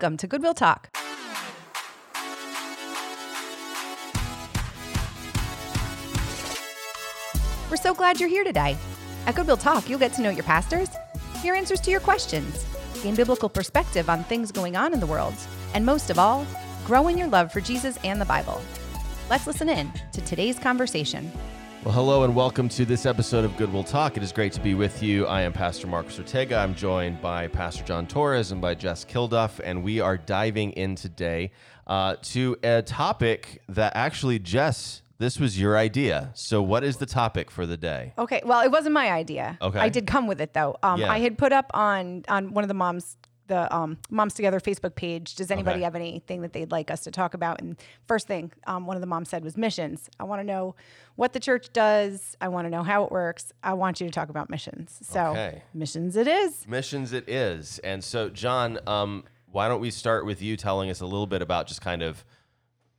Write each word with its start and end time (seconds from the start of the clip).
Welcome 0.00 0.16
to 0.18 0.28
Goodwill 0.28 0.54
Talk. 0.54 0.90
We're 7.68 7.76
so 7.76 7.94
glad 7.94 8.20
you're 8.20 8.28
here 8.28 8.44
today. 8.44 8.76
At 9.26 9.34
Goodwill 9.34 9.56
Talk, 9.56 9.88
you'll 9.88 9.98
get 9.98 10.12
to 10.12 10.22
know 10.22 10.30
your 10.30 10.44
pastors, 10.44 10.88
hear 11.42 11.52
answers 11.54 11.80
to 11.80 11.90
your 11.90 11.98
questions, 11.98 12.64
gain 13.02 13.16
biblical 13.16 13.48
perspective 13.48 14.08
on 14.08 14.22
things 14.22 14.52
going 14.52 14.76
on 14.76 14.94
in 14.94 15.00
the 15.00 15.06
world, 15.06 15.34
and 15.74 15.84
most 15.84 16.10
of 16.10 16.18
all, 16.20 16.46
grow 16.86 17.08
in 17.08 17.18
your 17.18 17.26
love 17.26 17.50
for 17.50 17.60
Jesus 17.60 17.98
and 18.04 18.20
the 18.20 18.24
Bible. 18.24 18.62
Let's 19.28 19.48
listen 19.48 19.68
in 19.68 19.90
to 20.12 20.20
today's 20.20 20.60
conversation. 20.60 21.28
Well, 21.88 21.94
hello 21.94 22.24
and 22.24 22.36
welcome 22.36 22.68
to 22.68 22.84
this 22.84 23.06
episode 23.06 23.46
of 23.46 23.56
Goodwill 23.56 23.82
Talk. 23.82 24.18
It 24.18 24.22
is 24.22 24.30
great 24.30 24.52
to 24.52 24.60
be 24.60 24.74
with 24.74 25.02
you. 25.02 25.24
I 25.26 25.40
am 25.40 25.54
Pastor 25.54 25.86
Marcus 25.86 26.18
Ortega. 26.18 26.58
I'm 26.58 26.74
joined 26.74 27.22
by 27.22 27.48
Pastor 27.48 27.82
John 27.82 28.06
Torres 28.06 28.52
and 28.52 28.60
by 28.60 28.74
Jess 28.74 29.06
Kilduff, 29.06 29.58
and 29.64 29.82
we 29.82 29.98
are 29.98 30.18
diving 30.18 30.72
in 30.72 30.96
today 30.96 31.50
uh, 31.86 32.16
to 32.24 32.58
a 32.62 32.82
topic 32.82 33.62
that 33.70 33.96
actually, 33.96 34.38
Jess, 34.38 35.00
this 35.16 35.40
was 35.40 35.58
your 35.58 35.78
idea. 35.78 36.30
So, 36.34 36.60
what 36.60 36.84
is 36.84 36.98
the 36.98 37.06
topic 37.06 37.50
for 37.50 37.64
the 37.64 37.78
day? 37.78 38.12
Okay, 38.18 38.42
well, 38.44 38.60
it 38.60 38.70
wasn't 38.70 38.92
my 38.92 39.10
idea. 39.10 39.56
Okay. 39.62 39.78
I 39.78 39.88
did 39.88 40.06
come 40.06 40.26
with 40.26 40.42
it 40.42 40.52
though. 40.52 40.76
Um, 40.82 41.00
Yeah. 41.00 41.10
I 41.10 41.20
had 41.20 41.38
put 41.38 41.54
up 41.54 41.70
on 41.72 42.22
on 42.28 42.52
one 42.52 42.64
of 42.64 42.68
the 42.68 42.74
moms 42.74 43.16
the 43.48 43.74
um, 43.74 43.98
moms 44.10 44.34
together 44.34 44.60
Facebook 44.60 44.94
page. 44.94 45.34
Does 45.34 45.50
anybody 45.50 45.78
Okay. 45.78 45.84
have 45.84 45.94
anything 45.96 46.42
that 46.42 46.52
they'd 46.52 46.70
like 46.70 46.90
us 46.90 47.00
to 47.02 47.10
talk 47.10 47.34
about? 47.34 47.60
And 47.60 47.76
first 48.06 48.26
thing, 48.28 48.52
um, 48.66 48.86
one 48.86 48.96
of 48.96 49.00
the 49.00 49.06
moms 49.06 49.28
said 49.28 49.42
was 49.42 49.56
missions. 49.56 50.08
I 50.20 50.24
want 50.24 50.40
to 50.40 50.44
know 50.44 50.76
what 51.16 51.32
the 51.32 51.40
church 51.40 51.72
does. 51.72 52.36
I 52.40 52.48
want 52.48 52.66
to 52.66 52.70
know 52.70 52.82
how 52.84 53.04
it 53.04 53.10
works. 53.10 53.52
I 53.64 53.74
want 53.74 54.00
you 54.00 54.06
to 54.06 54.12
talk 54.12 54.28
about 54.28 54.48
missions. 54.48 54.98
So 55.02 55.30
Okay. 55.32 55.62
missions, 55.74 56.14
it 56.16 56.28
is. 56.28 56.66
Missions 56.68 57.12
it 57.12 57.28
is. 57.28 57.78
And 57.80 58.04
so, 58.04 58.28
John, 58.28 58.78
um, 58.86 59.24
why 59.50 59.66
don't 59.66 59.80
we 59.80 59.90
start 59.90 60.24
with 60.26 60.40
you 60.40 60.56
telling 60.56 60.90
us 60.90 61.00
a 61.00 61.06
little 61.06 61.26
bit 61.26 61.42
about 61.42 61.66
just 61.66 61.80
kind 61.80 62.02
of 62.02 62.24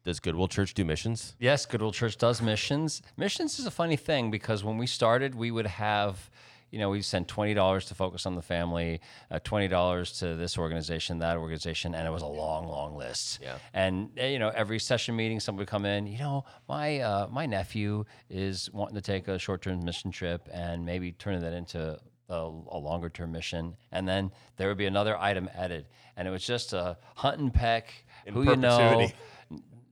does 0.06 0.20
Goodwill 0.22 0.48
Church 0.48 0.74
do 0.74 0.84
missions? 0.86 1.36
Yes, 1.40 1.66
Goodwill 1.66 1.92
Church 1.92 2.18
does 2.18 2.42
missions. 2.42 3.02
Missions 3.18 3.60
is 3.60 3.66
a 3.66 3.72
funny 3.72 3.98
thing 3.98 4.32
because 4.32 4.64
when 4.64 4.78
we 4.78 4.88
started, 4.88 5.36
we 5.36 5.52
would 5.52 5.68
have, 5.68 6.30
you 6.72 6.80
know, 6.80 6.90
we 6.90 7.02
sent 7.02 7.28
twenty 7.28 7.54
dollars 7.54 7.86
to 7.86 7.96
focus 7.96 8.26
on 8.26 8.36
the 8.36 8.42
family, 8.42 9.02
uh, 9.32 9.40
twenty 9.44 9.68
dollars 9.68 10.20
to 10.20 10.36
this 10.36 10.58
organization, 10.58 11.20
that 11.20 11.38
organization, 11.38 11.96
and 11.96 12.08
it 12.08 12.12
was 12.12 12.22
a 12.22 12.28
long, 12.28 12.68
long 12.68 12.96
list. 12.96 13.40
Yeah. 13.42 13.58
And 13.74 14.10
uh, 14.20 14.26
you 14.26 14.40
know, 14.40 14.50
every 14.50 14.80
session 14.80 15.16
meeting, 15.16 15.40
someone 15.40 15.60
would 15.60 15.68
come 15.68 15.86
in. 15.86 16.08
You 16.08 16.20
know, 16.20 16.46
my 16.68 17.00
uh, 17.00 17.28
my 17.32 17.46
nephew 17.46 18.06
is 18.30 18.70
wanting 18.72 18.96
to 18.96 19.02
take 19.02 19.28
a 19.28 19.40
short 19.40 19.62
term 19.62 19.84
mission 19.84 20.12
trip 20.12 20.48
and 20.52 20.86
maybe 20.86 21.12
turning 21.14 21.42
that 21.42 21.54
into 21.54 22.00
a, 22.30 22.36
a 22.36 22.78
longer 22.78 23.10
term 23.10 23.32
mission, 23.32 23.76
and 23.92 24.08
then 24.08 24.32
there 24.58 24.68
would 24.68 24.78
be 24.78 24.86
another 24.86 25.18
item 25.18 25.50
added, 25.56 25.88
and 26.16 26.28
it 26.28 26.32
was 26.32 26.46
just 26.46 26.74
a 26.74 26.98
hunt 27.16 27.40
and 27.40 27.54
peck. 27.54 27.92
who 28.32 28.44
you 28.44 28.56
know, 28.56 28.78
perpetuity. 28.78 29.16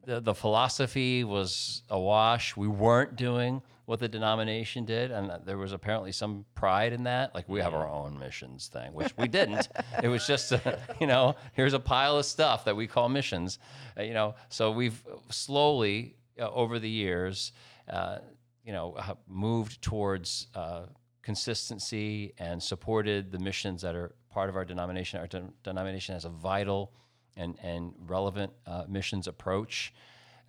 the, 0.05 0.22
the 0.22 0.36
philosophy 0.36 1.23
was 1.23 1.81
awash. 1.89 2.55
We 2.55 2.67
weren't 2.67 3.16
doing 3.16 3.61
what 3.88 3.99
the 3.99 4.07
denomination 4.09 4.83
did, 4.83 5.11
and 5.11 5.31
there 5.45 5.57
was 5.57 5.71
apparently 5.71 6.11
some 6.11 6.43
pride 6.55 6.91
in 6.91 7.03
that. 7.03 7.33
Like 7.33 7.47
we 7.47 7.61
have 7.61 7.73
our 7.73 7.88
own 7.88 8.19
missions 8.19 8.67
thing, 8.67 8.93
which 8.93 9.16
we 9.17 9.30
didn't. 9.30 9.69
it 10.03 10.09
was 10.09 10.27
just, 10.27 10.52
a, 10.52 10.77
you 10.99 11.07
know, 11.07 11.38
here's 11.53 11.71
a 11.71 11.80
pile 11.80 12.17
of 12.17 12.25
stuff 12.25 12.65
that 12.65 12.75
we 12.75 12.85
call 12.85 13.08
missions. 13.08 13.59
Uh, 13.97 14.03
you 14.03 14.13
know, 14.13 14.35
so 14.49 14.71
we've 14.71 15.02
slowly 15.30 16.17
uh, 16.38 16.52
over 16.52 16.80
the 16.80 16.89
years, 16.89 17.53
uh, 17.89 18.17
you 18.63 18.73
know, 18.73 18.95
moved 19.27 19.81
towards. 19.81 20.47
Uh, 20.53 20.83
consistency 21.23 22.33
and 22.38 22.63
supported 22.63 23.33
the 23.33 23.39
missions 23.39 23.81
that 23.81 23.95
are 23.95 24.15
part 24.31 24.47
of 24.49 24.55
our 24.55 24.63
denomination. 24.63 25.19
Our 25.19 25.27
de- 25.27 25.49
denomination 25.61 26.13
has 26.13 26.23
a 26.23 26.30
vital 26.30 26.93
and, 27.35 27.58
and 27.61 27.91
relevant 27.99 28.53
uh, 28.65 28.85
missions 28.88 29.27
approach. 29.27 29.93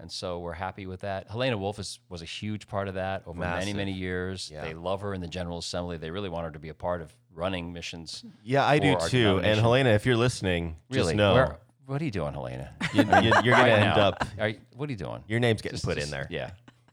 And 0.00 0.10
so 0.10 0.38
we're 0.38 0.52
happy 0.52 0.86
with 0.86 1.00
that. 1.00 1.28
Helena 1.28 1.58
Wolf 1.58 1.78
is, 1.78 1.98
was 2.08 2.22
a 2.22 2.24
huge 2.24 2.68
part 2.68 2.86
of 2.86 2.94
that 2.94 3.22
over 3.27 3.38
many, 3.38 3.52
Massive. 3.56 3.77
many 3.77 3.92
years. 3.92 4.48
Yeah. 4.53 4.62
They 4.62 4.75
love 4.75 5.00
her 5.00 5.12
in 5.12 5.20
the 5.20 5.26
General 5.26 5.59
Assembly. 5.59 5.97
They 5.97 6.10
really 6.10 6.28
want 6.28 6.44
her 6.44 6.53
to 6.53 6.59
be 6.59 6.69
a 6.69 6.75
part 6.75 7.03
of 7.03 7.12
running 7.34 7.72
missions. 7.72 8.25
Yeah, 8.44 8.64
I 8.64 8.78
do 8.78 8.97
too. 9.08 9.41
And. 9.42 9.58
Helena, 9.60 9.91
if 9.91 10.06
you're 10.06 10.16
listening, 10.16 10.76
just 10.91 11.14
know 11.14 11.34
Where- 11.34 11.58
what 11.87 12.00
are 12.00 12.04
you 12.04 12.10
doing, 12.12 12.32
Helena? 12.32 12.70
you, 12.94 13.00
are 13.00 13.06
going 13.06 13.42
to 13.42 13.72
end 13.72 13.98
up, 13.98 14.25
Are 14.38 14.48
you- 14.50 14.60
what 14.76 14.88
are 14.88 14.92
you 14.92 14.98
doing? 14.98 15.25
your 15.26 15.41
name's 15.41 15.62
getting 15.62 15.76
Just- 15.76 15.84
put 15.84 15.98
in 15.98 16.10
there. 16.10 16.28
Yeah. 16.31 16.50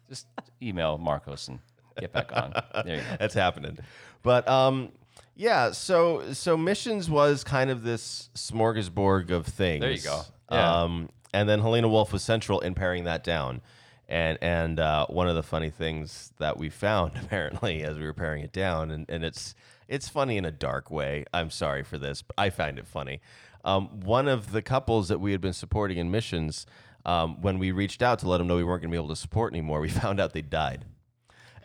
Just 0.10 0.26
email 0.62 0.98
Marcus 0.98 1.48
and 1.48 1.60
get 2.00 2.12
back 2.12 2.32
on. 2.36 2.54
There 2.86 2.96
you 2.98 3.02
go. 3.02 3.08
That's 3.20 3.34
happening. 3.34 3.78
But 4.24 4.48
um, 4.48 4.92
yeah, 5.36 5.72
so 5.72 6.34
so 6.34 6.56
missions 6.58 7.10
was 7.10 7.44
kind 7.44 7.70
of 7.70 7.84
this 7.84 8.30
smorgasbord 8.36 9.32
of 9.32 9.46
things. 9.46 9.82
There 9.82 9.92
you 9.92 10.02
go. 10.02 10.22
Yeah. 10.52 10.82
Um, 10.84 11.10
and 11.36 11.50
then 11.50 11.60
Helena 11.60 11.90
Wolf 11.90 12.14
was 12.14 12.24
central 12.24 12.60
in 12.62 12.74
paring 12.74 13.04
that 13.04 13.24
down. 13.24 13.62
And 14.08 14.38
and 14.42 14.80
uh, 14.80 15.08
one 15.08 15.28
of 15.28 15.36
the 15.36 15.44
funny 15.44 15.70
things 15.72 16.32
that 16.38 16.58
we 16.58 16.70
found 16.70 17.14
apparently 17.24 17.84
as 17.84 17.98
we 17.98 18.04
were 18.06 18.14
paring 18.14 18.44
it 18.44 18.54
down, 18.54 18.92
and, 18.92 19.06
and 19.10 19.24
it's 19.24 19.56
it's 19.88 20.08
funny 20.10 20.38
in 20.38 20.46
a 20.46 20.52
dark 20.52 20.90
way. 20.92 21.26
I'm 21.34 21.50
sorry 21.50 21.84
for 21.84 21.98
this, 21.98 22.22
but 22.22 22.36
I 22.38 22.50
find 22.50 22.78
it 22.80 22.88
funny. 22.88 23.20
Um, 23.64 24.00
one 24.02 24.28
of 24.28 24.52
the 24.52 24.62
couples 24.62 25.08
that 25.10 25.20
we 25.20 25.32
had 25.32 25.42
been 25.42 25.54
supporting 25.54 25.98
in 25.98 26.12
missions, 26.12 26.68
um, 27.04 27.42
when 27.42 27.58
we 27.58 27.72
reached 27.72 28.04
out 28.04 28.20
to 28.20 28.30
let 28.30 28.38
them 28.38 28.48
know 28.48 28.56
we 28.58 28.64
weren't 28.64 28.82
going 28.84 28.92
to 28.92 28.96
be 28.96 29.04
able 29.04 29.10
to 29.10 29.16
support 29.16 29.52
anymore, 29.54 29.80
we 29.82 29.90
found 30.04 30.20
out 30.20 30.34
they 30.34 30.44
died, 30.44 30.86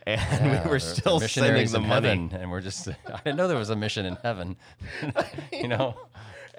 and 0.06 0.18
Yeah, 0.18 0.64
we 0.64 0.70
were 0.70 0.80
still 0.80 1.20
sending 1.20 1.68
the 1.70 1.78
money. 1.78 2.08
heaven, 2.08 2.30
and 2.32 2.50
we're 2.50 2.62
just. 2.62 2.88
I 3.06 3.20
didn't 3.24 3.36
know 3.36 3.48
there 3.48 3.58
was 3.58 3.68
a 3.70 3.76
mission 3.76 4.06
in 4.06 4.16
heaven. 4.22 4.56
you 5.52 5.68
know. 5.68 5.94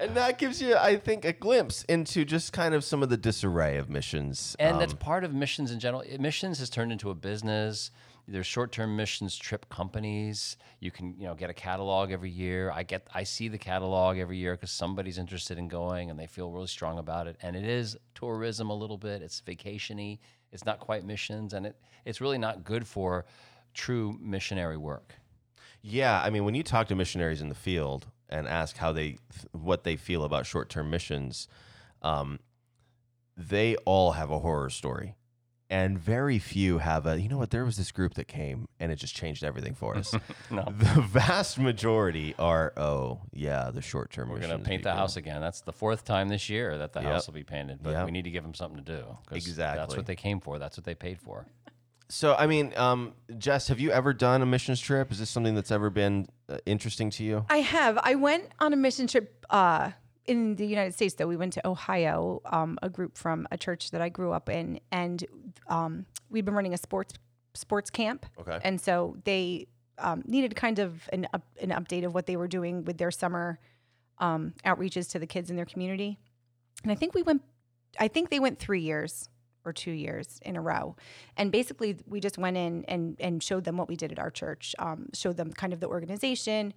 And 0.02 0.16
that 0.16 0.40
gives 0.40 0.60
you, 0.62 0.76
I 0.76 0.98
think, 0.98 1.26
a 1.26 1.34
glimpse 1.34 1.84
into 1.84 2.26
just 2.26 2.54
kind 2.54 2.74
of 2.74 2.84
some 2.84 3.04
of 3.04 3.10
the 3.10 3.18
disarray 3.18 3.78
of 3.78 3.88
missions. 3.88 4.56
And 4.58 4.82
that's 4.82 4.94
Um, 4.94 4.98
part 4.98 5.24
of 5.24 5.34
missions 5.34 5.72
in 5.72 5.80
general. 5.80 6.04
Missions 6.20 6.58
has 6.58 6.72
turned 6.72 6.92
into 6.92 7.12
a 7.12 7.16
business. 7.16 7.92
There's 8.28 8.48
short-term 8.48 8.96
missions 8.96 9.38
trip 9.38 9.70
companies. 9.70 10.58
You 10.80 10.90
can, 10.90 11.16
you 11.20 11.28
know, 11.28 11.36
get 11.36 11.50
a 11.52 11.54
catalog 11.54 12.12
every 12.12 12.32
year. 12.32 12.72
I 12.72 12.84
get, 12.84 13.08
I 13.14 13.24
see 13.24 13.48
the 13.48 13.58
catalog 13.58 14.18
every 14.18 14.38
year 14.38 14.54
because 14.56 14.72
somebody's 14.72 15.18
interested 15.20 15.58
in 15.60 15.68
going 15.68 16.10
and 16.10 16.20
they 16.20 16.28
feel 16.28 16.50
really 16.50 16.68
strong 16.68 16.98
about 16.98 17.28
it. 17.28 17.36
And 17.42 17.56
it 17.56 17.66
is 17.66 17.96
tourism 18.16 18.70
a 18.72 18.76
little 18.76 18.98
bit. 18.98 19.22
It's 19.22 19.42
vacationy. 19.42 20.20
It's 20.52 20.66
not 20.66 20.80
quite 20.80 21.06
missions, 21.06 21.54
and 21.54 21.66
it, 21.66 21.76
it's 22.06 22.20
really 22.20 22.38
not 22.38 22.64
good 22.64 22.88
for 22.88 23.26
true 23.74 24.18
missionary 24.20 24.78
work. 24.78 25.16
yeah, 25.82 26.22
I 26.22 26.30
mean, 26.30 26.44
when 26.44 26.56
you 26.56 26.64
talk 26.64 26.88
to 26.90 26.96
missionaries 26.96 27.42
in 27.42 27.50
the 27.50 27.56
field 27.56 28.08
and 28.31 28.47
ask 28.47 28.78
how 28.78 28.92
they, 28.92 29.18
what 29.52 29.84
they 29.84 29.96
feel 29.96 30.24
about 30.24 30.46
short-term 30.46 30.90
missions, 30.90 31.47
um, 32.02 32.40
they 33.38 33.75
all 33.86 34.12
have 34.14 34.30
a 34.31 34.40
horror 34.40 34.69
story, 34.69 35.16
and 35.69 35.97
very 35.97 36.38
few 36.38 36.80
have 36.80 37.06
a. 37.06 37.20
You 37.20 37.30
know 37.30 37.38
what? 37.38 37.50
There 37.52 37.64
was 37.66 37.78
this 37.78 37.91
group 37.91 38.16
that 38.16 38.28
came, 38.28 38.68
and 38.80 38.91
it 38.91 38.97
just 38.97 39.16
changed 39.16 39.44
everything 39.44 39.74
for 39.74 39.96
us. 39.96 40.14
No. 40.52 40.66
The 40.66 41.02
vast 41.02 41.58
majority 41.58 42.36
are, 42.38 42.74
oh 42.75 43.22
yeah, 43.31 43.72
the 43.72 43.81
short-term. 43.81 44.28
We're 44.30 44.40
going 44.40 44.50
to 44.50 44.58
missions 44.58 44.68
paint 44.68 44.84
the 44.84 44.94
house 44.94 45.16
again. 45.16 45.40
That's 45.40 45.62
the 45.62 45.72
fourth 45.72 46.03
time 46.03 46.28
this 46.28 46.50
year 46.50 46.78
that 46.80 46.91
the 46.91 47.00
Yep. 47.02 47.09
house 47.12 47.28
will 47.28 47.34
be 47.36 47.44
painted. 47.46 47.80
But 47.81 47.91
Yep. 47.91 48.06
we 48.06 48.12
need 48.12 48.24
to 48.25 48.31
give 48.31 48.44
them 48.44 48.53
something 48.53 48.84
to 48.84 48.97
do. 48.97 49.18
'cause 49.28 49.56
That's 49.56 49.96
what 49.96 50.06
they 50.08 50.16
came 50.18 50.41
for. 50.41 50.59
That's 50.59 50.75
what 50.78 50.84
they 50.84 50.94
paid 50.96 51.20
for. 51.22 51.46
So, 52.12 52.36
I 52.38 52.46
mean, 52.46 52.74
um, 52.76 53.14
Jess, 53.38 53.70
have 53.70 53.80
you 53.80 53.90
ever 53.92 54.12
done 54.12 54.42
a 54.42 54.46
missions 54.46 54.82
trip? 54.82 55.14
Is 55.14 55.20
this 55.20 55.30
something 55.30 55.56
that's 55.56 55.72
ever 55.72 55.90
been 55.90 56.28
uh, 56.50 56.58
interesting 56.66 57.10
to 57.12 57.24
you? 57.24 57.46
I 57.50 57.60
have. 57.60 57.98
I 58.04 58.16
went 58.16 58.50
on 58.60 58.74
a 58.74 58.76
mission 58.76 59.08
trip 59.08 59.46
uh, 59.50 59.92
in 60.26 60.58
the 60.58 60.68
United 60.68 60.94
States, 60.94 61.16
though. 61.16 61.28
We 61.28 61.38
went 61.38 61.54
to 61.54 61.66
Ohio, 61.66 62.42
um, 62.46 62.78
a 62.82 62.90
group 62.90 63.18
from 63.18 63.48
a 63.50 63.58
church 63.58 63.92
that 63.92 64.02
I 64.02 64.10
grew 64.10 64.34
up 64.34 64.50
in, 64.50 64.82
and 64.92 65.24
um, 65.68 66.06
we've 66.30 66.44
been 66.44 66.54
running 66.54 66.74
a 66.74 66.78
sports 66.78 67.14
sports 67.54 67.90
camp. 67.90 68.26
Okay. 68.42 68.60
And 68.62 68.80
so 68.80 69.16
they 69.24 69.68
um, 69.98 70.22
needed 70.26 70.54
kind 70.54 70.80
of 70.80 71.10
an 71.14 71.28
up, 71.34 71.44
an 71.62 71.70
update 71.70 72.06
of 72.06 72.14
what 72.14 72.26
they 72.26 72.36
were 72.36 72.50
doing 72.50 72.84
with 72.84 72.98
their 72.98 73.12
summer 73.12 73.58
um, 74.18 74.54
outreaches 74.66 75.10
to 75.12 75.20
the 75.20 75.28
kids 75.28 75.50
in 75.50 75.56
their 75.56 75.66
community. 75.66 76.20
And 76.84 76.92
I 76.92 76.96
think 76.96 77.14
we 77.14 77.24
went. 77.24 77.41
I 77.97 78.09
think 78.09 78.30
they 78.30 78.40
went 78.41 78.59
three 78.59 78.82
years 78.82 79.30
or 79.66 79.73
two 79.73 79.91
years 79.91 80.40
in 80.43 80.55
a 80.55 80.61
row. 80.61 80.96
And 81.37 81.52
basically, 81.52 81.97
we 82.08 82.19
just 82.19 82.37
went 82.37 82.58
in 82.58 82.85
and 82.87 83.16
and 83.19 83.41
showed 83.43 83.63
them 83.63 83.78
what 83.78 83.87
we 83.87 83.96
did 83.96 84.11
at 84.11 84.19
our 84.19 84.31
church. 84.31 84.75
Um, 84.79 85.09
showed 85.13 85.37
them 85.37 85.52
kind 85.52 85.73
of 85.73 85.79
the 85.79 85.87
organization. 85.87 86.73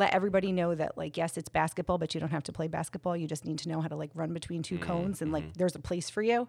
Let 0.00 0.14
everybody 0.14 0.50
know 0.50 0.74
that 0.74 0.96
like 0.96 1.18
yes, 1.18 1.36
it's 1.36 1.50
basketball, 1.50 1.98
but 1.98 2.14
you 2.14 2.20
don't 2.20 2.30
have 2.30 2.42
to 2.44 2.52
play 2.52 2.68
basketball. 2.68 3.14
You 3.16 3.28
just 3.28 3.44
need 3.44 3.58
to 3.58 3.68
know 3.68 3.82
how 3.82 3.88
to 3.88 3.96
like 3.96 4.10
run 4.14 4.32
between 4.32 4.62
two 4.62 4.78
cones 4.78 5.20
and 5.20 5.30
like 5.30 5.52
there's 5.58 5.74
a 5.74 5.78
place 5.78 6.08
for 6.08 6.22
you. 6.22 6.48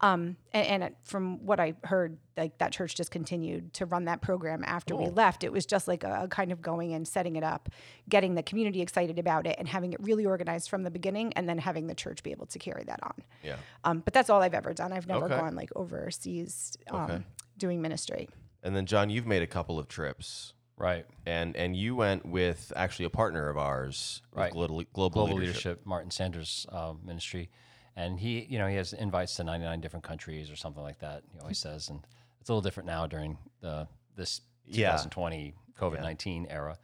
Um, 0.00 0.36
and, 0.52 0.66
and 0.66 0.82
it- 0.84 0.96
from 1.02 1.44
what 1.44 1.58
I 1.58 1.74
heard, 1.82 2.18
like 2.36 2.58
that 2.58 2.70
church 2.70 2.94
just 2.94 3.10
continued 3.10 3.74
to 3.74 3.86
run 3.86 4.04
that 4.04 4.22
program 4.22 4.62
after 4.64 4.94
we 4.94 5.06
left. 5.06 5.42
It 5.42 5.50
was 5.52 5.66
just 5.66 5.88
like 5.88 6.04
a, 6.04 6.22
a 6.22 6.28
kind 6.28 6.52
of 6.52 6.62
going 6.62 6.94
and 6.94 7.06
setting 7.06 7.34
it 7.34 7.42
up, 7.42 7.68
getting 8.08 8.36
the 8.36 8.42
community 8.44 8.80
excited 8.80 9.18
about 9.18 9.48
it, 9.48 9.56
and 9.58 9.66
having 9.68 9.92
it 9.92 10.00
really 10.00 10.24
organized 10.24 10.70
from 10.70 10.84
the 10.84 10.90
beginning, 10.90 11.32
and 11.34 11.48
then 11.48 11.58
having 11.58 11.88
the 11.88 11.94
church 11.96 12.22
be 12.22 12.30
able 12.30 12.46
to 12.46 12.58
carry 12.60 12.84
that 12.84 13.00
on. 13.02 13.14
Yeah. 13.42 13.56
Um, 13.82 13.98
but 13.98 14.14
that's 14.14 14.30
all 14.30 14.40
I've 14.42 14.54
ever 14.54 14.72
done. 14.72 14.92
I've 14.92 15.08
never 15.08 15.24
Okay. 15.26 15.36
gone 15.36 15.56
like 15.56 15.70
overseas 15.74 16.76
um, 16.90 17.00
Okay. 17.10 17.22
doing 17.58 17.82
ministry. 17.82 18.28
And 18.62 18.76
then, 18.76 18.86
John, 18.86 19.10
you've 19.10 19.26
made 19.26 19.42
a 19.42 19.46
couple 19.48 19.76
of 19.78 19.88
trips. 19.88 20.52
Right. 20.82 21.06
and 21.26 21.56
and 21.56 21.76
you 21.76 21.94
went 21.94 22.26
with 22.26 22.72
actually 22.74 23.04
a 23.04 23.10
partner 23.10 23.48
of 23.48 23.56
ours, 23.56 24.20
Right. 24.34 24.52
Global, 24.52 24.82
global, 24.92 25.10
Global 25.24 25.36
leadership. 25.36 25.54
Leadership, 25.64 25.86
Martin 25.86 26.10
Sanders 26.10 26.66
uh, 26.70 26.94
Ministry, 27.04 27.50
and 27.94 28.18
he, 28.18 28.44
you 28.50 28.58
know, 28.58 28.66
he 28.66 28.74
has 28.76 28.92
invites 28.92 29.36
to 29.36 29.44
99 29.44 29.80
different 29.80 30.04
countries 30.04 30.50
or 30.50 30.56
something 30.56 30.82
like 30.82 30.98
that. 30.98 31.22
He 31.32 31.38
always 31.38 31.58
says, 31.58 31.88
and 31.88 32.00
it's 32.40 32.50
a 32.50 32.52
little 32.52 32.62
different 32.62 32.88
now 32.88 33.06
during 33.06 33.38
the 33.60 33.86
this 34.16 34.40
Yeah. 34.66 34.90
2020 34.92 35.54
COVID 35.78 36.00
19 36.02 36.46
era. 36.50 36.78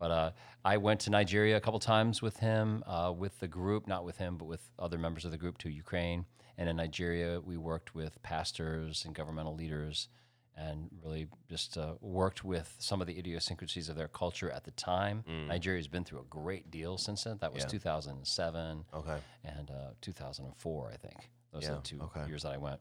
But 0.00 0.10
uh, 0.10 0.30
I 0.64 0.76
went 0.78 1.00
to 1.02 1.10
Nigeria 1.10 1.56
a 1.56 1.60
couple 1.60 1.78
times 1.78 2.20
with 2.20 2.36
him, 2.38 2.82
uh, 2.86 3.12
with 3.16 3.38
the 3.38 3.48
group, 3.48 3.86
not 3.86 4.04
with 4.04 4.16
him, 4.18 4.36
but 4.36 4.46
with 4.46 4.68
other 4.78 4.98
members 4.98 5.24
of 5.24 5.30
the 5.30 5.38
group 5.38 5.58
to 5.58 5.70
Ukraine. 5.70 6.26
And 6.58 6.68
in 6.68 6.76
Nigeria, 6.76 7.40
we 7.40 7.56
worked 7.56 7.94
with 7.94 8.20
pastors 8.22 9.04
and 9.04 9.14
governmental 9.14 9.54
leaders 9.54 10.08
and 10.56 10.88
really 11.02 11.26
just 11.48 11.76
uh, 11.76 11.94
worked 12.00 12.44
with 12.44 12.74
some 12.78 13.00
of 13.00 13.06
the 13.06 13.18
idiosyncrasies 13.18 13.88
of 13.88 13.96
their 13.96 14.08
culture 14.08 14.50
at 14.50 14.64
the 14.64 14.70
time. 14.72 15.24
Nigeria's 15.48 15.88
been 15.88 16.04
through 16.04 16.20
a 16.20 16.24
great 16.30 16.70
deal 16.70 16.96
since 16.96 17.24
then. 17.24 17.38
That 17.40 17.52
was 17.52 17.64
2007 17.64 18.84
Okay. 18.94 19.16
and 19.44 19.70
uh, 19.70 19.90
2004, 20.00 20.92
I 20.92 20.96
think. 20.96 21.30
Those 21.52 21.68
are 21.68 21.74
the 21.74 21.80
two 21.80 22.00
okay. 22.02 22.26
years 22.26 22.42
that 22.42 22.52
I 22.52 22.56
went. 22.56 22.80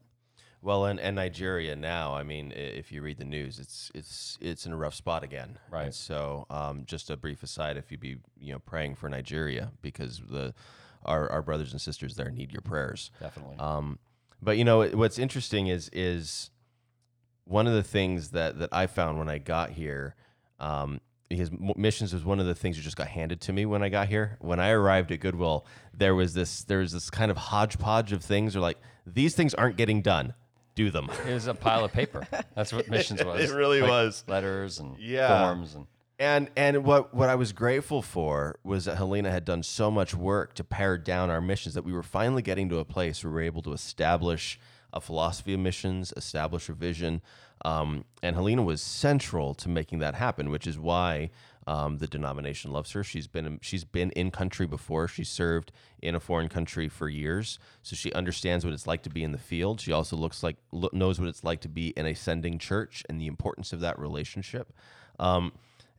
Well, 0.61 0.85
and, 0.85 0.97
and 0.99 1.17
Nigeria 1.17 1.75
now, 1.75 2.15
I 2.15 2.23
mean, 2.23 2.53
if 2.55 2.91
you 2.91 3.01
read 3.01 3.17
the 3.17 3.25
news, 3.25 3.59
it's 3.59 3.91
it's 3.93 4.37
it's 4.39 4.65
in 4.65 4.71
a 4.71 4.77
rough 4.77 4.95
spot 4.95 5.21
again. 5.21 5.59
Right. 5.69 5.83
And 5.87 5.93
so, 5.93 6.45
um, 6.49 6.83
just 6.85 7.09
a 7.09 7.17
brief 7.17 7.43
aside, 7.43 7.75
if 7.75 7.91
you'd 7.91 7.99
be 7.99 8.15
you 8.39 8.53
know 8.53 8.59
praying 8.59 8.95
for 8.95 9.09
Nigeria 9.09 9.73
because 9.81 10.21
the 10.29 10.53
our, 11.03 11.29
our 11.29 11.41
brothers 11.41 11.73
and 11.73 11.81
sisters 11.81 12.15
there 12.15 12.31
need 12.31 12.53
your 12.53 12.61
prayers. 12.61 13.11
Definitely. 13.19 13.57
Um, 13.59 13.99
but 14.41 14.57
you 14.57 14.63
know 14.63 14.87
what's 14.87 15.19
interesting 15.19 15.67
is 15.67 15.89
is 15.91 16.49
one 17.45 17.67
of 17.67 17.73
the 17.73 17.83
things 17.83 18.29
that 18.31 18.59
that 18.59 18.69
I 18.71 18.87
found 18.87 19.17
when 19.19 19.29
I 19.29 19.37
got 19.37 19.71
here. 19.71 20.15
Um, 20.59 21.01
because 21.29 21.49
missions 21.75 22.13
was 22.13 22.23
one 22.23 22.39
of 22.39 22.45
the 22.45 22.53
things 22.53 22.75
that 22.75 22.83
just 22.83 22.95
got 22.95 23.07
handed 23.07 23.41
to 23.41 23.53
me 23.53 23.65
when 23.65 23.81
I 23.81 23.89
got 23.89 24.07
here. 24.07 24.37
When 24.39 24.59
I 24.59 24.69
arrived 24.69 25.11
at 25.11 25.19
Goodwill, 25.19 25.65
there 25.91 26.13
was 26.13 26.35
this 26.35 26.63
there 26.65 26.77
was 26.79 26.91
this 26.91 27.09
kind 27.09 27.31
of 27.31 27.37
hodgepodge 27.37 28.11
of 28.13 28.23
things. 28.23 28.55
Or 28.55 28.59
like 28.59 28.77
these 29.07 29.33
things 29.33 29.55
aren't 29.55 29.75
getting 29.77 30.01
done. 30.03 30.35
Do 30.75 30.91
them. 30.91 31.09
it 31.27 31.33
was 31.33 31.47
a 31.47 31.55
pile 31.55 31.83
of 31.85 31.91
paper. 31.91 32.27
That's 32.55 32.71
what 32.71 32.87
missions 32.89 33.23
was. 33.23 33.49
It 33.49 33.55
really 33.55 33.81
Like 33.81 33.89
was. 33.89 34.23
Letters 34.27 34.79
and 34.79 34.95
Yeah. 34.99 35.43
forms 35.47 35.73
and 35.73 35.87
And 36.19 36.49
and 36.55 36.83
what 36.83 37.15
what 37.15 37.29
I 37.29 37.35
was 37.35 37.51
grateful 37.51 38.03
for 38.03 38.59
was 38.63 38.85
that 38.85 38.97
Helena 38.97 39.31
had 39.31 39.43
done 39.43 39.63
so 39.63 39.89
much 39.89 40.13
work 40.13 40.53
to 40.55 40.63
pare 40.63 40.99
down 40.99 41.31
our 41.31 41.41
missions 41.41 41.73
that 41.73 41.83
we 41.83 41.93
were 41.93 42.03
finally 42.03 42.43
getting 42.43 42.69
to 42.69 42.77
a 42.77 42.85
place 42.85 43.23
where 43.23 43.31
we 43.31 43.35
were 43.35 43.41
able 43.41 43.63
to 43.63 43.73
establish 43.73 44.59
a 44.93 45.01
philosophy 45.01 45.53
of 45.53 45.59
missions, 45.59 46.13
establish 46.15 46.69
a 46.69 46.73
vision, 46.73 47.21
um, 47.65 48.05
and 48.21 48.35
Helena 48.35 48.63
was 48.63 48.81
central 48.81 49.53
to 49.55 49.69
making 49.69 49.99
that 49.99 50.15
happen, 50.15 50.49
which 50.49 50.67
is 50.67 50.77
why 50.77 51.29
um, 51.65 51.97
the 51.97 52.07
denomination 52.07 52.71
loves 52.71 52.91
her. 52.91 53.03
She's 53.03 53.27
been 53.27 53.59
she's 53.61 53.83
been 53.83 54.11
in 54.11 54.31
country 54.31 54.67
before. 54.67 55.07
She 55.07 55.23
served 55.23 55.71
in 56.01 56.13
a 56.13 56.19
foreign 56.19 56.49
country 56.49 56.89
for 56.89 57.07
years, 57.07 57.59
so 57.81 57.95
she 57.95 58.11
understands 58.13 58.65
what 58.65 58.73
it's 58.73 58.87
like 58.87 59.03
to 59.03 59.09
be 59.09 59.23
in 59.23 59.31
the 59.31 59.37
field. 59.37 59.79
She 59.79 59.91
also 59.91 60.15
looks 60.15 60.43
like 60.43 60.57
lo- 60.71 60.89
knows 60.91 61.19
what 61.19 61.29
it's 61.29 61.43
like 61.43 61.61
to 61.61 61.69
be 61.69 61.89
in 61.89 62.05
a 62.05 62.13
sending 62.13 62.59
church 62.59 63.03
and 63.07 63.19
the 63.19 63.27
importance 63.27 63.71
of 63.71 63.79
that 63.79 63.97
relationship. 63.97 64.73
Um, 65.19 65.53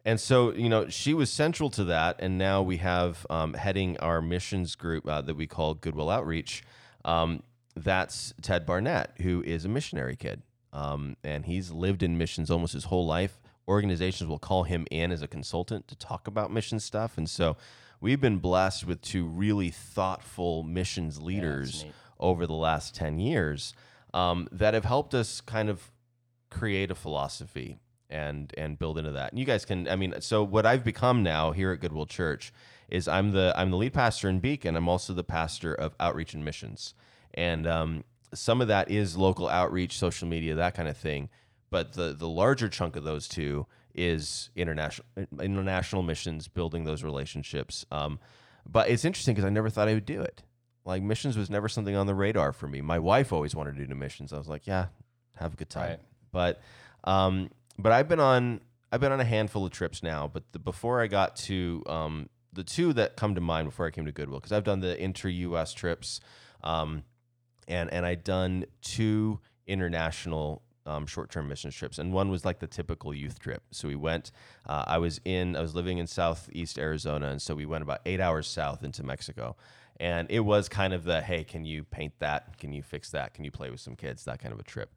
and 0.04 0.20
so, 0.20 0.52
you 0.52 0.68
know, 0.68 0.88
she 0.88 1.14
was 1.14 1.30
central 1.30 1.70
to 1.70 1.84
that. 1.84 2.16
And 2.18 2.36
now 2.36 2.60
we 2.60 2.76
have 2.76 3.26
um, 3.30 3.54
heading 3.54 3.96
our 3.98 4.20
missions 4.20 4.74
group 4.74 5.08
uh, 5.08 5.22
that 5.22 5.34
we 5.34 5.46
call 5.46 5.74
Goodwill 5.74 6.10
Outreach. 6.10 6.62
That's 7.76 8.34
Ted 8.40 8.66
Barnett, 8.66 9.14
who 9.20 9.42
is 9.42 9.64
a 9.64 9.68
missionary 9.68 10.16
kid. 10.16 10.42
Um, 10.72 11.16
and 11.22 11.46
he's 11.46 11.70
lived 11.70 12.02
in 12.02 12.18
missions 12.18 12.50
almost 12.50 12.72
his 12.72 12.84
whole 12.84 13.06
life. 13.06 13.40
Organizations 13.66 14.28
will 14.28 14.38
call 14.38 14.64
him 14.64 14.86
in 14.90 15.12
as 15.12 15.22
a 15.22 15.28
consultant 15.28 15.88
to 15.88 15.96
talk 15.96 16.26
about 16.26 16.52
mission 16.52 16.80
stuff. 16.80 17.16
And 17.16 17.28
so 17.30 17.56
we've 18.00 18.20
been 18.20 18.38
blessed 18.38 18.86
with 18.86 19.00
two 19.00 19.24
really 19.24 19.70
thoughtful 19.70 20.62
missions 20.62 21.20
leaders 21.22 21.84
neat. 21.84 21.92
over 22.18 22.46
the 22.46 22.54
last 22.54 22.94
10 22.94 23.18
years 23.18 23.72
um, 24.12 24.48
that 24.52 24.74
have 24.74 24.84
helped 24.84 25.14
us 25.14 25.40
kind 25.40 25.68
of 25.68 25.90
create 26.50 26.90
a 26.90 26.94
philosophy 26.94 27.78
and 28.10 28.52
and 28.56 28.78
build 28.78 28.98
into 28.98 29.10
that. 29.10 29.32
And 29.32 29.38
you 29.38 29.44
guys 29.44 29.64
can 29.64 29.88
I 29.88 29.96
mean 29.96 30.14
so 30.20 30.44
what 30.44 30.66
I've 30.66 30.84
become 30.84 31.22
now 31.22 31.52
here 31.52 31.72
at 31.72 31.80
Goodwill 31.80 32.06
Church 32.06 32.52
is 32.88 33.08
I'm 33.08 33.32
the 33.32 33.52
I'm 33.56 33.70
the 33.70 33.76
lead 33.76 33.92
pastor 33.92 34.28
in 34.28 34.40
Beacon. 34.40 34.76
I'm 34.76 34.88
also 34.88 35.12
the 35.12 35.24
pastor 35.24 35.74
of 35.74 35.94
outreach 35.98 36.34
and 36.34 36.44
missions. 36.44 36.94
And 37.34 37.66
um, 37.66 38.04
some 38.32 38.60
of 38.60 38.68
that 38.68 38.90
is 38.90 39.16
local 39.16 39.48
outreach, 39.48 39.98
social 39.98 40.28
media, 40.28 40.54
that 40.54 40.74
kind 40.74 40.88
of 40.88 40.96
thing. 40.96 41.28
But 41.70 41.92
the 41.94 42.14
the 42.14 42.28
larger 42.28 42.68
chunk 42.68 42.94
of 42.96 43.04
those 43.04 43.26
two 43.26 43.66
is 43.94 44.50
international 44.54 45.06
international 45.40 46.02
missions, 46.02 46.48
building 46.48 46.84
those 46.84 47.02
relationships. 47.02 47.84
Um, 47.90 48.20
but 48.66 48.88
it's 48.88 49.04
interesting 49.04 49.34
because 49.34 49.46
I 49.46 49.50
never 49.50 49.70
thought 49.70 49.88
I 49.88 49.94
would 49.94 50.06
do 50.06 50.20
it. 50.20 50.42
Like 50.84 51.02
missions 51.02 51.36
was 51.36 51.50
never 51.50 51.68
something 51.68 51.96
on 51.96 52.06
the 52.06 52.14
radar 52.14 52.52
for 52.52 52.68
me. 52.68 52.80
My 52.80 52.98
wife 52.98 53.32
always 53.32 53.54
wanted 53.54 53.76
to 53.76 53.86
do 53.86 53.94
missions. 53.94 54.32
I 54.32 54.38
was 54.38 54.48
like, 54.48 54.66
yeah, 54.66 54.86
have 55.36 55.54
a 55.54 55.56
good 55.56 55.70
time. 55.70 55.90
Right. 55.90 56.00
But 56.32 56.60
um, 57.04 57.50
but 57.78 57.92
I've 57.92 58.08
been 58.08 58.20
on 58.20 58.60
I've 58.92 59.00
been 59.00 59.12
on 59.12 59.20
a 59.20 59.24
handful 59.24 59.64
of 59.64 59.72
trips 59.72 60.02
now. 60.02 60.30
But 60.32 60.44
the, 60.52 60.58
before 60.58 61.00
I 61.00 61.06
got 61.06 61.36
to 61.36 61.82
um, 61.86 62.28
the 62.52 62.64
two 62.64 62.92
that 62.92 63.16
come 63.16 63.34
to 63.34 63.40
mind 63.40 63.66
before 63.66 63.86
I 63.86 63.90
came 63.90 64.06
to 64.06 64.12
Goodwill, 64.12 64.40
because 64.40 64.52
I've 64.52 64.64
done 64.64 64.80
the 64.80 65.02
inter 65.02 65.28
U.S. 65.28 65.72
trips, 65.72 66.20
um, 66.62 67.02
and 67.68 67.92
and 67.92 68.04
I'd 68.06 68.24
done 68.24 68.64
two 68.82 69.40
international 69.66 70.62
um, 70.86 71.06
short-term 71.06 71.48
mission 71.48 71.70
trips, 71.70 71.98
and 71.98 72.12
one 72.12 72.30
was 72.30 72.44
like 72.44 72.58
the 72.58 72.66
typical 72.66 73.14
youth 73.14 73.38
trip. 73.38 73.62
So 73.70 73.88
we 73.88 73.96
went. 73.96 74.32
Uh, 74.66 74.84
I 74.86 74.98
was 74.98 75.20
in. 75.24 75.56
I 75.56 75.60
was 75.60 75.74
living 75.74 75.98
in 75.98 76.06
southeast 76.06 76.78
Arizona, 76.78 77.28
and 77.28 77.40
so 77.40 77.54
we 77.54 77.66
went 77.66 77.82
about 77.82 78.00
eight 78.04 78.20
hours 78.20 78.46
south 78.46 78.84
into 78.84 79.02
Mexico, 79.02 79.56
and 79.98 80.30
it 80.30 80.40
was 80.40 80.68
kind 80.68 80.92
of 80.92 81.04
the 81.04 81.20
hey, 81.20 81.44
can 81.44 81.64
you 81.64 81.84
paint 81.84 82.12
that? 82.18 82.58
Can 82.58 82.72
you 82.72 82.82
fix 82.82 83.10
that? 83.10 83.34
Can 83.34 83.44
you 83.44 83.50
play 83.50 83.70
with 83.70 83.80
some 83.80 83.96
kids? 83.96 84.24
That 84.24 84.40
kind 84.40 84.52
of 84.52 84.60
a 84.60 84.64
trip. 84.64 84.90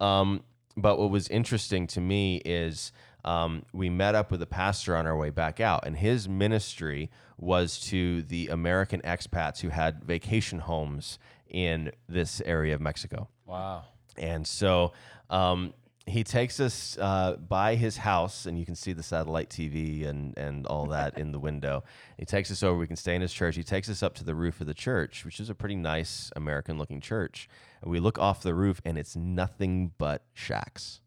Um, 0.00 0.42
but 0.76 0.98
what 0.98 1.10
was 1.10 1.28
interesting 1.28 1.86
to 1.88 2.00
me 2.00 2.42
is 2.44 2.92
um, 3.24 3.64
we 3.72 3.88
met 3.88 4.14
up 4.14 4.30
with 4.30 4.42
a 4.42 4.46
pastor 4.46 4.96
on 4.96 5.06
our 5.06 5.16
way 5.16 5.30
back 5.30 5.60
out, 5.60 5.86
and 5.86 5.96
his 5.96 6.28
ministry 6.28 7.10
was 7.38 7.78
to 7.80 8.22
the 8.22 8.48
American 8.48 9.00
expats 9.02 9.60
who 9.60 9.68
had 9.68 10.04
vacation 10.04 10.60
homes 10.60 11.18
in 11.54 11.92
this 12.08 12.42
area 12.44 12.74
of 12.74 12.80
Mexico. 12.80 13.28
wow. 13.46 13.84
And 14.16 14.46
so 14.46 14.92
um, 15.30 15.72
he 16.06 16.24
takes 16.24 16.58
us 16.60 16.98
uh, 17.00 17.36
by 17.36 17.76
his 17.76 17.96
house, 17.96 18.46
and 18.46 18.58
you 18.58 18.66
can 18.66 18.74
see 18.74 18.92
the 18.92 19.02
satellite 19.02 19.50
TV 19.50 20.06
and, 20.06 20.36
and 20.36 20.66
all 20.66 20.86
that 20.86 21.16
in 21.16 21.30
the 21.30 21.38
window. 21.38 21.84
He 22.18 22.24
takes 22.24 22.50
us 22.50 22.62
over. 22.62 22.78
We 22.78 22.88
can 22.88 22.96
stay 22.96 23.14
in 23.14 23.22
his 23.22 23.32
church. 23.32 23.56
He 23.56 23.62
takes 23.62 23.88
us 23.88 24.02
up 24.02 24.14
to 24.16 24.24
the 24.24 24.34
roof 24.34 24.60
of 24.60 24.66
the 24.66 24.74
church, 24.74 25.24
which 25.24 25.38
is 25.38 25.48
a 25.48 25.54
pretty 25.54 25.76
nice 25.76 26.30
American 26.34 26.76
looking 26.76 27.00
church. 27.00 27.48
And 27.82 27.90
we 27.90 28.00
look 28.00 28.18
off 28.18 28.42
the 28.42 28.54
roof, 28.54 28.80
and 28.84 28.98
it's 28.98 29.14
nothing 29.14 29.92
but 29.96 30.24
shacks. 30.32 31.00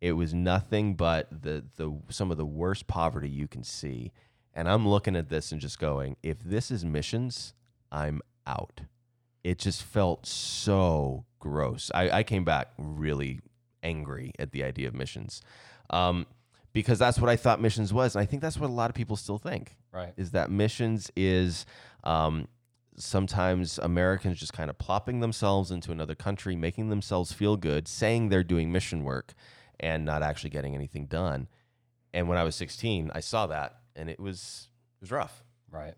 It 0.00 0.12
was 0.12 0.32
nothing 0.32 0.94
but 0.94 1.28
the, 1.42 1.64
the 1.76 1.92
some 2.08 2.30
of 2.30 2.38
the 2.38 2.46
worst 2.46 2.86
poverty 2.86 3.28
you 3.28 3.48
can 3.48 3.64
see. 3.64 4.12
And 4.54 4.68
I'm 4.68 4.88
looking 4.88 5.14
at 5.16 5.28
this 5.28 5.52
and 5.52 5.60
just 5.60 5.78
going, 5.78 6.16
if 6.22 6.40
this 6.40 6.70
is 6.70 6.84
missions, 6.84 7.52
I'm 7.92 8.20
out 8.46 8.82
it 9.44 9.58
just 9.58 9.82
felt 9.82 10.26
so 10.26 11.24
gross. 11.38 11.90
I, 11.94 12.10
I 12.10 12.22
came 12.22 12.44
back 12.44 12.68
really 12.78 13.40
angry 13.82 14.32
at 14.38 14.52
the 14.52 14.62
idea 14.64 14.88
of 14.88 14.94
missions 14.94 15.40
um, 15.90 16.26
because 16.72 16.98
that's 16.98 17.18
what 17.18 17.30
I 17.30 17.36
thought 17.36 17.60
missions 17.60 17.92
was. 17.92 18.14
And 18.14 18.22
I 18.22 18.26
think 18.26 18.42
that's 18.42 18.58
what 18.58 18.68
a 18.68 18.72
lot 18.72 18.90
of 18.90 18.94
people 18.94 19.16
still 19.16 19.38
think 19.38 19.76
Right. 19.92 20.12
is 20.16 20.32
that 20.32 20.50
missions 20.50 21.10
is 21.16 21.64
um, 22.04 22.46
sometimes 22.96 23.78
Americans 23.78 24.38
just 24.38 24.52
kind 24.52 24.68
of 24.70 24.78
plopping 24.78 25.20
themselves 25.20 25.70
into 25.70 25.90
another 25.92 26.14
country, 26.14 26.54
making 26.56 26.90
themselves 26.90 27.32
feel 27.32 27.56
good, 27.56 27.88
saying 27.88 28.28
they're 28.28 28.44
doing 28.44 28.70
mission 28.70 29.02
work 29.04 29.32
and 29.80 30.04
not 30.04 30.22
actually 30.22 30.50
getting 30.50 30.74
anything 30.74 31.06
done. 31.06 31.48
And 32.12 32.28
when 32.28 32.36
I 32.36 32.44
was 32.44 32.54
16, 32.56 33.10
I 33.14 33.20
saw 33.20 33.46
that 33.46 33.76
and 33.96 34.10
it 34.10 34.20
was 34.20 34.68
it 34.98 35.04
was 35.04 35.10
rough 35.10 35.42
Right. 35.72 35.94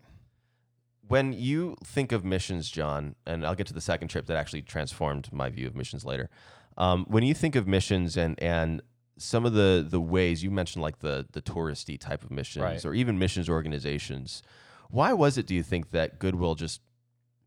When 1.07 1.33
you 1.33 1.75
think 1.83 2.11
of 2.11 2.23
missions, 2.23 2.69
John, 2.69 3.15
and 3.25 3.45
I'll 3.45 3.55
get 3.55 3.67
to 3.67 3.73
the 3.73 3.81
second 3.81 4.07
trip 4.07 4.25
that 4.27 4.37
actually 4.37 4.61
transformed 4.61 5.31
my 5.31 5.49
view 5.49 5.67
of 5.67 5.75
missions 5.75 6.05
later. 6.05 6.29
Um, 6.77 7.05
when 7.07 7.23
you 7.23 7.33
think 7.33 7.55
of 7.55 7.67
missions 7.67 8.17
and 8.17 8.41
and 8.41 8.81
some 9.17 9.45
of 9.45 9.53
the 9.53 9.85
the 9.87 10.01
ways 10.01 10.43
you 10.43 10.49
mentioned, 10.51 10.81
like 10.81 10.99
the 10.99 11.25
the 11.31 11.41
touristy 11.41 11.99
type 11.99 12.23
of 12.23 12.31
missions, 12.31 12.63
Right. 12.63 12.85
or 12.85 12.93
even 12.93 13.19
missions 13.19 13.49
organizations, 13.49 14.41
why 14.89 15.13
was 15.13 15.37
it? 15.37 15.45
Do 15.45 15.53
you 15.55 15.63
think 15.63 15.91
that 15.91 16.19
Goodwill 16.19 16.55
just 16.55 16.81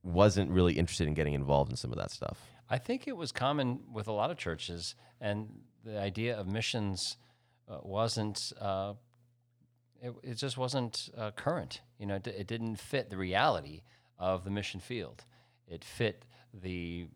wasn't 0.03 0.51
really 0.51 0.75
interested 0.75 1.09
in 1.09 1.15
getting 1.15 1.35
involved 1.35 1.71
in 1.71 1.77
some 1.77 1.91
of 1.93 1.99
that 1.99 2.11
stuff? 2.11 2.39
I 2.69 2.79
think 2.79 3.09
it 3.09 3.17
was 3.17 3.33
common 3.33 3.81
with 3.93 4.07
a 4.09 4.13
lot 4.13 4.31
of 4.31 4.37
churches, 4.37 4.95
and 5.21 5.49
the 5.85 5.99
idea 6.01 6.37
of 6.37 6.47
missions 6.47 7.17
uh, 7.69 7.79
wasn't. 7.83 8.53
Uh, 8.61 8.95
it, 10.07 10.15
it 10.23 10.35
just 10.35 10.57
wasn't 10.57 11.11
uh, 11.17 11.33
current. 11.33 11.81
You 11.99 12.07
know, 12.07 12.17
it, 12.17 12.27
it 12.27 12.47
didn't 12.47 12.77
fit 12.77 13.11
the 13.11 13.17
reality 13.17 13.83
of 14.19 14.45
the 14.45 14.51
mission 14.51 14.81
field. 14.81 15.25
It 15.69 15.85
fit 15.85 16.25
the 16.55 17.07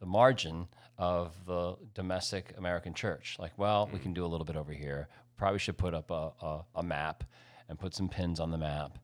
the 0.00 0.06
margin 0.06 0.68
of 0.96 1.32
the 1.46 1.76
domestic 1.94 2.54
American 2.56 2.94
church. 2.94 3.36
Like, 3.38 3.52
well, 3.56 3.88
we 3.92 3.98
can 3.98 4.12
do 4.12 4.24
a 4.24 4.28
little 4.28 4.44
bit 4.44 4.56
over 4.56 4.72
here, 4.72 5.08
probably 5.36 5.58
should 5.58 5.76
put 5.78 5.94
up 5.94 6.10
a, 6.10 6.32
a, 6.40 6.60
a 6.76 6.82
map 6.82 7.24
and 7.68 7.78
put 7.78 7.94
some 7.94 8.08
pins 8.08 8.38
on 8.40 8.50
the 8.50 8.58
map. 8.58 8.98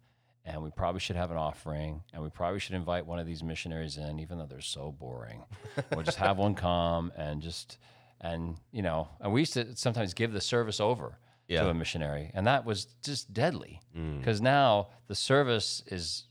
And 0.45 0.63
we 0.63 0.71
probably 0.71 1.01
should 1.01 1.17
have 1.17 1.31
an 1.31 1.37
offering, 1.37 2.03
and 2.13 2.23
we 2.23 2.29
probably 2.29 2.61
should 2.61 2.75
invite 2.75 3.07
one 3.07 3.19
of 3.19 3.27
these 3.27 3.43
missionaries 3.43 3.97
in, 3.97 4.21
even 4.21 4.39
though 4.39 4.47
they're 4.47 4.61
so 4.61 4.93
boring. 4.93 5.43
we'll 5.91 6.03
just 6.03 6.19
have 6.19 6.37
one 6.37 6.55
come 6.69 7.13
and 7.17 7.41
just, 7.41 7.79
and 8.21 8.57
you 8.71 8.83
know, 8.83 9.09
and 9.21 9.33
we 9.33 9.41
used 9.41 9.55
to 9.55 9.75
sometimes 9.75 10.13
give 10.13 10.33
the 10.33 10.41
service 10.43 10.81
over 10.81 11.19
Yeah. 11.49 11.63
to 11.63 11.69
a 11.69 11.75
missionary, 11.75 12.31
and 12.35 12.47
that 12.47 12.65
was 12.65 12.87
just 13.03 13.33
deadly 13.33 13.81
mm. 13.97 14.19
because 14.19 14.41
now 14.41 14.89
the 15.09 15.15
service 15.15 15.83
is 15.87 16.25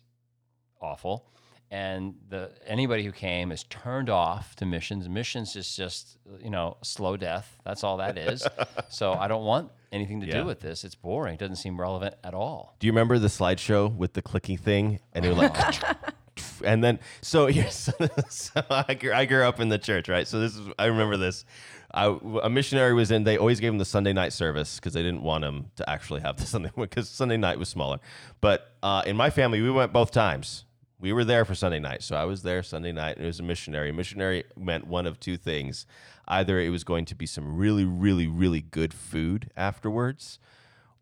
awful 0.81 1.29
and 1.73 2.13
the 2.29 2.51
anybody 2.67 3.03
who 3.03 3.11
came 3.11 3.51
is 3.51 3.63
turned 3.63 4.09
off 4.09 4.55
to 4.55 4.65
missions 4.65 5.09
missions 5.09 5.55
is 5.55 5.75
just 5.75 6.17
you 6.39 6.49
know 6.49 6.77
slow 6.83 7.17
death 7.17 7.57
that's 7.65 7.83
all 7.83 7.97
that 7.97 8.17
is 8.17 8.45
so 8.89 9.13
i 9.13 9.27
don't 9.27 9.43
want 9.43 9.71
anything 9.91 10.19
to 10.21 10.27
Yeah. 10.27 10.41
do 10.41 10.45
with 10.45 10.59
this 10.59 10.83
it's 10.83 10.93
boring 10.93 11.33
it 11.33 11.39
doesn't 11.39 11.55
seem 11.55 11.79
relevant 11.79 12.15
at 12.23 12.35
all 12.35 12.75
Do 12.79 12.85
you 12.85 12.93
remember 12.93 13.17
the 13.17 13.27
slideshow 13.27 13.93
with 13.93 14.13
the 14.13 14.21
clicky 14.21 14.59
thing? 14.59 14.99
And 15.13 15.25
was 15.25 15.37
like, 15.37 15.55
and 16.63 16.83
then 16.83 16.99
so 17.21 17.49
so 17.51 18.61
I 18.69 18.93
grew, 18.93 19.13
I 19.13 19.25
grew 19.25 19.43
up 19.43 19.59
in 19.59 19.69
the 19.69 19.77
church, 19.77 20.09
right? 20.09 20.27
So 20.27 20.39
this 20.39 20.55
is 20.55 20.67
I 20.79 20.85
remember 20.85 21.17
this. 21.17 21.45
I, 21.93 22.17
a 22.41 22.49
missionary 22.49 22.93
was 22.93 23.11
in. 23.11 23.23
They 23.23 23.37
always 23.37 23.59
gave 23.59 23.71
him 23.71 23.77
the 23.77 23.85
Sunday 23.85 24.13
night 24.13 24.33
service 24.33 24.77
because 24.77 24.93
they 24.93 25.03
didn't 25.03 25.21
want 25.21 25.43
him 25.43 25.67
to 25.75 25.87
actually 25.87 26.21
have 26.21 26.37
the 26.37 26.45
Sunday 26.47 26.71
because 26.75 27.07
Sunday 27.09 27.37
night 27.37 27.59
was 27.59 27.69
smaller. 27.69 27.99
But 28.41 28.73
uh, 28.81 29.03
in 29.05 29.15
my 29.15 29.29
family, 29.29 29.61
we 29.61 29.69
went 29.69 29.93
both 29.93 30.11
times. 30.11 30.65
We 30.99 31.13
were 31.13 31.25
there 31.25 31.43
for 31.43 31.53
Sunday 31.53 31.79
night, 31.79 32.01
so 32.01 32.15
I 32.15 32.23
was 32.23 32.43
there 32.43 32.63
Sunday 32.63 32.93
night, 32.93 33.17
and 33.17 33.25
it 33.25 33.27
was 33.27 33.41
a 33.41 33.43
missionary. 33.43 33.91
Missionary 33.91 34.45
meant 34.57 34.87
one 34.87 35.05
of 35.05 35.19
two 35.19 35.37
things: 35.37 35.85
either 36.27 36.59
it 36.59 36.69
was 36.69 36.83
going 36.83 37.05
to 37.05 37.15
be 37.15 37.25
some 37.25 37.57
really, 37.57 37.85
really, 37.85 38.25
really 38.25 38.61
good 38.61 38.93
food 38.93 39.51
afterwards, 39.55 40.39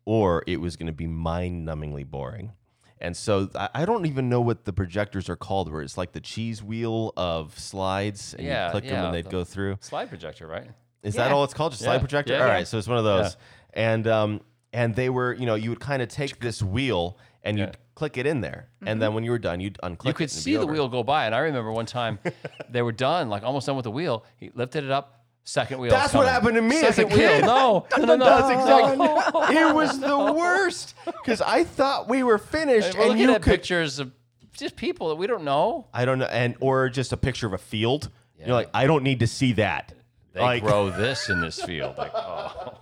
or 0.04 0.42
it 0.46 0.60
was 0.60 0.76
going 0.76 0.88
to 0.88 0.92
be 0.92 1.06
mind-numbingly 1.06 2.04
boring. 2.04 2.52
And 3.02 3.14
so 3.16 3.50
I 3.54 3.68
I 3.74 3.84
don't 3.84 4.06
even 4.06 4.28
know 4.30 4.40
what 4.40 4.64
the 4.64 4.72
projectors 4.72 5.28
are 5.28 5.36
called, 5.36 5.70
where 5.70 5.82
it's 5.82 5.98
like 5.98 6.12
the 6.12 6.20
cheese 6.20 6.62
wheel 6.62 7.12
of 7.16 7.58
slides, 7.58 8.32
and 8.34 8.46
Yeah, 8.46 8.66
you 8.66 8.70
click 8.70 8.84
them 8.88 9.04
and 9.06 9.14
they'd 9.14 9.24
the- 9.26 9.30
go 9.30 9.44
through. 9.44 9.76
slide 9.80 10.08
projector 10.08 10.46
right 10.46 10.70
Is 11.02 11.16
that 11.16 11.28
Yeah. 11.28 11.34
all 11.34 11.42
it's 11.44 11.52
called? 11.52 11.72
Just 11.72 11.82
slide 11.82 11.94
Yeah. 11.94 11.98
projector? 11.98 12.32
Yeah, 12.32 12.40
All 12.42 12.46
yeah. 12.46 12.52
right, 12.54 12.66
so 12.68 12.78
it's 12.78 12.86
one 12.86 12.96
of 12.98 13.04
those. 13.04 13.36
And 13.74 14.06
um, 14.06 14.40
and 14.72 14.94
they 14.94 15.10
were, 15.10 15.34
you 15.34 15.44
know, 15.46 15.56
you 15.56 15.68
would 15.70 15.80
kind 15.80 16.00
of 16.00 16.08
take 16.08 16.38
this 16.40 16.62
wheel 16.62 17.18
and 17.42 17.58
you'd 17.58 17.70
Yeah. 17.70 17.74
click 17.96 18.16
it 18.16 18.24
in 18.26 18.40
there, 18.40 18.68
and 18.86 19.02
then 19.02 19.12
when 19.14 19.24
you 19.24 19.32
were 19.32 19.38
done, 19.38 19.58
you'd 19.60 19.78
unclick. 19.82 20.00
It. 20.00 20.04
You 20.04 20.10
it 20.10 20.14
could 20.14 20.22
and 20.22 20.30
it'd 20.30 20.42
see 20.44 20.54
the 20.56 20.62
over. 20.62 20.72
wheel 20.72 20.88
go 20.88 21.02
by 21.02 21.26
and 21.26 21.34
i 21.34 21.38
remember 21.40 21.72
one 21.72 21.86
time 21.86 22.20
they 22.70 22.82
were 22.82 22.92
done 22.92 23.28
like 23.28 23.42
almost 23.42 23.66
done 23.66 23.74
with 23.76 23.82
the 23.84 23.90
wheel 23.90 24.24
he 24.36 24.50
lifted 24.54 24.84
it 24.84 24.90
up 24.92 25.21
second 25.44 25.78
wheel 25.78 25.90
That's 25.90 26.14
what 26.14 26.28
happened 26.28 26.54
to 26.54 26.62
me 26.62 26.76
as 26.78 26.98
a 26.98 27.02
second 27.02 27.18
wheel 27.18 27.28
kid. 27.28 27.44
no 27.44 27.86
no 27.98 28.04
no 28.04 28.16
no 28.16 28.24
That's 28.24 28.50
exactly. 28.50 29.56
it 29.56 29.74
was 29.74 29.98
the 29.98 30.32
worst 30.32 30.94
because 31.04 31.40
I 31.40 31.64
thought 31.64 32.08
we 32.08 32.22
were 32.22 32.38
finished, 32.38 32.94
we're 32.94 33.00
and 33.02 33.08
looking 33.10 33.24
you 33.24 33.32
at 33.32 33.42
could. 33.42 33.50
pictures 33.50 33.98
of 33.98 34.12
just 34.52 34.76
people 34.76 35.08
that 35.08 35.16
we 35.16 35.26
don't 35.26 35.44
know 35.44 35.86
I 35.92 36.04
don't 36.04 36.18
know, 36.18 36.26
and 36.26 36.56
or 36.60 36.88
just 36.88 37.12
a 37.12 37.16
picture 37.16 37.46
of 37.46 37.52
a 37.52 37.58
field. 37.58 38.10
You're 38.38 38.54
like, 38.56 38.70
I 38.74 38.88
don't 38.88 39.04
need 39.04 39.20
to 39.20 39.28
see 39.28 39.52
that. 39.52 39.92
they 40.32 40.40
like 40.40 40.64
grow 40.64 40.90
this 40.96 41.30
in 41.30 41.40
this 41.40 41.62
field 41.62 41.96
like 41.96 42.10
oh 42.14 42.78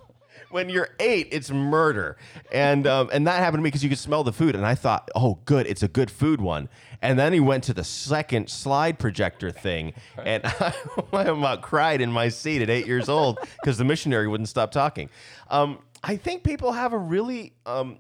when 0.51 0.69
you're 0.69 0.89
eight, 0.99 1.29
it's 1.31 1.51
murder, 1.51 2.17
and 2.53 2.87
um, 2.87 3.09
and 3.13 3.27
that 3.27 3.39
happened 3.39 3.61
to 3.61 3.63
me 3.63 3.69
because 3.69 3.83
you 3.83 3.89
could 3.89 3.99
smell 3.99 4.25
the 4.25 4.33
food, 4.33 4.55
and 4.55 4.67
I 4.67 4.75
thought, 4.75 5.09
oh, 5.15 5.39
good, 5.45 5.67
it's 5.67 5.83
a 5.83 5.89
good 5.89 6.11
food 6.11 6.41
one. 6.41 6.69
And 7.03 7.19
then 7.19 7.33
he 7.33 7.41
went 7.41 7.65
to 7.65 7.75
the 7.75 7.85
second 7.85 8.51
slide 8.51 8.99
projector 8.99 9.51
thing, 9.51 9.95
and 10.19 10.45
I, 10.45 10.75
I 11.13 11.23
about 11.23 11.63
cried 11.63 12.01
in 12.01 12.13
my 12.13 12.29
seat 12.29 12.61
at 12.63 12.69
eight 12.69 12.87
years 12.87 13.09
old 13.09 13.39
because 13.61 13.79
the 13.79 13.85
missionary 13.85 14.29
wouldn't 14.29 14.49
stop 14.49 14.71
talking. 14.71 15.09
Um, 15.49 15.79
I 16.03 16.17
think 16.17 16.45
people 16.45 16.73
have 16.73 16.93
a 16.93 16.99
really 16.99 17.55
um, 17.65 17.99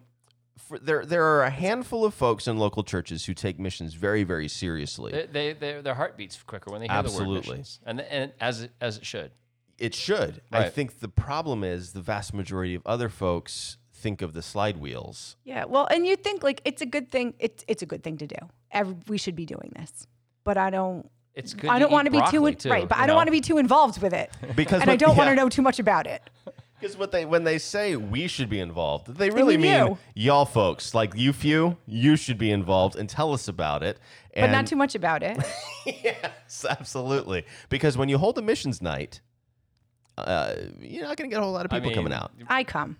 for, 0.57 0.78
there 0.78 1.04
there 1.04 1.25
are 1.25 1.42
a 1.42 1.50
handful 1.50 2.04
of 2.04 2.14
folks 2.14 2.47
in 2.47 2.59
local 2.59 2.85
churches 2.85 3.25
who 3.26 3.35
take 3.35 3.59
missions 3.59 3.95
very 3.95 4.23
very 4.23 4.49
seriously. 4.49 5.12
They, 5.12 5.26
they, 5.26 5.52
they, 5.52 5.80
their 5.80 5.95
heart 5.95 6.16
beats 6.16 6.40
quicker 6.42 6.71
when 6.71 6.80
they 6.80 6.88
hear 6.88 7.02
the 7.02 7.11
word 7.12 7.28
missions, 7.28 7.80
and 7.85 8.00
and 8.00 8.33
as 8.40 8.62
it, 8.62 8.73
as 8.80 8.99
it 8.99 9.07
should. 9.07 9.33
It 9.78 9.95
should. 9.95 10.42
I 10.52 10.69
think 10.69 11.00
the 11.00 11.09
problem 11.09 11.64
is 11.64 11.92
the 11.92 12.02
vast 12.02 12.35
majority 12.35 12.75
of 12.75 12.83
other 12.85 13.09
folks 13.09 13.78
think 14.00 14.23
of 14.23 14.33
the 14.33 14.42
slide 14.42 14.78
wheels. 14.78 15.37
Yeah, 15.45 15.64
well, 15.66 15.87
and 15.90 16.07
you 16.07 16.16
think 16.16 16.42
like 16.42 16.61
it's 16.64 16.83
a 16.83 16.87
good 16.87 17.11
thing. 17.11 17.35
It's 17.38 17.64
it's 17.69 17.83
a 17.83 17.87
good 17.87 18.02
thing 18.02 18.16
to 18.19 18.26
do. 18.26 18.37
Every, 18.73 18.97
we 19.07 19.19
should 19.19 19.37
be 19.37 19.47
doing 19.47 19.73
this, 19.76 20.07
but 20.45 20.57
I 20.57 20.71
don't. 20.71 21.09
It's 21.35 21.54
good. 21.54 21.71
I 21.71 21.78
don't 21.78 21.90
eat 21.90 21.92
want 21.92 22.07
to 22.07 22.11
be 22.11 22.21
too, 22.30 22.47
in, 22.47 22.57
too, 22.57 22.71
right, 22.71 22.88
but 22.88 22.99
I 22.99 23.02
don't 23.02 23.09
know? 23.09 23.16
want 23.16 23.28
to 23.28 23.33
be 23.33 23.40
too 23.40 23.59
involved 23.59 24.02
with 24.02 24.12
it, 24.12 24.30
Because 24.57 24.83
and 24.83 24.90
I 24.90 24.97
don't 24.97 25.16
want 25.16 25.30
to 25.30 25.37
know 25.37 25.49
too 25.49 25.62
much 25.62 25.78
about 25.78 26.07
it. 26.07 26.23
Because 26.80 26.97
what 26.97 27.12
they 27.12 27.26
when 27.26 27.45
they 27.45 27.59
say 27.59 27.95
we 27.97 28.26
should 28.26 28.49
be 28.49 28.59
involved, 28.59 29.14
they 29.14 29.30
really 29.30 29.59
mean 29.59 29.85
mean 29.85 29.99
you. 30.14 30.25
y'all 30.25 30.47
folks, 30.47 30.95
like 30.95 31.14
you 31.14 31.33
few, 31.33 31.76
you 31.87 32.16
should 32.16 32.38
be 32.38 32.50
involved 32.50 32.97
and 32.97 33.09
tell 33.09 33.33
us 33.33 33.49
about 33.49 33.83
it. 33.83 33.99
But 34.35 34.50
not 34.50 34.66
too 34.66 34.76
much 34.76 34.95
about 34.95 35.23
it. 35.23 35.38
yes, 35.87 36.64
absolutely. 36.69 37.45
Because 37.69 37.99
when 37.99 38.09
you 38.09 38.16
hold 38.16 38.38
a 38.38 38.42
missions 38.42 38.80
night, 38.80 39.21
uh, 40.16 40.54
you're 40.80 41.02
not 41.02 41.16
going 41.16 41.28
to 41.28 41.35
get 41.35 41.40
a 41.40 41.45
whole 41.45 41.52
lot 41.52 41.66
of 41.66 41.73
I 41.73 41.80
people 41.80 41.95
coming 41.95 42.12
out. 42.12 42.33
I 42.49 42.64
come 42.64 42.97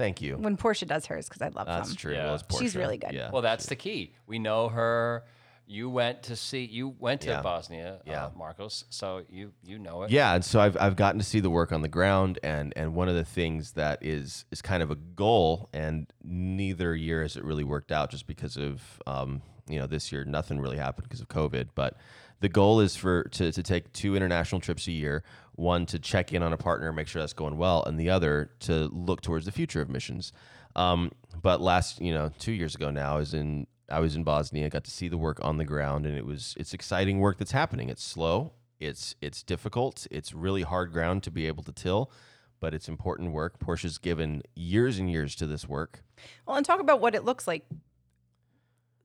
Thank 0.00 0.22
you. 0.22 0.36
when 0.38 0.56
Portia 0.56 0.86
does 0.86 1.04
hers 1.06 1.28
because 1.28 1.42
I 1.42 1.48
love 1.48 1.66
them. 1.66 1.76
That's 1.76 1.88
them. 1.90 1.96
true. 1.96 2.14
Yeah. 2.14 2.24
Well, 2.24 2.34
it's 2.36 2.44
She's 2.50 2.58
Portia. 2.72 2.78
really 2.78 2.96
good. 2.98 3.12
Yeah. 3.12 3.30
Well, 3.30 3.42
that's 3.42 3.66
the 3.66 3.76
key. 3.76 4.14
We 4.26 4.38
know 4.38 4.68
her. 4.68 5.24
You 5.66 5.88
went 5.88 6.24
to 6.24 6.34
see. 6.34 6.64
You 6.64 6.96
went 6.98 7.20
to 7.20 7.28
Yeah. 7.28 7.42
Bosnia, 7.42 8.00
Yeah. 8.04 8.24
uh, 8.26 8.30
Marcus. 8.36 8.84
So 8.90 9.22
you 9.30 9.52
you 9.62 9.78
know 9.78 10.02
it. 10.02 10.10
Yeah, 10.10 10.34
and 10.34 10.44
so 10.44 10.58
I've 10.58 10.76
I've 10.76 10.96
gotten 10.96 11.20
to 11.20 11.24
see 11.24 11.38
the 11.38 11.50
work 11.50 11.70
on 11.70 11.82
the 11.82 11.88
ground, 11.88 12.40
and 12.42 12.72
and 12.74 12.94
one 12.96 13.08
of 13.08 13.14
the 13.14 13.24
things 13.24 13.72
that 13.72 13.98
is 14.04 14.44
is 14.50 14.62
kind 14.62 14.82
of 14.82 14.90
a 14.90 14.96
goal, 14.96 15.68
and 15.72 16.12
neither 16.24 16.96
year 16.96 17.22
has 17.22 17.36
it 17.36 17.44
really 17.44 17.62
worked 17.62 17.92
out, 17.92 18.10
just 18.10 18.26
because 18.26 18.56
of 18.56 18.82
um, 19.06 19.42
you 19.68 19.78
know 19.78 19.86
this 19.86 20.10
year 20.10 20.24
nothing 20.24 20.58
really 20.58 20.76
happened 20.78 21.04
because 21.08 21.20
of 21.20 21.28
COVID. 21.28 21.68
But 21.76 21.96
the 22.40 22.48
goal 22.48 22.80
is 22.80 22.96
for 22.96 23.24
to 23.24 23.52
to 23.52 23.62
take 23.62 23.92
two 23.92 24.16
international 24.16 24.60
trips 24.60 24.86
a 24.88 24.92
year, 24.92 25.22
one 25.54 25.86
to 25.86 25.98
check 25.98 26.32
in 26.32 26.42
on 26.42 26.52
a 26.52 26.56
partner, 26.56 26.92
make 26.92 27.06
sure 27.06 27.22
that's 27.22 27.32
going 27.32 27.56
well, 27.56 27.84
and 27.84 27.98
the 27.98 28.10
other 28.10 28.50
to 28.60 28.88
look 28.88 29.20
towards 29.20 29.44
the 29.46 29.52
future 29.52 29.80
of 29.80 29.88
missions. 29.88 30.32
Um, 30.76 31.12
but 31.42 31.60
last, 31.60 32.00
you 32.00 32.12
know, 32.12 32.30
two 32.38 32.52
years 32.52 32.74
ago 32.74 32.90
now, 32.90 33.16
I 33.16 33.18
was 33.18 33.34
in 33.34 33.66
I 33.90 34.00
was 34.00 34.16
in 34.16 34.24
Bosnia, 34.24 34.70
got 34.70 34.84
to 34.84 34.90
see 34.90 35.08
the 35.08 35.18
work 35.18 35.38
on 35.42 35.58
the 35.58 35.64
ground, 35.64 36.06
and 36.06 36.16
it 36.16 36.24
was 36.24 36.54
it's 36.58 36.72
exciting 36.72 37.18
work 37.18 37.38
that's 37.38 37.52
happening. 37.52 37.88
It's 37.88 38.04
slow, 38.04 38.52
it's 38.78 39.14
it's 39.20 39.42
difficult, 39.42 40.06
it's 40.10 40.32
really 40.32 40.62
hard 40.62 40.92
ground 40.92 41.22
to 41.24 41.30
be 41.30 41.46
able 41.46 41.62
to 41.64 41.72
till, 41.72 42.10
but 42.60 42.72
it's 42.72 42.88
important 42.88 43.32
work. 43.32 43.58
Portia's 43.58 43.98
given 43.98 44.42
years 44.54 44.98
and 44.98 45.10
years 45.10 45.34
to 45.36 45.46
this 45.46 45.68
work. 45.68 46.02
Well, 46.46 46.56
and 46.56 46.64
talk 46.64 46.80
about 46.80 47.00
what 47.00 47.14
it 47.14 47.24
looks 47.24 47.46
like, 47.46 47.66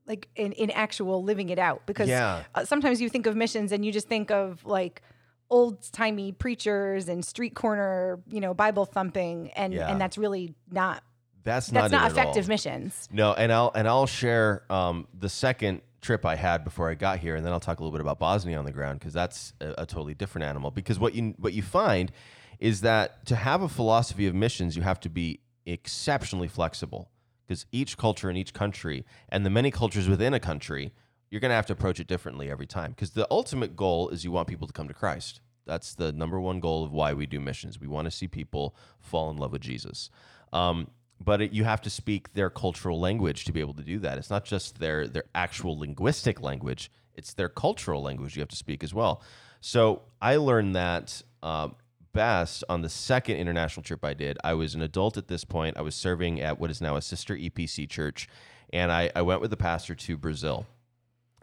like 0.06 0.28
in, 0.36 0.52
in 0.52 0.70
actual 0.70 1.22
living 1.22 1.48
it 1.48 1.58
out. 1.58 1.82
Because 1.86 2.08
Yeah. 2.08 2.44
uh, 2.54 2.64
sometimes 2.64 3.00
you 3.00 3.08
think 3.08 3.26
of 3.26 3.36
missions 3.36 3.72
and 3.72 3.84
you 3.84 3.92
just 3.92 4.08
think 4.08 4.30
of 4.30 4.64
like 4.64 5.02
old 5.50 5.80
timey 5.92 6.32
preachers 6.32 7.08
and 7.08 7.24
street 7.24 7.54
corner, 7.54 8.20
you 8.28 8.40
know, 8.40 8.54
Bible 8.54 8.84
thumping, 8.84 9.50
and 9.52 9.72
Yeah. 9.72 9.88
and 9.90 10.00
that's 10.00 10.16
really 10.18 10.54
not 10.70 11.02
That's, 11.44 11.68
that's 11.68 11.90
not, 11.90 11.90
not, 11.90 11.92
it 11.92 11.94
at 11.94 12.12
all. 12.12 12.18
effective 12.18 12.48
missions. 12.48 13.08
No, 13.12 13.32
and 13.32 13.52
I'll 13.52 13.70
and 13.74 13.86
I'll 13.88 14.06
share 14.06 14.62
um, 14.70 15.06
the 15.18 15.28
second 15.28 15.82
trip 16.00 16.24
I 16.24 16.36
had 16.36 16.62
before 16.64 16.88
I 16.90 16.94
got 16.94 17.18
here, 17.18 17.34
and 17.36 17.44
then 17.44 17.52
I'll 17.52 17.60
talk 17.60 17.80
a 17.80 17.82
little 17.82 17.96
bit 17.96 18.00
about 18.00 18.18
Bosnia 18.18 18.58
on 18.58 18.64
the 18.64 18.72
ground 18.72 18.98
because 19.00 19.12
that's 19.12 19.52
a, 19.60 19.74
a 19.78 19.86
totally 19.86 20.14
different 20.14 20.44
animal. 20.46 20.70
Because 20.70 20.98
what 20.98 21.14
you 21.14 21.34
what 21.38 21.52
you 21.52 21.62
find 21.62 22.10
is 22.58 22.80
that 22.82 23.26
to 23.26 23.36
have 23.36 23.62
a 23.62 23.68
philosophy 23.68 24.26
of 24.26 24.34
missions, 24.34 24.76
you 24.76 24.82
have 24.82 24.98
to 25.00 25.08
be 25.08 25.40
exceptionally 25.66 26.48
flexible 26.48 27.10
because 27.46 27.66
each 27.72 27.96
culture 27.96 28.28
in 28.28 28.36
each 28.36 28.52
country 28.52 29.04
and 29.28 29.46
the 29.46 29.50
many 29.50 29.70
cultures 29.70 30.08
within 30.08 30.34
a 30.34 30.40
country, 30.40 30.92
you're 31.30 31.40
going 31.40 31.50
to 31.50 31.56
have 31.56 31.66
to 31.66 31.72
approach 31.72 32.00
it 32.00 32.06
differently 32.06 32.50
every 32.50 32.66
time. 32.66 32.90
Because 32.90 33.10
the 33.10 33.26
ultimate 33.30 33.76
goal 33.76 34.08
is 34.10 34.24
you 34.24 34.32
want 34.32 34.48
people 34.48 34.66
to 34.66 34.72
come 34.72 34.88
to 34.88 34.94
Christ. 34.94 35.40
That's 35.66 35.94
the 35.94 36.12
number 36.12 36.40
one 36.40 36.60
goal 36.60 36.84
of 36.84 36.92
why 36.92 37.12
we 37.12 37.26
do 37.26 37.40
missions. 37.40 37.80
We 37.80 37.88
want 37.88 38.06
to 38.06 38.10
see 38.10 38.28
people 38.28 38.76
fall 39.00 39.30
in 39.30 39.36
love 39.36 39.52
with 39.52 39.62
Jesus. 39.62 40.10
Um, 40.52 40.88
but 41.20 41.40
it, 41.40 41.52
you 41.52 41.64
have 41.64 41.80
to 41.82 41.90
speak 41.90 42.34
their 42.34 42.50
cultural 42.50 43.00
language 43.00 43.44
to 43.46 43.52
be 43.52 43.60
able 43.60 43.74
to 43.74 43.82
do 43.82 43.98
that. 44.00 44.18
It's 44.18 44.30
not 44.30 44.44
just 44.44 44.78
their 44.78 45.08
their 45.08 45.24
actual 45.34 45.78
linguistic 45.78 46.40
language; 46.42 46.90
it's 47.14 47.32
their 47.32 47.48
cultural 47.48 48.02
language 48.02 48.36
you 48.36 48.40
have 48.40 48.48
to 48.50 48.56
speak 48.56 48.84
as 48.84 48.92
well. 48.92 49.22
So 49.60 50.02
I 50.20 50.36
learned 50.36 50.76
that 50.76 51.22
um, 51.42 51.74
best 52.16 52.64
on 52.68 52.82
the 52.82 52.88
second 52.88 53.36
international 53.36 53.84
trip 53.84 54.04
I 54.04 54.14
did. 54.14 54.38
I 54.42 54.54
was 54.54 54.74
an 54.74 54.82
adult 54.82 55.16
at 55.16 55.28
this 55.28 55.44
point. 55.44 55.76
I 55.76 55.82
was 55.82 55.94
serving 55.94 56.40
at 56.40 56.58
what 56.58 56.70
is 56.70 56.80
now 56.80 56.96
a 56.96 57.02
sister 57.02 57.36
EPC 57.36 57.88
church, 57.88 58.28
and 58.72 58.90
I, 58.90 59.10
I 59.14 59.22
went 59.22 59.40
with 59.40 59.50
the 59.50 59.56
pastor 59.56 59.94
to 59.94 60.16
Brazil 60.16 60.66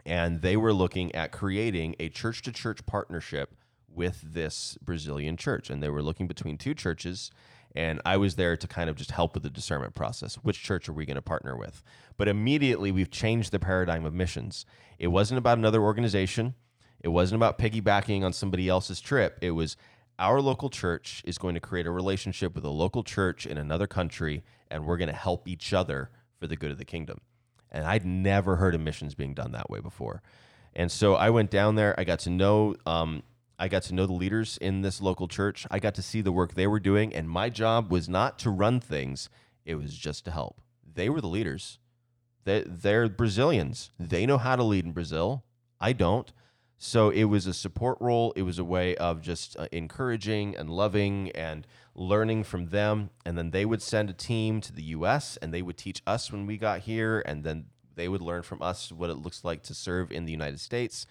and 0.06 0.42
they 0.42 0.56
were 0.56 0.72
looking 0.72 1.14
at 1.14 1.32
creating 1.32 1.96
a 1.98 2.08
church 2.08 2.42
to 2.42 2.52
church 2.52 2.84
partnership 2.86 3.54
with 3.88 4.20
this 4.22 4.76
Brazilian 4.82 5.36
church. 5.36 5.70
And 5.70 5.82
they 5.82 5.88
were 5.88 6.02
looking 6.02 6.26
between 6.26 6.58
two 6.58 6.74
churches. 6.74 7.30
And 7.74 8.00
I 8.04 8.16
was 8.16 8.36
there 8.36 8.56
to 8.56 8.68
kind 8.68 8.90
of 8.90 8.96
just 8.96 9.12
help 9.12 9.34
with 9.34 9.42
the 9.42 9.50
discernment 9.50 9.94
process. 9.94 10.36
Which 10.36 10.62
church 10.62 10.88
are 10.88 10.92
we 10.92 11.06
going 11.06 11.16
to 11.16 11.22
partner 11.22 11.56
with? 11.56 11.82
But 12.16 12.28
immediately 12.28 12.92
we've 12.92 13.10
changed 13.10 13.50
the 13.50 13.58
paradigm 13.58 14.04
of 14.04 14.12
missions. 14.12 14.66
It 14.98 15.08
wasn't 15.08 15.38
about 15.38 15.58
another 15.58 15.82
organization, 15.82 16.54
it 17.00 17.08
wasn't 17.08 17.38
about 17.38 17.58
piggybacking 17.58 18.24
on 18.24 18.32
somebody 18.32 18.68
else's 18.68 19.00
trip. 19.00 19.38
It 19.42 19.50
was 19.50 19.76
our 20.18 20.40
local 20.40 20.70
church 20.70 21.22
is 21.24 21.38
going 21.38 21.54
to 21.54 21.60
create 21.60 21.86
a 21.86 21.90
relationship 21.90 22.54
with 22.54 22.64
a 22.64 22.70
local 22.70 23.02
church 23.02 23.46
in 23.46 23.58
another 23.58 23.86
country, 23.86 24.42
and 24.70 24.86
we're 24.86 24.96
going 24.96 25.08
to 25.08 25.14
help 25.14 25.48
each 25.48 25.72
other 25.72 26.10
for 26.38 26.46
the 26.46 26.56
good 26.56 26.70
of 26.70 26.78
the 26.78 26.84
kingdom. 26.84 27.18
And 27.70 27.84
I'd 27.84 28.04
never 28.04 28.56
heard 28.56 28.74
of 28.74 28.80
missions 28.80 29.14
being 29.14 29.34
done 29.34 29.52
that 29.52 29.68
way 29.68 29.80
before. 29.80 30.22
And 30.74 30.90
so 30.90 31.14
I 31.14 31.30
went 31.30 31.50
down 31.50 31.74
there. 31.74 31.94
I 31.98 32.04
got 32.04 32.20
to 32.20 32.30
know. 32.30 32.76
Um, 32.86 33.22
I 33.58 33.68
got 33.68 33.82
to 33.84 33.94
know 33.94 34.06
the 34.06 34.12
leaders 34.12 34.58
in 34.60 34.82
this 34.82 35.00
local 35.00 35.28
church. 35.28 35.66
I 35.70 35.78
got 35.78 35.94
to 35.94 36.02
see 36.02 36.20
the 36.20 36.32
work 36.32 36.54
they 36.54 36.66
were 36.66 36.80
doing, 36.80 37.14
and 37.14 37.28
my 37.28 37.48
job 37.48 37.90
was 37.90 38.08
not 38.08 38.38
to 38.40 38.50
run 38.50 38.80
things; 38.80 39.28
it 39.64 39.76
was 39.76 39.96
just 39.96 40.24
to 40.24 40.30
help. 40.30 40.60
They 40.94 41.08
were 41.08 41.20
the 41.20 41.28
leaders. 41.28 41.78
They, 42.44 42.62
they're 42.66 43.08
Brazilians. 43.08 43.90
They 43.98 44.26
know 44.26 44.38
how 44.38 44.56
to 44.56 44.62
lead 44.62 44.84
in 44.84 44.92
Brazil. 44.92 45.44
I 45.80 45.92
don't. 45.92 46.32
So 46.86 47.08
it 47.08 47.24
was 47.24 47.46
a 47.46 47.54
support 47.54 47.96
role. 47.98 48.34
It 48.36 48.42
was 48.42 48.58
a 48.58 48.64
way 48.64 48.94
of 48.96 49.22
just 49.22 49.58
uh, 49.58 49.68
encouraging 49.72 50.54
and 50.54 50.68
loving 50.68 51.30
and 51.30 51.66
learning 51.94 52.44
from 52.44 52.66
them. 52.66 53.08
And 53.24 53.38
then 53.38 53.52
they 53.52 53.64
would 53.64 53.80
send 53.80 54.10
a 54.10 54.12
team 54.12 54.60
to 54.60 54.70
the 54.70 54.82
U.S. 54.82 55.38
and 55.38 55.52
they 55.52 55.62
would 55.62 55.78
teach 55.78 56.02
us 56.06 56.30
when 56.30 56.44
we 56.44 56.58
got 56.58 56.80
here, 56.80 57.22
and 57.24 57.42
then 57.42 57.64
they 57.94 58.06
would 58.06 58.20
learn 58.20 58.42
from 58.42 58.60
us 58.60 58.92
what 58.92 59.08
it 59.08 59.16
looks 59.16 59.44
like 59.44 59.62
to 59.62 59.74
serve 59.74 60.12
in 60.12 60.26
the 60.26 60.30
United 60.30 60.60
States. 60.60 61.06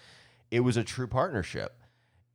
It 0.52 0.60
was 0.60 0.78
a 0.78 0.84
true 0.84 1.08
partnership. 1.08 1.82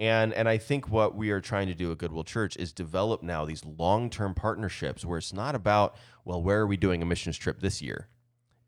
And 0.00 0.35
and 0.35 0.49
I 0.49 0.59
think 0.59 0.88
what 0.88 1.14
we 1.14 1.30
are 1.30 1.40
trying 1.40 1.68
to 1.68 1.75
do 1.75 1.92
at 1.92 1.99
Goodwill 1.99 2.25
Church 2.25 2.57
is 2.57 2.73
develop 2.73 3.23
now 3.23 3.45
these 3.45 3.64
long-term 3.64 4.35
partnerships 4.35 5.04
where 5.04 5.18
it's 5.18 5.33
not 5.33 5.54
about, 5.54 5.95
well, 6.25 6.42
where 6.42 6.59
are 6.59 6.66
we 6.66 6.76
doing 6.76 7.02
a 7.02 7.07
missions 7.07 7.38
trip 7.38 7.61
this 7.61 7.80
year? 7.80 8.09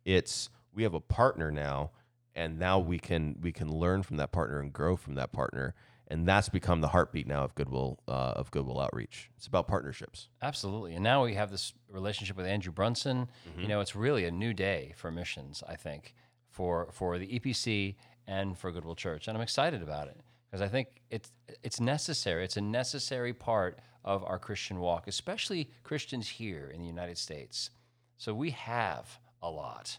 It's 0.04 0.48
we 0.72 0.84
have 0.84 0.94
a 0.94 1.00
partner 1.00 1.50
now 1.50 1.90
and 2.34 2.58
now 2.58 2.78
we 2.78 2.98
can 2.98 3.36
we 3.40 3.52
can 3.52 3.70
learn 3.70 4.02
from 4.02 4.16
that 4.16 4.32
partner 4.32 4.60
and 4.60 4.72
grow 4.72 4.96
from 4.96 5.14
that 5.14 5.32
partner 5.32 5.74
and 6.08 6.26
that's 6.26 6.48
become 6.48 6.80
the 6.80 6.88
heartbeat 6.88 7.26
now 7.26 7.44
of 7.44 7.54
goodwill 7.54 7.98
uh, 8.08 8.32
of 8.36 8.50
goodwill 8.50 8.80
outreach 8.80 9.30
it's 9.36 9.46
about 9.46 9.66
partnerships 9.68 10.28
Absolutely. 10.42 10.94
And 10.94 11.04
now 11.04 11.24
we 11.24 11.34
have 11.34 11.50
this 11.50 11.72
relationship 11.88 12.36
with 12.36 12.46
Andrew 12.46 12.72
Brunson. 12.72 13.28
You 13.58 13.68
know, 13.68 13.80
it's 13.80 13.94
really 13.94 14.24
a 14.24 14.30
new 14.30 14.52
day 14.54 14.94
for 14.96 15.10
missions, 15.10 15.62
I 15.68 15.76
think, 15.76 16.14
for 16.48 16.88
for 16.92 17.18
the 17.18 17.38
EPC 17.38 17.96
and 18.26 18.56
for 18.58 18.72
Goodwill 18.72 18.94
Church. 18.94 19.28
And 19.28 19.36
I'm 19.36 19.42
excited 19.42 19.82
about 19.82 20.08
it 20.08 20.20
because 20.46 20.62
I 20.62 20.68
think 20.68 20.88
it's 21.10 21.30
it's 21.62 21.80
necessary. 21.80 22.44
It's 22.44 22.56
a 22.56 22.60
necessary 22.62 23.32
part 23.34 23.78
of 24.04 24.24
our 24.24 24.38
Christian 24.38 24.80
walk, 24.80 25.06
especially 25.08 25.70
Christians 25.84 26.28
here 26.28 26.70
in 26.74 26.80
the 26.80 26.86
United 26.86 27.18
States. 27.18 27.70
So 28.16 28.34
we 28.34 28.50
have 28.50 29.18
a 29.42 29.50
lot. 29.50 29.98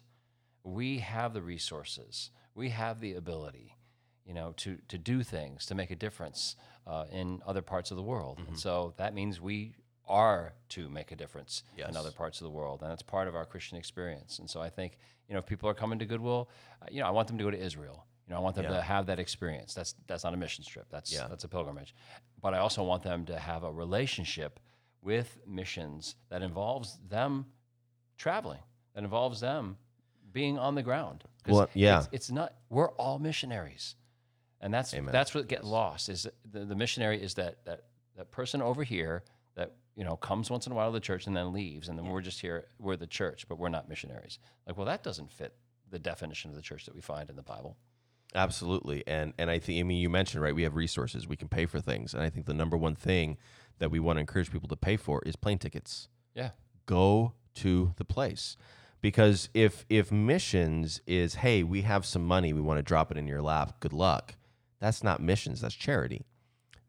We 0.63 0.99
have 0.99 1.33
the 1.33 1.41
resources. 1.41 2.31
We 2.55 2.69
have 2.69 2.99
the 2.99 3.13
ability 3.13 3.77
you 4.25 4.33
know, 4.33 4.53
to 4.57 4.77
to 4.87 4.97
do 4.97 5.23
things 5.23 5.65
to 5.65 5.75
make 5.75 5.91
a 5.91 5.95
difference 5.95 6.55
uh, 6.87 7.05
in 7.11 7.41
other 7.45 7.61
parts 7.61 7.91
of 7.91 7.97
the 7.97 8.03
world. 8.03 8.39
And 8.47 8.57
so 8.57 8.93
that 8.97 9.13
means 9.13 9.41
we 9.41 9.73
are 10.07 10.53
to 10.69 10.89
make 10.89 11.11
a 11.11 11.15
difference 11.15 11.63
in 11.89 11.95
other 11.97 12.11
parts 12.11 12.39
of 12.39 12.45
the 12.45 12.51
world, 12.51 12.81
and 12.81 12.91
that's 12.91 13.01
part 13.01 13.27
of 13.27 13.35
our 13.35 13.45
Christian 13.45 13.77
experience. 13.77 14.39
And 14.39 14.49
so 14.49 14.61
I 14.61 14.69
think 14.69 14.97
you 15.27 15.33
know, 15.33 15.39
if 15.39 15.45
people 15.45 15.69
are 15.69 15.73
coming 15.73 15.99
to 15.99 16.05
Goodwill, 16.05 16.49
uh, 16.81 16.85
you 16.91 16.99
know, 17.01 17.07
I 17.07 17.11
want 17.11 17.27
them 17.27 17.37
to 17.37 17.43
go 17.43 17.51
to 17.51 17.57
Israel. 17.57 18.05
You 18.27 18.33
know, 18.33 18.39
I 18.39 18.43
want 18.43 18.55
them 18.55 18.65
to 18.65 18.81
have 18.81 19.07
that 19.07 19.19
experience. 19.19 19.73
That's 19.73 19.95
that's 20.07 20.23
not 20.23 20.33
a 20.33 20.37
mission 20.37 20.63
trip. 20.63 20.87
That's 20.89 21.11
Yeah. 21.11 21.27
that's 21.27 21.43
a 21.43 21.47
pilgrimage. 21.49 21.95
But 22.41 22.53
I 22.53 22.59
also 22.59 22.83
want 22.83 23.03
them 23.03 23.25
to 23.25 23.37
have 23.37 23.63
a 23.63 23.71
relationship 23.71 24.59
with 25.01 25.39
missions 25.47 26.15
that 26.29 26.41
involves 26.41 26.99
them 27.09 27.47
traveling, 28.17 28.61
that 28.93 29.03
involves 29.03 29.39
them 29.39 29.77
being 30.31 30.57
on 30.57 30.75
the 30.75 30.83
ground. 30.83 31.23
Well, 31.47 31.69
yeah. 31.73 32.00
it's, 32.00 32.09
it's 32.11 32.31
not. 32.31 32.53
We're 32.69 32.91
all 32.91 33.19
missionaries, 33.19 33.95
and 34.59 34.73
that's 34.73 34.93
Amen. 34.93 35.11
that's 35.11 35.33
what 35.33 35.47
gets 35.47 35.63
lost. 35.63 36.09
Is 36.09 36.27
the, 36.50 36.65
the 36.65 36.75
missionary 36.75 37.21
is 37.21 37.35
that 37.35 37.65
that 37.65 37.83
that 38.17 38.31
person 38.31 38.61
over 38.61 38.83
here 38.83 39.23
that 39.55 39.73
you 39.95 40.03
know 40.03 40.15
comes 40.15 40.50
once 40.50 40.67
in 40.67 40.71
a 40.71 40.75
while 40.75 40.89
to 40.89 40.93
the 40.93 41.00
church 41.00 41.27
and 41.27 41.35
then 41.35 41.53
leaves, 41.53 41.89
and 41.89 41.97
then 41.97 42.05
we're 42.07 42.21
just 42.21 42.41
here. 42.41 42.65
We're 42.79 42.97
the 42.97 43.07
church, 43.07 43.47
but 43.47 43.57
we're 43.57 43.69
not 43.69 43.89
missionaries. 43.89 44.39
Like, 44.67 44.77
well, 44.77 44.85
that 44.85 45.03
doesn't 45.03 45.31
fit 45.31 45.55
the 45.89 46.00
definition 46.00 46.50
of 46.50 46.55
the 46.55 46.61
church 46.61 46.85
that 46.85 46.95
we 46.95 47.01
find 47.01 47.29
in 47.29 47.35
the 47.35 47.43
Bible. 47.43 47.77
Absolutely. 48.33 49.03
And 49.07 49.33
and 49.38 49.50
I 49.50 49.59
think 49.59 49.79
I 49.79 49.83
mean 49.83 49.97
you 49.97 50.09
mentioned 50.09 50.41
right 50.41 50.55
we 50.55 50.63
have 50.63 50.75
resources 50.75 51.27
we 51.27 51.35
can 51.35 51.50
pay 51.50 51.65
for 51.65 51.81
things 51.81 52.13
and 52.13 52.23
I 52.23 52.29
think 52.29 52.46
the 52.46 52.53
number 52.53 52.77
one 52.77 52.96
thing 52.96 53.37
that 53.79 53.91
we 53.91 54.00
want 54.00 54.17
to 54.17 54.22
encourage 54.22 54.51
people 54.51 54.70
to 54.70 54.77
pay 54.77 54.96
for 54.96 55.22
is 55.25 55.35
plane 55.35 55.57
tickets. 55.57 56.07
Yeah, 56.33 56.51
Go 56.85 57.33
to 57.55 57.94
the 57.98 58.05
place. 58.05 58.55
Because 59.01 59.50
if 59.53 59.85
if 59.90 60.11
missions 60.11 61.01
is 61.07 61.35
hey, 61.35 61.64
we 61.64 61.81
have 61.81 62.05
some 62.05 62.25
money, 62.25 62.53
we 62.53 62.61
want 62.61 62.77
to 62.77 62.83
drop 62.83 63.11
it 63.11 63.18
in 63.18 63.27
your 63.27 63.42
lap, 63.42 63.79
good 63.79 63.94
luck. 63.94 64.35
That's 64.79 65.03
not 65.03 65.22
missions, 65.22 65.61
that's 65.61 65.75
charity. 65.75 66.25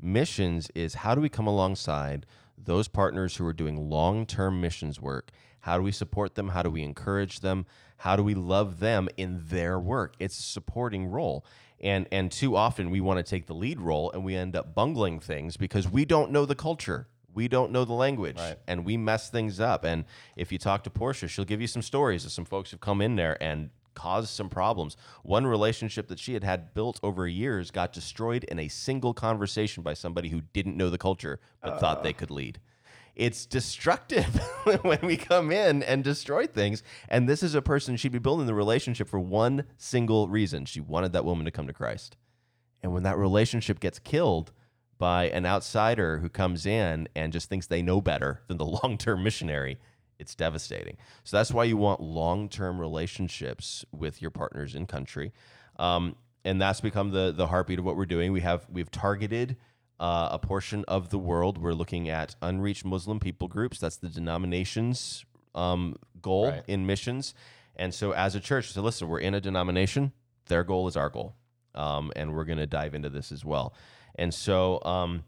Missions 0.01 0.71
is 0.75 0.95
how 0.95 1.15
do 1.15 1.21
we 1.21 1.29
come 1.29 1.47
alongside 1.47 2.27
those 2.59 2.89
partners 2.89 3.37
who 3.37 3.47
are 3.47 3.53
doing 3.53 3.89
long-term 3.91 4.61
missions 4.61 5.01
work? 5.01 5.31
How 5.61 5.77
do 5.77 5.83
we 5.83 5.93
support 5.93 6.35
them? 6.35 6.49
How 6.49 6.63
do 6.63 6.71
we 6.71 6.83
encourage 6.83 7.41
them? 7.41 7.67
How 7.99 8.17
do 8.17 8.23
we 8.23 8.35
love 8.35 8.81
them 8.81 9.09
in 9.17 9.43
their 9.47 9.79
work? 9.79 10.15
It's 10.19 10.39
a 10.39 10.43
supporting 10.43 11.07
role. 11.07 11.45
And 11.81 12.07
and 12.13 12.31
too 12.31 12.57
often 12.57 12.91
we 12.91 13.01
want 13.01 13.19
to 13.19 13.29
take 13.29 13.47
the 13.47 13.55
lead 13.55 13.81
role 13.81 14.11
and 14.13 14.25
we 14.25 14.37
end 14.37 14.57
up 14.57 14.75
bungling 14.75 15.21
things 15.21 15.57
because 15.57 15.89
we 15.89 16.05
don't 16.05 16.31
know 16.31 16.45
the 16.45 16.55
culture. 16.55 17.09
We 17.35 17.49
don't 17.49 17.73
know 17.73 17.85
the 17.85 17.93
language 17.93 18.39
Right. 18.39 18.59
and 18.67 18.85
we 18.85 18.97
mess 18.97 19.31
things 19.31 19.59
up. 19.61 19.85
And 19.85 20.05
if 20.37 20.53
you 20.53 20.59
talk 20.59 20.85
to 20.85 20.91
Portia, 20.91 21.29
she'll 21.29 21.45
give 21.45 21.61
you 21.61 21.67
some 21.67 21.83
stories 21.83 22.25
of 22.25 22.33
some 22.33 22.45
folks 22.45 22.71
who've 22.71 22.81
come 22.81 23.01
in 23.01 23.17
there 23.17 23.43
and 23.43 23.71
caused 23.95 24.31
some 24.31 24.49
problems. 24.49 24.97
One 25.23 25.47
relationship 25.47 26.09
that 26.09 26.19
she 26.19 26.35
had 26.35 26.45
had 26.45 26.75
built 26.75 26.99
over 27.03 27.27
years 27.27 27.71
got 27.71 27.93
destroyed 27.93 28.45
in 28.45 28.59
a 28.59 28.69
single 28.69 29.15
conversation 29.15 29.83
by 29.83 29.95
somebody 29.95 30.31
who 30.31 30.41
didn't 30.53 30.77
know 30.77 30.91
the 30.91 30.99
culture 30.99 31.41
but 31.63 31.79
thought 31.81 32.03
they 32.03 32.11
uh. 32.11 32.15
could 32.15 32.31
lead. 32.31 32.61
It's 33.15 33.45
destructive 33.45 34.25
when 34.83 35.01
we 35.03 35.19
come 35.19 35.53
in 35.53 35.83
and 35.83 36.03
destroy 36.03 36.47
things. 36.47 36.83
And 37.11 37.29
this 37.29 37.43
is 37.43 37.55
a 37.55 37.61
person 37.61 37.97
she'd 37.99 38.13
be 38.13 38.19
building 38.19 38.47
the 38.47 38.55
relationship 38.55 39.07
for 39.09 39.21
one 39.21 39.65
single 39.77 40.29
reason. 40.29 40.65
She 40.65 40.81
wanted 40.81 41.13
that 41.13 41.25
woman 41.27 41.45
to 41.45 41.51
come 41.51 41.67
to 41.67 41.75
Christ. 41.75 42.17
And 42.83 42.93
when 42.93 43.03
that 43.03 43.19
relationship 43.19 43.81
gets 43.81 43.99
killed 43.99 44.53
by 45.03 45.25
an 45.31 45.45
outsider 45.45 46.19
who 46.19 46.29
comes 46.29 46.65
in 46.65 47.09
and 47.17 47.33
just 47.33 47.49
thinks 47.49 47.67
they 47.67 47.83
know 47.83 48.01
better 48.01 48.41
than 48.47 48.57
the 48.57 48.65
long 48.65 48.97
term 48.97 49.25
missionary, 49.25 49.77
it's 50.21 50.37
devastating. 50.37 50.97
So 51.25 51.37
that's 51.37 51.51
why 51.51 51.65
you 51.65 51.77
want 51.77 52.01
long 52.01 52.49
term 52.49 52.81
relationships 52.81 53.85
with 53.91 54.23
your 54.23 54.31
partners 54.31 54.77
in 54.77 54.87
country. 54.87 55.33
Um, 55.77 56.15
and 56.45 56.63
that's 56.63 56.81
become 56.81 57.11
the, 57.11 57.33
the 57.37 57.49
heartbeat 57.49 57.81
of 57.81 57.85
what 57.85 57.97
we're 57.97 58.07
doing. 58.07 58.31
We 58.31 58.43
have 58.43 58.65
we've 58.71 58.93
targeted 58.93 59.57
uh, 59.99 60.29
a 60.31 60.39
portion 60.39 60.85
of 60.87 61.11
the 61.11 61.19
world. 61.19 61.59
We're 61.59 61.73
looking 61.73 62.09
at 62.09 62.37
unreached 62.41 62.85
Muslim 62.85 63.19
people 63.19 63.49
groups. 63.49 63.81
That's 63.81 63.97
the 63.97 64.09
denomination's 64.09 65.25
um, 65.53 65.97
goal 66.21 66.51
Right. 66.51 66.63
in 66.69 66.87
missions. 66.87 67.35
And 67.75 67.93
so, 67.93 68.13
as 68.13 68.37
a 68.37 68.41
church, 68.41 68.71
so 68.71 68.83
listen, 68.83 69.09
we're 69.09 69.19
in 69.19 69.35
a 69.35 69.41
denomination. 69.41 70.13
Their 70.47 70.63
goal 70.63 70.87
is 70.87 70.97
our 70.97 71.09
goal, 71.11 71.35
um, 71.75 72.13
and 72.15 72.35
we're 72.37 72.45
going 72.45 72.59
to 72.59 72.67
dive 72.69 72.95
into 72.95 73.09
this 73.11 73.33
as 73.33 73.45
well. 73.45 73.75
And 74.17 74.33
so, 74.33 74.83
um, 74.85 75.25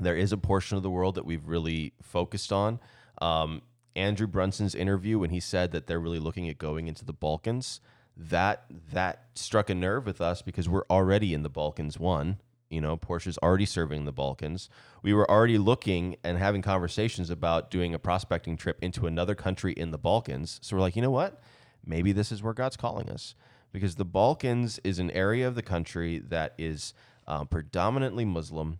there 0.00 0.16
is 0.16 0.32
a 0.32 0.36
portion 0.36 0.76
of 0.76 0.82
the 0.82 0.90
world 0.90 1.14
that 1.14 1.24
we've 1.24 1.46
really 1.46 1.92
focused 2.02 2.52
on. 2.52 2.80
Um, 3.20 3.62
Andrew 3.94 4.26
Brunson's 4.26 4.74
interview 4.74 5.18
when 5.18 5.30
he 5.30 5.40
said 5.40 5.72
that 5.72 5.86
they're 5.86 6.00
really 6.00 6.18
looking 6.18 6.48
at 6.48 6.58
going 6.58 6.88
into 6.88 7.04
the 7.04 7.12
Balkans, 7.12 7.80
that 8.16 8.64
that 8.92 9.26
struck 9.34 9.70
a 9.70 9.74
nerve 9.74 10.06
with 10.06 10.20
us 10.20 10.42
because 10.42 10.68
we're 10.68 10.86
already 10.90 11.34
in 11.34 11.42
the 11.42 11.48
Balkans. 11.48 11.98
One, 11.98 12.38
you 12.70 12.80
know, 12.80 12.96
Portia's 12.96 13.38
already 13.42 13.66
serving 13.66 14.04
the 14.04 14.12
Balkans. 14.12 14.68
We 15.02 15.12
were 15.12 15.30
already 15.30 15.58
looking 15.58 16.16
and 16.24 16.38
having 16.38 16.62
conversations 16.62 17.30
about 17.30 17.70
doing 17.70 17.94
a 17.94 17.98
prospecting 17.98 18.56
trip 18.56 18.78
into 18.80 19.06
another 19.06 19.34
country 19.34 19.72
in 19.72 19.90
the 19.90 19.98
Balkans. 19.98 20.58
So 20.62 20.76
we're 20.76 20.82
like, 20.82 20.96
you 20.96 21.02
know 21.02 21.10
what? 21.10 21.42
Maybe 21.84 22.12
this 22.12 22.32
is 22.32 22.42
where 22.42 22.54
God's 22.54 22.76
calling 22.76 23.10
us 23.10 23.34
because 23.72 23.96
the 23.96 24.04
Balkans 24.04 24.78
is 24.84 24.98
an 24.98 25.10
area 25.10 25.48
of 25.48 25.54
the 25.54 25.62
country 25.62 26.18
that 26.18 26.54
is 26.58 26.94
um, 27.26 27.46
predominantly 27.46 28.24
Muslim 28.24 28.78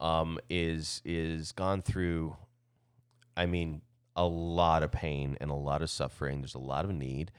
um, 0.00 0.38
is 0.50 1.00
is 1.04 1.52
gone 1.52 1.82
through 1.82 2.36
I 3.36 3.46
mean 3.46 3.82
a 4.14 4.24
lot 4.26 4.82
of 4.82 4.92
pain 4.92 5.36
and 5.40 5.50
a 5.50 5.54
lot 5.54 5.80
of 5.82 5.88
suffering. 5.90 6.40
There's 6.42 6.54
a 6.54 6.58
lot 6.58 6.84
of 6.84 6.92
need. 6.92 7.30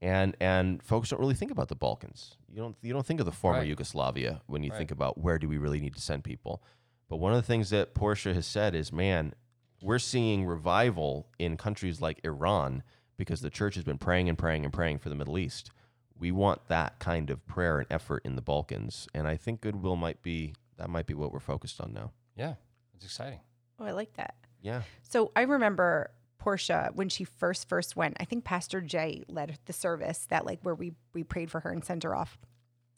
And 0.00 0.36
and 0.40 0.82
folks 0.82 1.08
don't 1.10 1.20
really 1.20 1.34
think 1.34 1.50
about 1.50 1.68
the 1.68 1.74
Balkans. 1.74 2.36
You 2.48 2.56
don't 2.62 2.76
you 2.82 2.92
don't 2.92 3.06
think 3.06 3.20
of 3.20 3.26
the 3.26 3.32
former 3.32 3.58
Right. 3.58 3.68
Yugoslavia 3.68 4.42
when 4.46 4.62
you 4.62 4.70
Right. 4.70 4.78
think 4.78 4.90
about 4.90 5.18
where 5.18 5.38
do 5.38 5.48
we 5.48 5.58
really 5.58 5.80
need 5.80 5.94
to 5.94 6.00
send 6.00 6.24
people. 6.24 6.62
But 7.08 7.16
one 7.16 7.32
of 7.32 7.36
the 7.36 7.46
things 7.46 7.70
that 7.70 7.94
Portia 7.94 8.32
has 8.34 8.46
said 8.46 8.74
is, 8.74 8.92
man, 8.92 9.34
we're 9.82 9.98
seeing 9.98 10.46
revival 10.46 11.28
in 11.38 11.56
countries 11.56 12.00
like 12.00 12.20
Iran 12.24 12.82
because 13.16 13.40
the 13.42 13.50
church 13.50 13.74
has 13.76 13.84
been 13.84 13.98
praying 13.98 14.28
and 14.28 14.38
praying 14.38 14.64
and 14.64 14.72
praying 14.72 14.98
for 14.98 15.08
the 15.10 15.14
Middle 15.14 15.38
East. 15.38 15.70
We 16.18 16.30
want 16.30 16.68
that 16.68 16.98
kind 16.98 17.30
of 17.30 17.44
prayer 17.46 17.78
and 17.78 17.86
effort 17.90 18.22
in 18.24 18.36
the 18.36 18.42
Balkans, 18.42 19.08
and 19.14 19.26
I 19.26 19.36
think 19.36 19.60
Goodwill 19.60 19.96
might 19.96 20.22
be 20.22 20.54
that 20.76 20.88
might 20.90 21.06
be 21.06 21.14
what 21.14 21.32
we're 21.32 21.40
focused 21.40 21.80
on 21.80 21.92
now. 21.92 22.12
yeah, 22.36 22.54
it's 22.94 23.04
exciting. 23.04 23.40
Oh, 23.78 23.84
I 23.84 23.92
like 23.92 24.14
that. 24.14 24.34
Yeah. 24.62 24.82
So 25.02 25.30
I 25.36 25.42
remember 25.42 26.10
Portia 26.38 26.90
when 26.94 27.08
she 27.08 27.24
first 27.24 27.68
first 27.68 27.96
went. 27.96 28.16
I 28.20 28.24
think 28.24 28.44
Pastor 28.44 28.80
Jay 28.80 29.24
led 29.28 29.58
the 29.66 29.72
service 29.72 30.26
that 30.30 30.46
like 30.46 30.60
where 30.62 30.74
we 30.74 30.92
we 31.12 31.24
prayed 31.24 31.50
for 31.50 31.60
her 31.60 31.70
and 31.70 31.84
sent 31.84 32.02
her 32.02 32.14
off. 32.14 32.38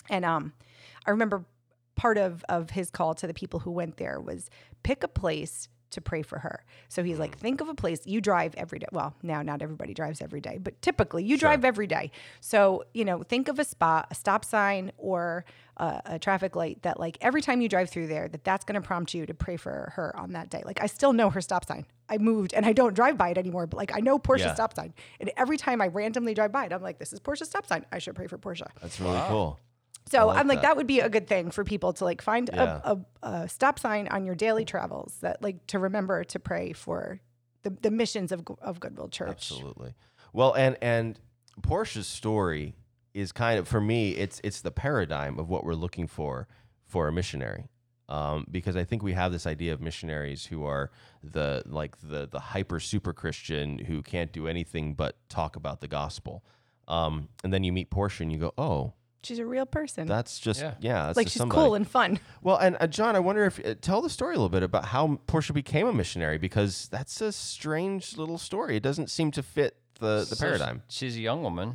And 0.09 0.25
um, 0.25 0.53
I 1.07 1.11
remember 1.11 1.45
part 1.97 2.19
of 2.19 2.45
of 2.49 2.71
his 2.71 2.91
call 2.91 3.15
to 3.15 3.27
the 3.27 3.35
people 3.35 3.61
who 3.61 3.71
went 3.71 3.97
there 3.97 4.21
was 4.21 4.51
pick 4.83 5.03
a 5.03 5.09
place 5.09 5.69
to 5.97 6.01
pray 6.01 6.23
for 6.23 6.39
her. 6.39 6.65
So 6.89 7.03
he's 7.03 7.19
like, 7.19 7.37
mm. 7.37 7.41
think 7.41 7.61
of 7.61 7.69
a 7.69 7.75
place 7.75 8.01
you 8.07 8.21
drive 8.21 8.55
every 8.57 8.79
day. 8.79 8.87
Well, 8.93 9.15
now 9.23 9.43
not 9.43 9.61
everybody 9.61 9.93
drives 9.93 10.23
every 10.23 10.41
day, 10.41 10.59
but 10.63 10.81
typically 10.81 11.25
you 11.25 11.37
drive 11.37 11.65
every 11.65 11.87
day. 11.89 12.13
So, 12.41 12.85
you 12.95 13.05
know, 13.05 13.23
think 13.23 13.49
of 13.49 13.59
a 13.59 13.65
spot, 13.65 14.07
a 14.11 14.15
stop 14.15 14.45
sign 14.45 14.93
or 14.97 15.45
a, 15.77 16.03
a 16.07 16.19
traffic 16.19 16.55
light 16.55 16.83
that 16.83 17.01
like 17.01 17.19
every 17.21 17.43
time 17.43 17.61
you 17.61 17.69
drive 17.69 17.91
through 17.91 18.07
there, 18.07 18.29
that 18.29 18.45
that's 18.45 18.65
going 18.65 18.81
to 18.81 18.87
prompt 18.87 19.13
you 19.13 19.27
to 19.27 19.35
pray 19.35 19.57
for 19.57 19.93
her 19.97 20.17
on 20.17 20.33
that 20.33 20.49
day. 20.49 20.63
Like 20.65 20.81
I 20.83 20.87
still 20.87 21.13
know 21.13 21.31
her 21.31 21.41
stop 21.41 21.67
sign. 21.67 21.87
I 22.09 22.19
moved 22.19 22.55
and 22.55 22.65
I 22.65 22.73
don't 22.73 22.95
drive 22.95 23.19
by 23.19 23.31
it 23.31 23.39
anymore, 23.39 23.67
but 23.67 23.77
like 23.77 23.93
I 23.95 24.01
know 24.01 24.19
Portia's 24.19 24.47
Yeah. 24.47 24.55
stop 24.55 24.75
sign. 24.75 24.95
And 25.21 25.31
every 25.37 25.57
time 25.57 25.81
I 25.81 25.89
randomly 25.89 26.35
drive 26.35 26.53
by 26.53 26.67
it, 26.67 26.73
I'm 26.73 26.83
like, 26.83 26.99
this 26.99 27.13
is 27.13 27.19
Portia's 27.21 27.49
stop 27.49 27.67
sign. 27.67 27.85
I 27.91 27.99
should 27.99 28.15
pray 28.15 28.27
for 28.29 28.39
Portia. 28.39 28.71
That's 28.81 29.01
really 29.01 29.21
cool. 29.27 29.59
So 30.09 30.27
like 30.29 30.39
I'm 30.39 30.47
like, 30.47 30.59
that. 30.59 30.69
that. 30.69 30.77
would 30.77 30.87
be 30.87 31.01
a 31.01 31.09
good 31.09 31.27
thing 31.27 31.51
for 31.51 31.65
people 31.65 31.93
to 31.95 32.05
like 32.05 32.23
find 32.23 32.49
Yeah. 32.53 32.81
a, 32.85 32.97
a, 33.23 33.29
a 33.29 33.49
stop 33.49 33.79
sign 33.79 34.09
on 34.09 34.25
your 34.25 34.35
daily 34.35 34.65
travels 34.65 35.17
that 35.21 35.43
like 35.43 35.67
to 35.69 35.79
remember 35.79 36.23
to 36.25 36.39
pray 36.39 36.73
for 36.73 37.21
the, 37.63 37.71
the 37.83 37.91
missions 37.91 38.31
of, 38.33 38.45
of 38.61 38.79
Goodwill 38.81 39.09
Church. 39.09 39.29
Absolutely. 39.31 39.95
Well, 40.33 40.53
and 40.55 40.77
and 40.81 41.19
Portia's 41.63 42.07
story 42.07 42.75
is 43.15 43.33
kind 43.33 43.59
of 43.59 43.67
for 43.67 43.81
me, 43.81 44.11
it's 44.13 44.41
it's 44.45 44.61
the 44.61 44.71
paradigm 44.71 45.39
of 45.39 45.49
what 45.49 45.65
we're 45.65 45.75
looking 45.75 46.07
for 46.07 46.47
for 46.87 47.09
a 47.09 47.13
missionary. 47.13 47.69
Um, 48.09 48.47
because 48.49 48.77
I 48.77 48.85
think 48.85 49.03
we 49.03 49.15
have 49.15 49.33
this 49.33 49.49
idea 49.49 49.73
of 49.73 49.81
missionaries 49.81 50.47
who 50.47 50.65
are 50.65 50.93
the 51.25 51.65
like 51.67 51.97
the 52.01 52.29
the 52.31 52.39
hyper 52.39 52.79
super 52.79 53.13
Christian 53.13 53.79
who 53.81 54.01
can't 54.03 54.33
do 54.33 54.47
anything 54.47 54.95
but 54.95 55.17
talk 55.29 55.57
about 55.57 55.81
the 55.81 55.89
gospel. 55.89 56.45
Um, 56.87 57.31
and 57.43 57.53
then 57.53 57.65
you 57.65 57.73
meet 57.73 57.91
Portia 57.91 58.23
and 58.23 58.31
you 58.31 58.39
go, 58.39 58.53
oh, 58.57 58.93
She's 59.27 59.39
a 59.39 59.47
real 59.47 59.67
person. 59.67 60.07
that's 60.07 60.39
just 60.39 60.61
yeah, 60.61 60.75
Yeah. 60.81 61.07
that's 61.07 61.17
like 61.17 61.27
just 61.27 61.35
she's 61.35 61.41
somebody. 61.41 61.61
cool 61.61 61.75
and 61.75 61.87
fun. 61.89 62.19
Well, 62.43 62.57
and 62.57 62.77
uh, 62.81 62.87
John, 62.87 63.17
I 63.17 63.21
wonder 63.21 63.45
if 63.45 63.59
uh, 63.65 63.75
tell 63.81 64.01
the 64.03 64.11
story 64.11 64.35
a 64.35 64.39
little 64.39 64.49
bit 64.49 64.63
about 64.63 64.87
how 64.87 65.19
Portia 65.27 65.53
became 65.53 65.87
a 65.87 65.93
missionary 65.93 66.39
because 66.39 66.89
that's 66.89 67.21
a 67.21 67.33
strange 67.33 68.17
little 68.17 68.39
story. 68.39 68.77
It 68.77 68.83
doesn't 68.83 69.11
seem 69.11 69.31
to 69.33 69.43
fit 69.43 69.77
the 70.01 70.21
the 70.29 70.37
So 70.37 70.45
paradigm. 70.45 70.83
sh- 70.89 70.95
She's 70.97 71.17
a 71.17 71.21
young 71.21 71.43
woman, 71.43 71.69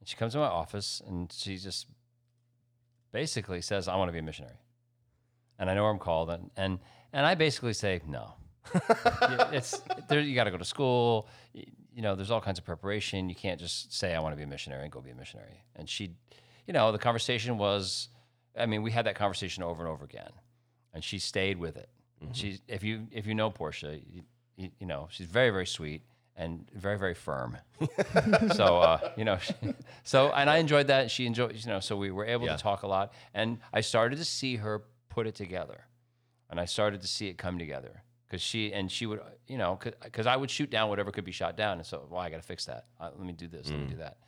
and 0.00 0.08
she 0.08 0.16
comes 0.16 0.32
to 0.34 0.38
my 0.40 0.46
office, 0.46 1.00
and 1.06 1.32
she 1.32 1.56
just 1.58 1.86
basically 3.12 3.60
says, 3.60 3.88
"I 3.88 3.96
want 3.96 4.08
to 4.08 4.12
be 4.12 4.18
a 4.18 4.22
missionary," 4.22 4.58
and 5.58 5.70
I 5.70 5.74
know 5.74 5.82
where 5.82 5.90
I'm 5.92 5.98
called, 5.98 6.30
and 6.30 6.50
and, 6.56 6.78
and 7.12 7.26
I 7.26 7.34
basically 7.34 7.72
say 7.74 8.00
no. 8.06 8.34
It's 9.52 9.80
there. 10.08 10.20
You 10.20 10.34
got 10.34 10.44
to 10.44 10.50
go 10.50 10.58
to 10.58 10.64
school. 10.64 11.28
y- 11.54 11.64
You 11.94 12.00
know, 12.02 12.14
there's 12.14 12.30
all 12.30 12.40
kinds 12.40 12.58
of 12.58 12.64
preparation. 12.64 13.28
You 13.28 13.34
can't 13.34 13.60
just 13.60 13.92
say 13.92 14.14
I 14.14 14.20
want 14.20 14.32
to 14.32 14.36
be 14.36 14.44
a 14.44 14.46
missionary 14.46 14.84
and 14.84 14.90
go 14.92 15.00
be 15.00 15.10
a 15.10 15.14
missionary. 15.14 15.62
And 15.76 15.88
she, 15.88 16.10
you 16.66 16.72
know, 16.72 16.92
the 16.92 16.98
conversation 16.98 17.58
was, 17.58 18.08
I 18.58 18.66
mean, 18.66 18.82
we 18.82 18.90
had 18.90 19.06
that 19.06 19.14
conversation 19.16 19.62
over 19.62 19.82
and 19.82 19.90
over 19.90 20.04
again, 20.04 20.30
and 20.94 21.02
she 21.02 21.18
stayed 21.18 21.58
with 21.58 21.76
it. 21.76 21.88
She's 22.32 22.60
if 22.68 22.84
you 22.84 23.08
if 23.10 23.26
you 23.26 23.34
know 23.34 23.50
Portia, 23.50 23.98
you, 24.06 24.22
you, 24.56 24.70
you 24.78 24.86
know 24.86 25.08
she's 25.10 25.26
very 25.26 25.50
very 25.50 25.66
sweet 25.66 26.02
and 26.36 26.70
very 26.72 26.96
very 26.96 27.14
firm. 27.14 27.56
so 28.54 28.78
uh, 28.78 29.10
you 29.16 29.24
know, 29.24 29.38
she, 29.38 29.54
so 30.04 30.30
and 30.30 30.48
I 30.48 30.58
enjoyed 30.58 30.86
that. 30.86 31.10
She 31.10 31.26
enjoyed, 31.26 31.56
you 31.56 31.66
know, 31.66 31.80
so 31.80 31.96
we 31.96 32.12
were 32.12 32.24
able 32.24 32.46
Yeah. 32.46 32.54
to 32.56 32.62
talk 32.62 32.84
a 32.84 32.86
lot, 32.86 33.12
and 33.34 33.58
I 33.72 33.80
started 33.80 34.18
to 34.18 34.24
see 34.24 34.54
her 34.56 34.82
put 35.08 35.26
it 35.26 35.34
together, 35.34 35.84
and 36.48 36.60
I 36.60 36.64
started 36.66 37.00
to 37.02 37.08
see 37.08 37.26
it 37.26 37.38
come 37.38 37.58
together 37.58 38.02
because 38.28 38.40
she 38.40 38.72
and 38.72 38.90
she 38.90 39.04
would, 39.06 39.20
you 39.48 39.58
know, 39.58 39.76
because 40.04 40.28
I 40.28 40.36
would 40.36 40.48
shoot 40.50 40.70
down 40.70 40.88
whatever 40.90 41.10
could 41.10 41.24
be 41.24 41.32
shot 41.32 41.56
down, 41.56 41.78
and 41.78 41.86
so 41.86 42.06
well, 42.08 42.20
I 42.20 42.30
got 42.30 42.36
to 42.36 42.42
fix 42.46 42.66
that. 42.66 42.86
Uh, 43.00 43.10
let 43.16 43.26
me 43.26 43.32
do 43.32 43.48
this. 43.48 43.68
Let 43.68 43.80
me 43.80 43.86
do 43.86 43.96
that. 43.96 44.18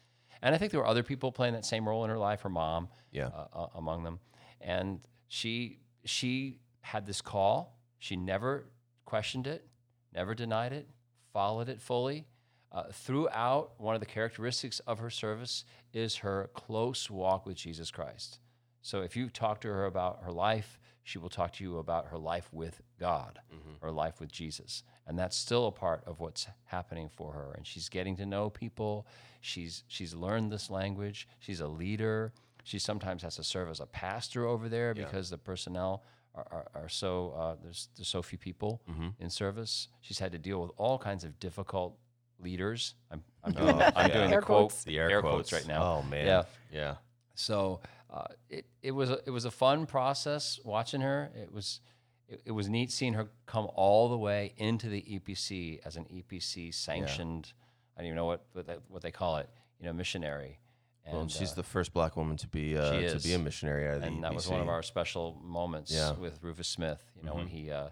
And 0.44 0.54
I 0.54 0.58
think 0.58 0.70
there 0.72 0.80
were 0.80 0.86
other 0.86 1.02
people 1.02 1.32
playing 1.32 1.54
that 1.54 1.64
same 1.64 1.88
role 1.88 2.04
in 2.04 2.10
her 2.10 2.18
life. 2.18 2.42
Her 2.42 2.50
mom, 2.50 2.88
Yeah. 3.10 3.28
uh, 3.28 3.46
uh, 3.52 3.66
among 3.74 4.04
them, 4.04 4.20
and 4.60 5.00
she 5.26 5.80
she 6.04 6.60
had 6.82 7.06
this 7.06 7.22
call. 7.22 7.80
She 7.98 8.14
never 8.14 8.66
questioned 9.06 9.46
it, 9.46 9.66
never 10.12 10.34
denied 10.34 10.74
it, 10.74 10.86
followed 11.32 11.70
it 11.70 11.80
fully. 11.80 12.26
Uh, 12.70 12.84
throughout, 12.92 13.80
one 13.80 13.94
of 13.94 14.00
the 14.00 14.06
characteristics 14.06 14.80
of 14.80 14.98
her 14.98 15.08
service 15.08 15.64
is 15.94 16.16
her 16.16 16.50
close 16.52 17.08
walk 17.08 17.46
with 17.46 17.56
Jesus 17.56 17.90
Christ. 17.90 18.38
So 18.84 19.00
if 19.00 19.16
you 19.16 19.30
talk 19.30 19.62
to 19.62 19.68
her 19.68 19.86
about 19.86 20.24
her 20.24 20.30
life, 20.30 20.78
she 21.04 21.18
will 21.18 21.30
talk 21.30 21.54
to 21.54 21.64
you 21.64 21.78
about 21.78 22.08
her 22.08 22.18
life 22.18 22.50
with 22.52 22.82
God, 23.00 23.38
her 23.80 23.90
life 23.90 24.20
with 24.20 24.30
Jesus. 24.30 24.82
And 25.06 25.18
that's 25.18 25.34
still 25.36 25.66
a 25.66 25.72
part 25.72 26.02
of 26.06 26.20
what's 26.20 26.46
happening 26.66 27.08
for 27.08 27.32
her. 27.32 27.54
And 27.56 27.66
she's 27.66 27.88
getting 27.88 28.14
to 28.18 28.26
know 28.26 28.50
people. 28.50 29.06
She's 29.40 29.84
she's 29.88 30.14
learned 30.14 30.52
this 30.52 30.68
language. 30.68 31.26
She's 31.40 31.60
a 31.60 31.66
leader. 31.66 32.34
She 32.62 32.78
sometimes 32.78 33.22
has 33.22 33.36
to 33.36 33.42
serve 33.44 33.70
as 33.70 33.80
a 33.80 33.86
pastor 33.86 34.46
over 34.46 34.68
there 34.68 34.92
because 34.94 35.30
the 35.30 35.38
personnel 35.38 36.02
are, 36.34 36.46
are, 36.50 36.66
are 36.82 36.88
so 36.90 37.34
uh, 37.38 37.56
there's 37.62 37.88
there's 37.96 38.08
so 38.08 38.20
few 38.20 38.36
people 38.38 38.82
in 39.18 39.30
service. 39.30 39.88
She's 40.02 40.18
had 40.18 40.32
to 40.32 40.38
deal 40.38 40.60
with 40.60 40.72
all 40.76 40.98
kinds 40.98 41.24
of 41.24 41.40
difficult 41.40 41.96
leaders. 42.38 42.94
I'm, 43.10 43.22
I'm 43.42 43.52
doing, 43.60 43.78
the, 43.78 43.98
I'm 43.98 44.08
yeah. 44.08 44.14
doing 44.14 44.28
the 44.30 44.36
Air 44.36 44.42
quote 44.42 44.70
quotes. 44.70 44.84
The 44.84 44.98
air, 44.98 45.20
quotes. 45.22 45.52
right 45.54 45.66
now. 45.66 45.82
Oh 45.82 46.02
man. 46.02 46.26
Yeah. 46.26 46.42
Yeah. 46.70 46.94
So 47.34 47.80
uh, 48.10 48.26
it 48.48 48.66
it 48.82 48.92
was 48.92 49.10
a, 49.10 49.18
it 49.26 49.30
was 49.30 49.44
a 49.44 49.50
fun 49.50 49.86
process 49.86 50.60
watching 50.64 51.00
her. 51.00 51.30
It 51.34 51.52
was 51.52 51.80
it, 52.28 52.42
it 52.46 52.52
was 52.52 52.68
neat 52.68 52.90
seeing 52.92 53.14
her 53.14 53.28
come 53.46 53.68
all 53.74 54.08
the 54.08 54.16
way 54.18 54.54
into 54.56 54.88
the 54.88 55.02
EPC 55.02 55.80
as 55.84 55.96
an 55.96 56.06
EPC 56.12 56.72
sanctioned. 56.74 57.52
I 57.96 58.00
don't 58.00 58.06
even 58.06 58.16
know 58.16 58.24
what 58.26 58.44
what 58.52 58.66
they, 58.66 58.76
what 58.88 59.02
they 59.02 59.10
call 59.10 59.38
it. 59.38 59.48
You 59.80 59.86
know, 59.86 59.92
missionary. 59.92 60.58
And, 61.06 61.16
Well, 61.18 61.28
she's 61.28 61.52
uh, 61.52 61.56
the 61.56 61.62
first 61.62 61.92
black 61.92 62.16
woman 62.16 62.36
to 62.38 62.46
be 62.48 62.78
uh, 62.78 63.10
to 63.10 63.20
be 63.22 63.34
a 63.34 63.38
missionary 63.38 63.86
out 63.88 63.96
of 63.96 64.00
the 64.00 64.06
and 64.06 64.24
that 64.24 64.34
was 64.34 64.48
one 64.48 64.60
of 64.62 64.68
our 64.68 64.82
special 64.82 65.38
moments 65.42 65.92
Yeah. 65.92 66.12
Mm-hmm. 66.12 66.22
with 66.22 66.38
Rufus 66.42 66.68
Smith. 66.68 67.02
You 67.14 67.24
know, 67.24 67.34
when 67.34 67.46
he, 67.46 67.70
uh, 67.70 67.88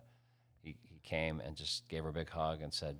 he 0.62 0.76
he 0.82 0.98
came 1.02 1.40
and 1.40 1.54
just 1.54 1.88
gave 1.88 2.04
her 2.04 2.08
a 2.10 2.12
big 2.12 2.30
hug 2.30 2.62
and 2.62 2.72
said, 2.72 2.96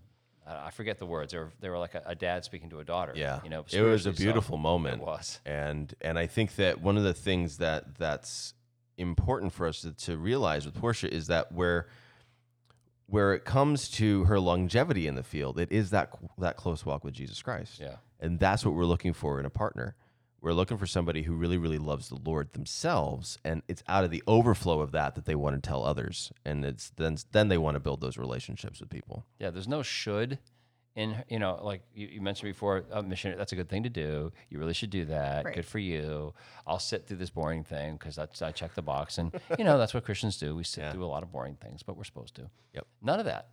I 0.47 0.71
forget 0.71 0.99
the 0.99 1.07
words. 1.07 1.33
They 1.33 1.39
were, 1.39 1.53
they 1.61 1.69
were 1.69 1.79
like 1.79 1.95
a, 1.95 2.03
a 2.07 2.15
dad 2.15 2.45
speaking 2.45 2.71
to 2.71 2.81
a 2.81 2.85
daughter. 2.85 3.13
Yeah, 3.15 3.41
you 3.45 3.51
know, 3.51 3.61
it 3.61 3.81
was 3.81 4.07
a 4.07 4.13
spiritually 4.13 4.17
so. 4.17 4.23
beautiful 4.23 4.59
moment. 4.59 5.01
It 5.01 5.07
was. 5.07 5.41
and 5.47 5.95
and 6.01 6.19
I 6.19 6.27
think 6.27 6.57
that 6.57 6.81
one 6.81 6.97
of 6.97 7.05
the 7.05 7.15
things 7.15 7.59
that 7.59 7.97
that's 7.99 8.55
important 8.99 9.53
for 9.53 9.67
us 9.67 9.81
to, 9.83 9.93
to 9.93 10.17
realize 10.19 10.67
with 10.67 10.75
Portia 10.75 11.13
is 11.13 11.29
that 11.29 11.53
where 11.53 11.87
where 13.07 13.35
it 13.35 13.45
comes 13.45 13.89
to 13.91 14.25
her 14.25 14.41
longevity 14.41 15.07
in 15.07 15.15
the 15.15 15.23
field, 15.23 15.59
it 15.59 15.71
is 15.71 15.91
that 15.91 16.11
that 16.39 16.57
close 16.57 16.85
walk 16.85 17.05
with 17.05 17.15
Jesus 17.15 17.43
Christ. 17.43 17.81
Yeah. 17.81 17.97
and 18.21 18.39
that's 18.39 18.65
what 18.65 18.75
we're 18.75 18.85
looking 18.85 19.13
for 19.13 19.39
in 19.39 19.47
a 19.47 19.51
partner. 19.51 19.95
We're 20.43 20.53
looking 20.53 20.77
for 20.77 20.87
somebody 20.87 21.23
who 21.23 21.35
really, 21.35 21.57
really 21.57 21.79
loves 21.79 22.09
the 22.09 22.19
Lord 22.23 22.53
themselves, 22.53 23.39
and 23.45 23.63
it's 23.69 23.83
out 23.89 24.03
of 24.05 24.11
the 24.11 24.23
overflow 24.27 24.81
of 24.81 24.91
that 24.93 25.15
that 25.15 25.25
they 25.25 25.37
want 25.37 25.55
to 25.63 25.67
tell 25.67 25.85
others, 25.85 26.33
and 26.45 26.65
it's 26.65 26.91
then 26.97 27.17
then 27.31 27.47
they 27.49 27.59
want 27.59 27.77
to 27.77 27.81
build 27.81 28.01
those 28.01 28.19
relationships 28.19 28.81
with 28.81 28.91
people. 28.91 29.25
Yeah, 29.39 29.51
there's 29.51 29.69
no 29.69 29.83
should 29.83 30.39
in 30.95 31.17
you 31.29 31.39
know 31.39 31.59
like 31.63 31.81
you, 31.95 32.07
you 32.09 32.21
mentioned 32.21 32.51
before 32.53 32.85
uh, 32.93 33.01
missionary 33.01 33.39
that's 33.39 33.53
a 33.53 33.57
good 33.57 33.69
thing 33.69 33.85
to 33.85 33.89
do. 33.89 34.31
You 34.51 34.59
really 34.59 34.75
should 34.75 34.91
do 34.91 35.05
that. 35.07 35.45
Right. 35.45 35.55
good 35.55 35.65
for 35.65 35.79
you. 35.79 36.35
I'll 36.67 36.79
sit 36.81 37.07
through 37.07 37.17
this 37.19 37.31
boring 37.31 37.65
thing 37.65 37.95
because 37.95 38.17
that's 38.17 38.43
i 38.43 38.51
check 38.51 38.75
the 38.75 38.83
box 38.83 39.17
and 39.19 39.33
you 39.59 39.65
know 39.65 39.79
that's 39.79 39.95
what 39.95 40.05
christians 40.05 40.37
do. 40.37 40.55
We 40.57 40.65
sit 40.65 40.83
Yeah. 40.83 40.93
through 40.93 41.05
a 41.05 41.07
lot 41.07 41.23
of 41.23 41.33
boring 41.33 41.55
things 41.55 41.83
but 41.83 41.97
we're 41.97 42.05
supposed 42.05 42.35
to. 42.35 42.51
Yep. 42.75 42.87
none 43.01 43.21
of 43.21 43.27
that. 43.27 43.49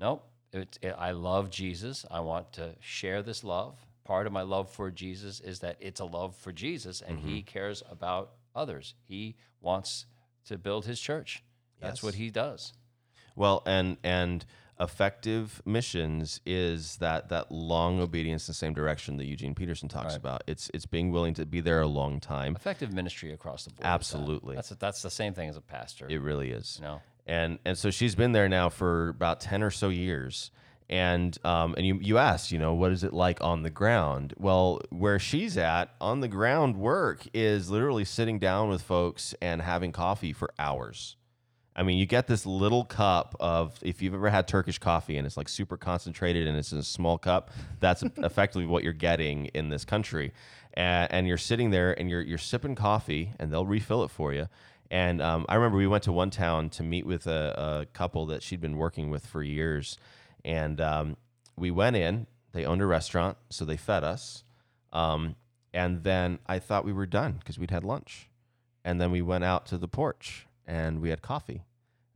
Nope. 0.00 0.28
It's 0.52 0.78
it, 0.82 0.94
i 0.98 1.12
love 1.12 1.48
jesus. 1.48 2.04
I 2.10 2.20
want 2.20 2.52
to 2.54 2.74
share 2.80 3.22
this 3.22 3.44
love 3.44 3.78
part 4.08 4.26
of 4.26 4.32
my 4.32 4.42
love 4.42 4.70
for 4.70 4.90
jesus 4.90 5.38
is 5.38 5.60
that 5.60 5.76
it's 5.78 6.00
a 6.00 6.04
love 6.04 6.34
for 6.34 6.50
jesus 6.50 7.00
and 7.00 7.20
he 7.20 7.38
mm-hmm. 7.38 7.46
cares 7.46 7.82
about 7.90 8.32
others 8.56 8.94
he 9.04 9.36
wants 9.60 10.06
to 10.44 10.58
build 10.58 10.86
his 10.86 10.98
church 10.98 11.44
that's 11.80 12.02
what 12.02 12.14
he 12.14 12.30
does 12.30 12.72
Well, 13.36 13.62
and 13.66 13.96
and 14.02 14.44
effective 14.80 15.62
missions 15.64 16.40
is 16.46 16.96
that 16.96 17.28
that 17.30 17.50
long 17.50 18.00
obedience 18.00 18.48
in 18.48 18.52
the 18.52 18.56
same 18.56 18.74
direction 18.74 19.16
that 19.16 19.26
Eugene 19.26 19.54
Peterson 19.54 19.88
talks 19.88 20.16
about. 20.16 20.42
It's 20.46 20.70
it's 20.74 20.86
being 20.86 21.10
willing 21.12 21.34
to 21.34 21.46
be 21.46 21.60
there 21.60 21.80
a 21.80 21.86
long 21.86 22.20
time. 22.20 22.56
effective 22.56 22.92
ministry 22.92 23.32
across 23.32 23.64
the 23.64 23.70
board. 23.70 23.80
is 23.80 23.82
that. 23.84 23.88
Absolutely. 23.88 24.54
that's 24.56 24.68
that's 24.70 25.02
the 25.02 25.10
same 25.10 25.34
thing 25.34 25.48
as 25.48 25.56
a 25.56 25.60
pastor. 25.60 26.06
It 26.08 26.20
really 26.20 26.50
is. 26.50 26.78
you 26.80 26.86
know, 26.86 27.00
and 27.26 27.58
and 27.64 27.78
so 27.78 27.90
she's 27.90 28.14
been 28.14 28.32
there 28.32 28.48
now 28.48 28.68
for 28.68 29.10
about 29.10 29.40
10 29.40 29.62
or 29.62 29.70
so 29.70 29.88
years 29.88 30.50
and 30.88 31.38
um, 31.44 31.74
and 31.76 31.86
you, 31.86 31.98
you 32.00 32.18
asked 32.18 32.50
you 32.50 32.58
know 32.58 32.72
what 32.74 32.92
is 32.92 33.04
it 33.04 33.12
like 33.12 33.40
on 33.42 33.62
the 33.62 33.70
ground 33.70 34.32
well 34.38 34.80
where 34.90 35.18
she's 35.18 35.56
at 35.56 35.94
on 36.00 36.20
the 36.20 36.28
ground 36.28 36.76
work 36.76 37.26
is 37.34 37.70
literally 37.70 38.04
sitting 38.04 38.38
down 38.38 38.68
with 38.68 38.82
folks 38.82 39.34
and 39.42 39.60
having 39.62 39.92
coffee 39.92 40.32
for 40.32 40.50
hours 40.58 41.16
I 41.78 41.84
mean, 41.84 41.96
you 41.96 42.06
get 42.06 42.26
this 42.26 42.44
little 42.44 42.84
cup 42.84 43.36
of 43.38 43.78
if 43.82 44.02
you've 44.02 44.12
ever 44.12 44.30
had 44.30 44.48
Turkish 44.48 44.80
coffee 44.80 45.16
and 45.16 45.24
it's 45.24 45.36
like 45.36 45.48
super 45.48 45.76
concentrated 45.76 46.48
and 46.48 46.58
it's 46.58 46.72
in 46.72 46.78
a 46.78 46.82
small 46.82 47.18
cup. 47.18 47.52
That's 47.78 48.02
effectively 48.16 48.66
what 48.66 48.82
you're 48.82 48.92
getting 48.92 49.46
in 49.54 49.68
this 49.68 49.84
country, 49.84 50.32
and, 50.74 51.10
and 51.12 51.28
you're 51.28 51.38
sitting 51.38 51.70
there 51.70 51.96
and 51.96 52.10
you're 52.10 52.20
you're 52.20 52.36
sipping 52.36 52.74
coffee 52.74 53.32
and 53.38 53.52
they'll 53.52 53.64
refill 53.64 54.02
it 54.02 54.10
for 54.10 54.32
you. 54.32 54.48
And 54.90 55.22
um, 55.22 55.46
I 55.48 55.54
remember 55.54 55.78
we 55.78 55.86
went 55.86 56.02
to 56.04 56.12
one 56.12 56.30
town 56.30 56.68
to 56.70 56.82
meet 56.82 57.06
with 57.06 57.28
a, 57.28 57.82
a 57.82 57.86
couple 57.92 58.26
that 58.26 58.42
she'd 58.42 58.60
been 58.60 58.76
working 58.76 59.08
with 59.08 59.24
for 59.24 59.44
years, 59.44 59.98
and 60.48 60.80
um, 60.80 61.16
we 61.56 61.70
went 61.70 61.94
in. 61.96 62.26
They 62.52 62.64
owned 62.64 62.82
a 62.82 62.86
restaurant, 62.86 63.36
so 63.50 63.64
they 63.64 63.76
fed 63.76 64.02
us. 64.02 64.42
Um, 64.92 65.36
and 65.72 66.02
then 66.02 66.38
I 66.46 66.58
thought 66.58 66.84
we 66.84 66.92
were 66.94 67.06
done 67.06 67.34
because 67.38 67.58
we'd 67.58 67.70
had 67.70 67.84
lunch. 67.84 68.28
and 68.84 69.00
then 69.00 69.10
we 69.10 69.20
went 69.22 69.44
out 69.44 69.66
to 69.66 69.76
the 69.78 69.86
porch 69.88 70.46
and 70.66 71.00
we 71.00 71.10
had 71.10 71.20
coffee. 71.22 71.62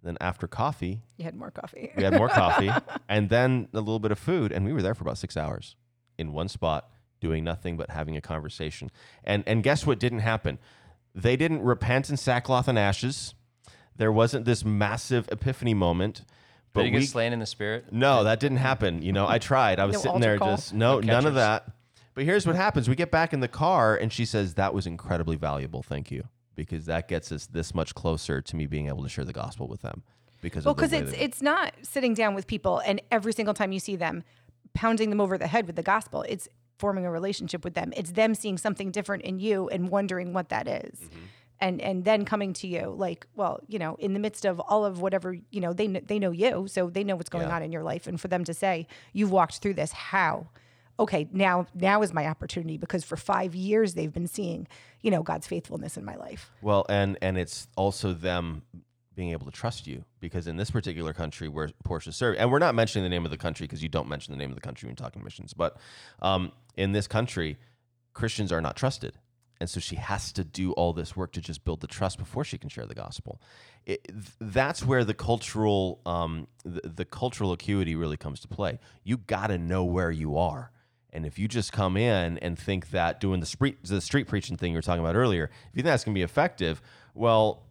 Then 0.02 0.16
after 0.20 0.48
coffee, 0.48 1.02
You 1.18 1.24
had 1.26 1.34
more 1.36 1.50
coffee. 1.50 1.92
we 1.96 2.02
had 2.02 2.14
more 2.16 2.28
coffee, 2.28 2.70
and 3.08 3.28
then 3.28 3.68
a 3.72 3.78
little 3.78 4.00
bit 4.00 4.10
of 4.10 4.18
food, 4.18 4.50
and 4.52 4.64
we 4.64 4.72
were 4.72 4.82
there 4.82 4.94
for 4.94 5.04
about 5.04 5.18
six 5.18 5.36
hours 5.36 5.76
in 6.18 6.32
one 6.32 6.48
spot, 6.48 6.88
doing 7.20 7.44
nothing 7.44 7.76
but 7.76 7.90
having 7.90 8.16
a 8.16 8.20
conversation. 8.20 8.90
And 9.22 9.44
and 9.46 9.62
guess 9.62 9.86
what 9.86 10.00
didn't 10.00 10.20
happen? 10.20 10.58
They 11.14 11.36
didn't 11.36 11.62
repent 11.62 12.08
in 12.10 12.16
sackcloth 12.16 12.66
and 12.68 12.78
ashes. 12.78 13.34
There 13.94 14.10
wasn't 14.10 14.44
this 14.46 14.64
massive 14.64 15.28
epiphany 15.30 15.74
moment. 15.74 16.24
But 16.72 16.82
Did 16.82 16.86
you 16.86 16.92
get 16.92 16.98
we, 17.00 17.06
slain 17.06 17.32
in 17.32 17.38
the 17.38 17.46
spirit? 17.46 17.92
no, 17.92 18.24
that 18.24 18.40
didn't 18.40 18.56
happen. 18.58 19.02
You 19.02 19.12
know, 19.12 19.28
I 19.28 19.38
tried. 19.38 19.78
I 19.78 19.84
was 19.84 19.94
No 19.94 19.98
sitting 19.98 20.10
altar 20.12 20.20
there 20.26 20.38
call? 20.38 20.56
just 20.56 20.72
no, 20.72 21.00
No 21.00 21.12
none 21.12 21.26
of 21.26 21.34
that. 21.34 21.66
But 22.14 22.24
here's 22.24 22.46
what 22.46 22.56
happens: 22.56 22.88
we 22.88 22.94
get 22.94 23.10
back 23.10 23.32
in 23.32 23.40
the 23.40 23.48
car, 23.48 23.96
and 23.96 24.12
she 24.12 24.24
says 24.24 24.54
that 24.54 24.72
was 24.74 24.86
incredibly 24.86 25.36
valuable. 25.36 25.82
Thank 25.82 26.10
you, 26.10 26.24
because 26.54 26.86
that 26.86 27.08
gets 27.08 27.30
us 27.32 27.46
this 27.46 27.74
much 27.74 27.94
closer 27.94 28.40
to 28.40 28.56
me 28.56 28.66
being 28.66 28.88
able 28.88 29.02
to 29.02 29.08
share 29.08 29.24
the 29.24 29.32
gospel 29.32 29.68
with 29.68 29.82
them. 29.82 30.02
Because 30.40 30.64
Well, 30.64 30.72
of 30.72 30.76
the 30.78 30.82
because 30.82 30.92
way 30.92 30.98
it's 31.02 31.10
that- 31.12 31.24
it's 31.24 31.42
not 31.42 31.74
sitting 31.82 32.14
down 32.14 32.34
with 32.34 32.46
people 32.46 32.80
and 32.84 33.00
every 33.10 33.32
single 33.32 33.54
time 33.54 33.70
you 33.72 33.78
see 33.78 33.96
them, 33.96 34.24
pounding 34.74 35.10
them 35.10 35.20
over 35.20 35.38
the 35.38 35.46
head 35.46 35.66
with 35.66 35.76
the 35.76 35.82
gospel. 35.82 36.22
It's 36.28 36.48
forming 36.78 37.06
a 37.06 37.10
relationship 37.10 37.62
with 37.64 37.74
them. 37.74 37.92
It's 37.96 38.12
them 38.12 38.34
seeing 38.34 38.58
something 38.58 38.90
different 38.90 39.22
in 39.22 39.38
you 39.38 39.68
and 39.68 39.88
wondering 39.88 40.32
what 40.32 40.48
that 40.48 40.66
is. 40.66 40.98
Mm-hmm. 41.00 41.18
And, 41.66 41.80
and 41.80 42.04
then 42.04 42.24
coming 42.24 42.52
to 42.54 42.66
you 42.66 42.92
like 43.06 43.26
well 43.36 43.60
you 43.68 43.78
know 43.78 43.94
in 44.00 44.12
the 44.14 44.18
midst 44.18 44.44
of 44.44 44.58
all 44.60 44.84
of 44.84 45.00
whatever 45.00 45.32
you 45.54 45.60
know 45.60 45.72
they 45.72 45.86
kn- 45.86 46.04
they 46.06 46.18
know 46.18 46.32
you 46.32 46.66
so 46.66 46.90
they 46.90 47.04
know 47.04 47.16
what's 47.16 47.30
going 47.30 47.46
Yeah. 47.48 47.54
on 47.56 47.62
in 47.62 47.70
your 47.70 47.84
life. 47.84 48.06
And 48.08 48.20
for 48.20 48.28
them 48.28 48.42
to 48.44 48.52
say 48.52 48.86
you've 49.12 49.30
walked 49.30 49.58
through 49.62 49.74
this. 49.74 49.92
How? 49.92 50.48
Okay 50.98 51.28
now 51.32 51.66
now 51.74 52.02
is 52.02 52.12
my 52.12 52.26
opportunity 52.26 52.76
because 52.78 53.04
for 53.04 53.16
5 53.16 53.54
years 53.54 53.94
they've 53.94 54.12
been 54.12 54.26
seeing 54.26 54.66
you 55.02 55.10
know 55.12 55.22
God's 55.22 55.46
faithfulness 55.46 55.96
in 55.96 56.04
my 56.04 56.16
life. 56.16 56.50
Well, 56.62 56.84
and 56.88 57.16
and 57.22 57.38
it's 57.38 57.68
also 57.76 58.12
them 58.12 58.62
being 59.14 59.30
able 59.30 59.44
to 59.46 59.52
trust 59.52 59.86
you 59.86 60.04
because 60.20 60.46
in 60.46 60.56
this 60.56 60.70
particular 60.70 61.12
country 61.12 61.46
where 61.48 61.68
Portia 61.84 62.12
serve, 62.12 62.34
and 62.38 62.50
we're 62.50 62.58
not 62.58 62.74
mentioning 62.74 63.04
the 63.04 63.14
name 63.16 63.24
of 63.24 63.30
the 63.30 63.36
country 63.46 63.66
because 63.66 63.82
you 63.82 63.88
don't 63.88 64.08
mention 64.08 64.32
the 64.32 64.38
name 64.38 64.50
of 64.50 64.54
the 64.56 64.60
country 64.68 64.86
when 64.88 64.96
talking 64.96 65.22
missions, 65.22 65.52
but 65.54 65.76
um, 66.22 66.50
in 66.76 66.92
this 66.92 67.06
country, 67.06 67.58
Christians 68.14 68.50
are 68.52 68.60
not 68.62 68.74
trusted, 68.74 69.18
and 69.62 69.70
so 69.70 69.78
she 69.78 69.94
has 69.94 70.32
to 70.32 70.42
do 70.42 70.72
all 70.72 70.92
this 70.92 71.14
work 71.14 71.30
to 71.30 71.40
just 71.40 71.64
build 71.64 71.82
the 71.82 71.86
trust 71.86 72.18
before 72.18 72.42
she 72.42 72.58
can 72.58 72.68
share 72.68 72.84
the 72.84 72.96
gospel. 72.96 73.40
It, 73.86 74.02
th- 74.08 74.24
that's 74.40 74.84
where 74.84 75.04
the 75.04 75.14
cultural 75.14 76.00
um, 76.04 76.48
the, 76.64 76.80
the 76.88 77.04
cultural 77.04 77.52
acuity 77.52 77.94
really 77.94 78.16
comes 78.16 78.40
to 78.40 78.48
play. 78.48 78.80
You 79.04 79.18
got 79.18 79.46
to 79.46 79.58
know 79.58 79.84
where 79.84 80.10
you 80.10 80.36
are. 80.36 80.72
And 81.12 81.24
if 81.24 81.38
you 81.38 81.46
just 81.46 81.72
come 81.72 81.96
in 81.96 82.38
and 82.38 82.58
think 82.58 82.90
that 82.90 83.20
doing 83.20 83.38
the 83.38 83.46
street 83.46 83.84
the 83.84 84.00
street 84.00 84.26
preaching 84.26 84.56
thing 84.56 84.72
you 84.72 84.78
were 84.78 84.82
talking 84.82 85.04
about 85.04 85.14
earlier, 85.14 85.44
if 85.44 85.76
you 85.76 85.82
think 85.84 85.92
that's 85.92 86.02
going 86.02 86.14
to 86.14 86.18
be 86.18 86.24
effective, 86.24 86.82
well, 87.14 87.62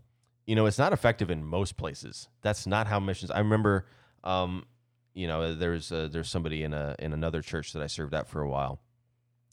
you 0.46 0.56
know, 0.56 0.66
it's 0.68 0.80
not 0.80 0.94
effective 0.94 1.30
in 1.30 1.44
most 1.44 1.76
places. 1.76 2.30
That's 2.42 2.66
not 2.66 2.88
how 2.88 3.02
missions. 3.02 3.32
I 3.32 3.40
remember, 3.40 3.86
um, 4.24 4.64
you 5.14 5.28
know, 5.28 5.54
there's 5.56 5.92
uh 5.92 6.08
there's 6.10 6.30
somebody 6.30 6.64
in 6.64 6.74
a 6.74 6.96
in 7.00 7.12
another 7.12 7.42
church 7.42 7.74
that 7.74 7.82
I 7.82 7.88
served 7.88 8.14
at 8.14 8.30
for 8.30 8.42
a 8.42 8.48
while. 8.48 8.80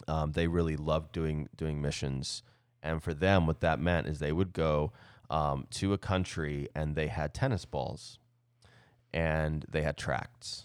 Um, 0.06 0.32
they 0.32 0.46
really 0.46 0.76
loved 0.76 1.12
doing 1.12 1.48
doing 1.56 1.80
missions, 1.82 2.42
and 2.82 3.02
for 3.02 3.14
them, 3.14 3.46
what 3.46 3.60
that 3.60 3.80
meant 3.80 4.06
is 4.06 4.18
they 4.18 4.32
would 4.32 4.52
go 4.52 4.92
um, 5.30 5.66
to 5.72 5.92
a 5.92 5.98
country 5.98 6.68
and 6.74 6.94
they 6.94 7.08
had 7.08 7.34
tennis 7.34 7.64
balls, 7.64 8.18
and 9.12 9.64
they 9.70 9.82
had 9.82 9.96
tracts, 9.96 10.64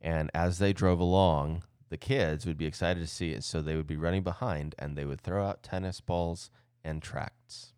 and 0.00 0.30
as 0.34 0.58
they 0.58 0.72
drove 0.72 1.00
along, 1.00 1.62
the 1.88 1.96
kids 1.96 2.46
would 2.46 2.56
be 2.58 2.66
excited 2.66 3.00
to 3.00 3.06
see 3.06 3.30
it, 3.32 3.44
so 3.44 3.60
they 3.60 3.76
would 3.76 3.86
be 3.86 3.96
running 3.96 4.22
behind 4.22 4.74
and 4.78 4.96
they 4.96 5.04
would 5.04 5.20
throw 5.20 5.46
out 5.46 5.62
tennis 5.62 6.00
balls 6.00 6.50
and 6.84 7.02
tracts, 7.02 7.72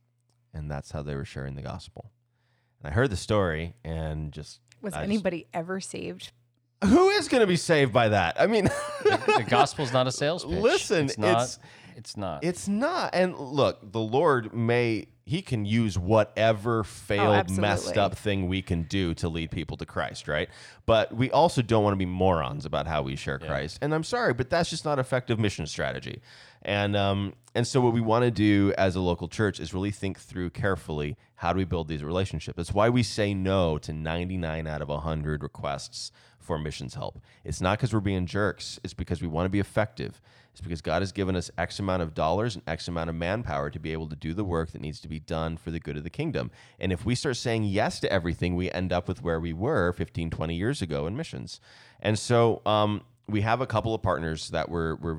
and 0.52 0.70
that's 0.70 0.92
how 0.92 1.02
they 1.02 1.14
were 1.14 1.24
sharing 1.24 1.54
the 1.54 1.62
gospel. 1.62 2.10
And 2.80 2.90
I 2.90 2.94
heard 2.94 3.10
the 3.10 3.16
story 3.16 3.74
and 3.84 4.30
just 4.32 4.60
was 4.80 4.94
I 4.94 4.98
just- 4.98 5.04
anybody 5.04 5.46
ever 5.52 5.80
saved 5.80 6.32
who 6.84 7.10
is 7.10 7.28
going 7.28 7.40
to 7.40 7.46
be 7.46 7.56
saved 7.56 7.92
by 7.92 8.08
that? 8.10 8.40
I 8.40 8.46
mean, 8.46 8.64
the 9.04 9.44
gospel's 9.48 9.92
not 9.92 10.06
a 10.06 10.12
sales 10.12 10.44
pitch. 10.44 10.54
Listen, 10.62 11.06
it's 11.06 11.18
not. 11.18 11.28
it's- 11.30 11.58
It's, 11.96 12.16
not. 12.16 12.44
It's 12.44 12.68
not. 12.68 13.14
And 13.14 13.36
look, 13.38 13.92
the 13.92 14.00
Lord 14.00 14.52
may 14.54 15.06
he 15.26 15.40
can 15.40 15.64
use 15.64 15.98
whatever 15.98 16.84
failed 16.84 17.48
messed 17.50 17.58
Oh, 17.60 17.64
absolutely. 17.64 18.00
up 18.02 18.14
thing 18.16 18.46
we 18.48 18.60
can 18.60 18.82
do 18.82 19.14
to 19.14 19.28
lead 19.28 19.50
people 19.50 19.76
to 19.78 19.86
Christ, 19.86 20.28
right? 20.28 20.48
But 20.84 21.14
we 21.14 21.30
also 21.30 21.62
don't 21.62 21.82
want 21.82 21.94
to 21.94 21.98
be 21.98 22.04
morons 22.06 22.66
about 22.66 22.86
how 22.86 23.00
we 23.02 23.16
share 23.16 23.38
Christ. 23.38 23.78
And 23.80 23.94
I'm 23.94 24.04
sorry, 24.04 24.34
but 24.34 24.50
that's 24.50 24.68
just 24.68 24.84
not 24.84 24.98
effective 24.98 25.38
mission 25.38 25.66
strategy. 25.66 26.20
And 26.62 26.94
um 26.96 27.34
and 27.54 27.66
so 27.66 27.80
what 27.80 27.92
we 27.92 28.00
want 28.00 28.24
to 28.24 28.30
do 28.30 28.72
as 28.76 28.96
a 28.96 29.00
local 29.00 29.28
church 29.28 29.60
is 29.60 29.72
really 29.72 29.90
think 29.90 30.18
through 30.18 30.50
carefully 30.50 31.16
how 31.36 31.52
do 31.52 31.58
we 31.58 31.64
build 31.64 31.88
these 31.88 32.02
relationships. 32.02 32.56
That's 32.56 32.72
why 32.74 32.88
we 32.90 33.02
say 33.02 33.32
no 33.34 33.78
to 33.78 33.92
99 33.92 34.66
out 34.66 34.82
of 34.82 34.88
100 34.88 35.42
requests 35.42 36.10
for 36.38 36.58
missions 36.58 36.94
help. 36.94 37.20
It's 37.44 37.60
not 37.62 37.78
because 37.78 37.94
we're 37.94 38.00
being 38.00 38.26
jerks, 38.26 38.78
it's 38.84 38.92
because 38.94 39.22
we 39.22 39.28
want 39.28 39.46
to 39.46 39.50
be 39.50 39.60
effective. 39.60 40.20
It's 40.54 40.60
because 40.60 40.80
God 40.80 41.02
has 41.02 41.10
given 41.10 41.34
us 41.34 41.50
X 41.58 41.80
amount 41.80 42.02
of 42.02 42.14
dollars 42.14 42.54
and 42.54 42.62
X 42.68 42.86
amount 42.86 43.10
of 43.10 43.16
manpower 43.16 43.70
to 43.70 43.80
be 43.80 43.92
able 43.92 44.08
to 44.08 44.14
do 44.14 44.32
the 44.32 44.44
work 44.44 44.70
that 44.70 44.80
needs 44.80 45.00
to 45.00 45.08
be 45.08 45.18
done 45.18 45.56
for 45.56 45.72
the 45.72 45.80
good 45.80 45.96
of 45.96 46.04
the 46.04 46.10
kingdom. 46.10 46.52
And 46.78 46.92
if 46.92 47.04
we 47.04 47.16
start 47.16 47.36
saying 47.38 47.64
yes 47.64 47.98
to 48.00 48.12
everything, 48.12 48.54
we 48.54 48.70
end 48.70 48.92
up 48.92 49.08
with 49.08 49.20
where 49.20 49.40
we 49.40 49.52
were 49.52 49.92
15, 49.92 50.30
20 50.30 50.54
years 50.54 50.80
ago 50.80 51.08
in 51.08 51.16
missions. 51.16 51.58
And 51.98 52.16
so 52.16 52.62
um, 52.66 53.02
we 53.28 53.40
have 53.40 53.60
a 53.60 53.66
couple 53.66 53.96
of 53.96 54.02
partners 54.02 54.50
that 54.50 54.68
we're, 54.68 54.94
we're, 54.94 55.18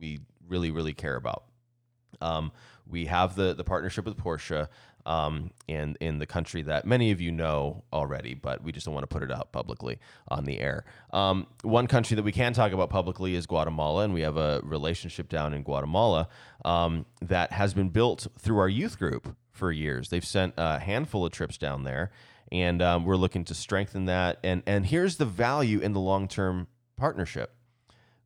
we 0.00 0.18
really, 0.48 0.72
really 0.72 0.92
care 0.92 1.14
about. 1.14 1.44
Um, 2.20 2.50
we 2.86 3.06
have 3.06 3.34
the 3.34 3.54
the 3.54 3.64
partnership 3.64 4.04
with 4.04 4.16
Portia 4.16 4.68
um, 5.06 5.50
in 5.68 5.96
in 6.00 6.18
the 6.18 6.26
country 6.26 6.62
that 6.62 6.86
many 6.86 7.10
of 7.10 7.20
you 7.20 7.32
know 7.32 7.84
already, 7.92 8.34
but 8.34 8.62
we 8.62 8.72
just 8.72 8.86
don't 8.86 8.94
want 8.94 9.08
to 9.08 9.12
put 9.12 9.22
it 9.22 9.32
out 9.32 9.52
publicly 9.52 9.98
on 10.28 10.44
the 10.44 10.60
air. 10.60 10.84
Um, 11.12 11.46
one 11.62 11.86
country 11.86 12.14
that 12.14 12.22
we 12.22 12.32
can 12.32 12.52
talk 12.52 12.72
about 12.72 12.90
publicly 12.90 13.34
is 13.34 13.46
Guatemala, 13.46 14.04
and 14.04 14.14
we 14.14 14.22
have 14.22 14.36
a 14.36 14.60
relationship 14.64 15.28
down 15.28 15.54
in 15.54 15.62
Guatemala 15.62 16.28
um, 16.64 17.06
that 17.20 17.52
has 17.52 17.74
been 17.74 17.90
built 17.90 18.26
through 18.38 18.58
our 18.58 18.68
youth 18.68 18.98
group 18.98 19.36
for 19.52 19.70
years. 19.70 20.08
They've 20.08 20.24
sent 20.24 20.54
a 20.56 20.78
handful 20.78 21.24
of 21.24 21.32
trips 21.32 21.58
down 21.58 21.84
there, 21.84 22.10
and 22.50 22.80
um, 22.82 23.04
we're 23.04 23.16
looking 23.16 23.44
to 23.44 23.54
strengthen 23.54 24.06
that. 24.06 24.38
And 24.42 24.62
and 24.66 24.86
here's 24.86 25.16
the 25.16 25.26
value 25.26 25.80
in 25.80 25.92
the 25.92 26.00
long 26.00 26.28
term 26.28 26.68
partnership 26.96 27.54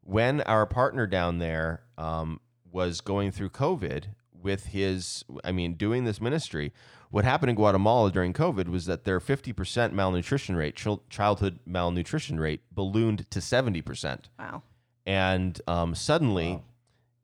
when 0.09 0.41
our 0.43 0.65
partner 0.65 1.07
down 1.07 1.39
there 1.39 1.83
um, 1.99 2.41
was 2.73 3.03
going 3.03 3.31
through 3.31 3.51
COVID 3.51 4.05
with 4.43 4.67
his, 4.67 5.25
I 5.45 5.53
mean, 5.53 5.75
doing 5.75 6.05
this 6.05 6.21
ministry, 6.21 6.73
what 7.11 7.25
happened 7.25 7.51
in 7.51 7.57
Guatemala 7.57 8.11
during 8.11 8.33
COVID 8.33 8.69
was 8.69 8.87
that 8.87 9.05
their 9.05 9.21
50% 9.21 9.93
malnutrition 9.93 10.57
rate, 10.57 10.77
chil- 10.77 11.03
childhood 11.09 11.59
malnutrition 11.67 12.39
rate, 12.39 12.61
ballooned 12.71 13.31
to 13.31 13.41
70%. 13.41 14.25
wow 14.39 14.63
And 15.07 15.61
um, 15.67 15.95
suddenly, 15.95 16.63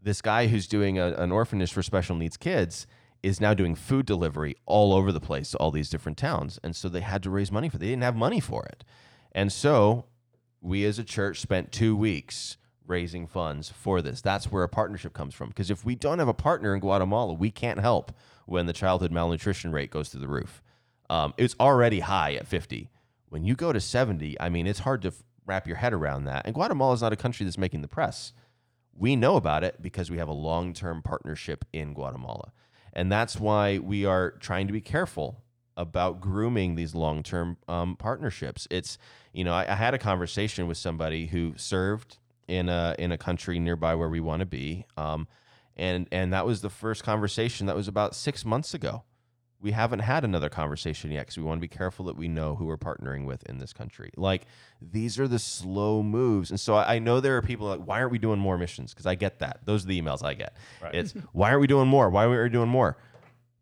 this 0.02 0.22
guy 0.22 0.46
who's 0.46 0.66
doing 0.66 0.98
a, 0.98 1.12
an 1.14 1.32
orphanage 1.32 1.72
for 1.72 1.82
special 1.82 2.16
needs 2.16 2.36
kids 2.36 2.86
is 3.22 3.40
now 3.40 3.54
doing 3.54 3.74
food 3.74 4.04
delivery 4.04 4.54
all 4.66 4.92
over 4.92 5.10
the 5.10 5.20
place 5.20 5.50
to 5.50 5.56
all 5.58 5.70
these 5.70 5.88
different 5.88 6.18
towns. 6.18 6.60
And 6.62 6.76
so 6.76 6.88
they 6.88 7.00
had 7.00 7.22
to 7.22 7.30
raise 7.30 7.50
money 7.50 7.68
for 7.68 7.76
it. 7.76 7.80
They 7.80 7.88
didn't 7.88 8.02
have 8.02 8.16
money 8.16 8.40
for 8.40 8.64
it. 8.66 8.84
And 9.32 9.50
so 9.50 10.04
we 10.60 10.84
as 10.84 10.98
a 10.98 11.04
church 11.04 11.40
spent 11.40 11.72
two 11.72 11.96
weeks 11.96 12.58
raising 12.86 13.26
funds 13.26 13.70
for 13.70 14.02
this. 14.02 14.20
That's 14.20 14.50
where 14.50 14.62
a 14.62 14.68
partnership 14.68 15.12
comes 15.12 15.34
from. 15.34 15.48
Because 15.48 15.70
if 15.70 15.84
we 15.84 15.94
don't 15.94 16.18
have 16.18 16.28
a 16.28 16.34
partner 16.34 16.74
in 16.74 16.80
Guatemala, 16.80 17.32
we 17.32 17.50
can't 17.50 17.80
help 17.80 18.12
when 18.46 18.66
the 18.66 18.72
childhood 18.72 19.12
malnutrition 19.12 19.72
rate 19.72 19.90
goes 19.90 20.08
through 20.08 20.20
the 20.20 20.28
roof. 20.28 20.62
Um, 21.10 21.34
it's 21.36 21.56
already 21.58 22.00
high 22.00 22.34
at 22.34 22.46
50. 22.46 22.90
When 23.28 23.44
you 23.44 23.54
go 23.54 23.72
to 23.72 23.80
70, 23.80 24.40
I 24.40 24.48
mean, 24.48 24.66
it's 24.66 24.80
hard 24.80 25.02
to 25.02 25.08
f- 25.08 25.22
wrap 25.46 25.66
your 25.66 25.76
head 25.76 25.92
around 25.92 26.24
that. 26.24 26.46
And 26.46 26.54
Guatemala 26.54 26.94
is 26.94 27.02
not 27.02 27.12
a 27.12 27.16
country 27.16 27.44
that's 27.44 27.58
making 27.58 27.82
the 27.82 27.88
press. 27.88 28.32
We 28.96 29.16
know 29.16 29.36
about 29.36 29.64
it 29.64 29.82
because 29.82 30.10
we 30.10 30.18
have 30.18 30.28
a 30.28 30.32
long 30.32 30.72
term 30.72 31.02
partnership 31.02 31.64
in 31.72 31.94
Guatemala. 31.94 32.52
And 32.92 33.10
that's 33.10 33.40
why 33.40 33.78
we 33.78 34.04
are 34.04 34.32
trying 34.32 34.66
to 34.68 34.72
be 34.72 34.80
careful 34.80 35.42
about 35.76 36.20
grooming 36.20 36.76
these 36.76 36.94
long 36.94 37.22
term 37.22 37.56
um, 37.66 37.96
partnerships. 37.96 38.68
It's, 38.70 38.98
you 39.32 39.42
know, 39.42 39.52
I, 39.52 39.72
I 39.72 39.74
had 39.74 39.94
a 39.94 39.98
conversation 39.98 40.68
with 40.68 40.78
somebody 40.78 41.26
who 41.26 41.54
served 41.56 42.18
in 42.48 42.68
a, 42.68 42.94
in 42.98 43.12
a 43.12 43.18
country 43.18 43.58
nearby 43.58 43.94
where 43.94 44.08
we 44.08 44.20
want 44.20 44.40
to 44.40 44.46
be. 44.46 44.86
Um, 44.96 45.26
and, 45.76 46.06
and 46.12 46.32
that 46.32 46.46
was 46.46 46.60
the 46.60 46.70
first 46.70 47.02
conversation 47.02 47.66
that 47.66 47.76
was 47.76 47.88
about 47.88 48.14
six 48.14 48.44
months 48.44 48.74
ago. 48.74 49.02
We 49.60 49.70
haven't 49.70 50.00
had 50.00 50.24
another 50.24 50.50
conversation 50.50 51.10
yet 51.10 51.22
because 51.22 51.38
we 51.38 51.42
want 51.42 51.58
to 51.58 51.60
be 51.60 51.68
careful 51.74 52.04
that 52.04 52.16
we 52.16 52.28
know 52.28 52.54
who 52.54 52.66
we're 52.66 52.76
partnering 52.76 53.24
with 53.24 53.42
in 53.44 53.58
this 53.58 53.72
country. 53.72 54.10
Like, 54.14 54.42
these 54.82 55.18
are 55.18 55.26
the 55.26 55.38
slow 55.38 56.02
moves. 56.02 56.50
And 56.50 56.60
so 56.60 56.74
I, 56.74 56.96
I 56.96 56.98
know 56.98 57.18
there 57.20 57.36
are 57.38 57.42
people 57.42 57.68
like, 57.68 57.80
why 57.80 58.00
aren't 58.00 58.12
we 58.12 58.18
doing 58.18 58.38
more 58.38 58.58
missions? 58.58 58.92
Because 58.92 59.06
I 59.06 59.14
get 59.14 59.38
that. 59.38 59.60
Those 59.64 59.84
are 59.84 59.88
the 59.88 60.00
emails 60.00 60.22
I 60.22 60.34
get. 60.34 60.54
Right. 60.82 60.94
It's, 60.94 61.14
why 61.32 61.48
aren't 61.48 61.62
we 61.62 61.66
doing 61.66 61.88
more? 61.88 62.10
Why 62.10 62.26
aren't 62.26 62.42
we 62.42 62.48
doing 62.50 62.68
more? 62.68 62.98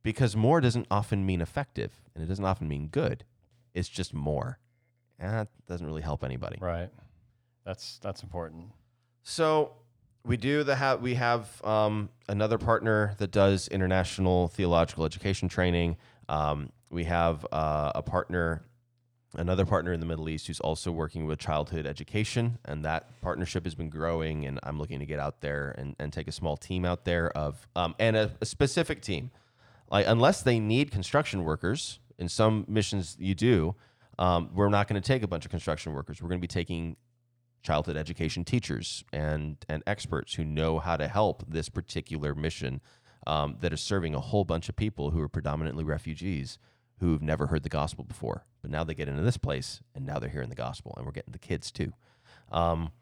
Because 0.02 0.34
more 0.34 0.60
doesn't 0.60 0.88
often 0.90 1.24
mean 1.24 1.40
effective 1.40 2.00
and 2.14 2.24
it 2.24 2.26
doesn't 2.26 2.44
often 2.44 2.66
mean 2.66 2.88
good. 2.88 3.24
It's 3.72 3.88
just 3.88 4.12
more. 4.12 4.58
And 5.20 5.32
that 5.32 5.48
doesn't 5.68 5.86
really 5.86 6.02
help 6.02 6.24
anybody. 6.24 6.58
right. 6.60 6.90
That's 7.64 7.98
that's 7.98 8.22
important. 8.22 8.66
So 9.22 9.72
We 10.24 10.36
do 10.36 10.62
the 10.62 10.76
have 10.76 11.00
we 11.00 11.14
have 11.14 11.64
um, 11.64 12.08
another 12.28 12.58
partner 12.58 13.14
that 13.18 13.32
does 13.32 13.68
international 13.68 14.48
theological 14.48 15.04
education 15.04 15.48
training. 15.48 15.96
Um, 16.28 16.70
we 16.90 17.04
have 17.04 17.44
uh, 17.50 17.92
a 17.94 18.02
partner, 18.02 18.62
another 19.34 19.66
partner 19.66 19.92
in 19.92 19.98
the 20.00 20.06
Middle 20.06 20.28
East 20.28 20.46
who's 20.46 20.60
also 20.60 20.92
working 20.92 21.26
with 21.26 21.38
childhood 21.40 21.86
education, 21.86 22.58
and 22.64 22.84
that 22.84 23.20
partnership 23.20 23.64
has 23.64 23.74
been 23.74 23.90
growing. 23.90 24.46
And 24.46 24.60
I'm 24.62 24.78
looking 24.78 25.00
to 25.00 25.06
get 25.06 25.18
out 25.18 25.40
there 25.40 25.74
and, 25.76 25.96
and 25.98 26.12
take 26.12 26.28
a 26.28 26.32
small 26.32 26.56
team 26.56 26.84
out 26.84 27.04
there 27.04 27.36
of 27.36 27.66
um, 27.74 27.94
and 27.98 28.16
a, 28.16 28.30
a 28.40 28.46
specific 28.46 29.02
team. 29.02 29.30
Like 29.90 30.06
unless 30.06 30.42
they 30.42 30.60
need 30.60 30.90
construction 30.90 31.42
workers, 31.44 31.98
in 32.18 32.28
some 32.28 32.64
missions 32.68 33.16
you 33.18 33.34
do. 33.34 33.74
Um, 34.18 34.50
we're 34.54 34.68
not 34.68 34.86
going 34.86 35.00
to 35.00 35.06
take 35.06 35.22
a 35.22 35.26
bunch 35.26 35.44
of 35.44 35.50
construction 35.50 35.92
workers. 35.92 36.22
We're 36.22 36.28
going 36.28 36.38
to 36.38 36.42
be 36.42 36.46
taking 36.46 36.96
childhood 37.62 37.96
education 37.96 38.44
teachers 38.44 39.04
and 39.12 39.56
and 39.68 39.82
experts 39.86 40.34
who 40.34 40.44
know 40.44 40.78
how 40.78 40.96
to 40.96 41.08
help 41.08 41.44
this 41.48 41.68
particular 41.68 42.34
mission 42.34 42.80
um, 43.26 43.56
that 43.60 43.72
is 43.72 43.80
serving 43.80 44.14
a 44.14 44.20
whole 44.20 44.44
bunch 44.44 44.68
of 44.68 44.76
people 44.76 45.10
who 45.10 45.20
are 45.20 45.28
predominantly 45.28 45.84
refugees 45.84 46.58
who've 46.98 47.22
never 47.22 47.48
heard 47.48 47.62
the 47.62 47.68
gospel 47.68 48.04
before. 48.04 48.44
But 48.62 48.70
now 48.70 48.84
they 48.84 48.94
get 48.94 49.08
into 49.08 49.22
this 49.22 49.36
place 49.36 49.80
and 49.94 50.06
now 50.06 50.18
they're 50.18 50.30
hearing 50.30 50.48
the 50.48 50.54
gospel, 50.54 50.94
and 50.96 51.06
we're 51.06 51.12
getting 51.12 51.32
the 51.32 51.38
kids 51.38 51.70
too. 51.70 51.92
Um, 52.50 52.92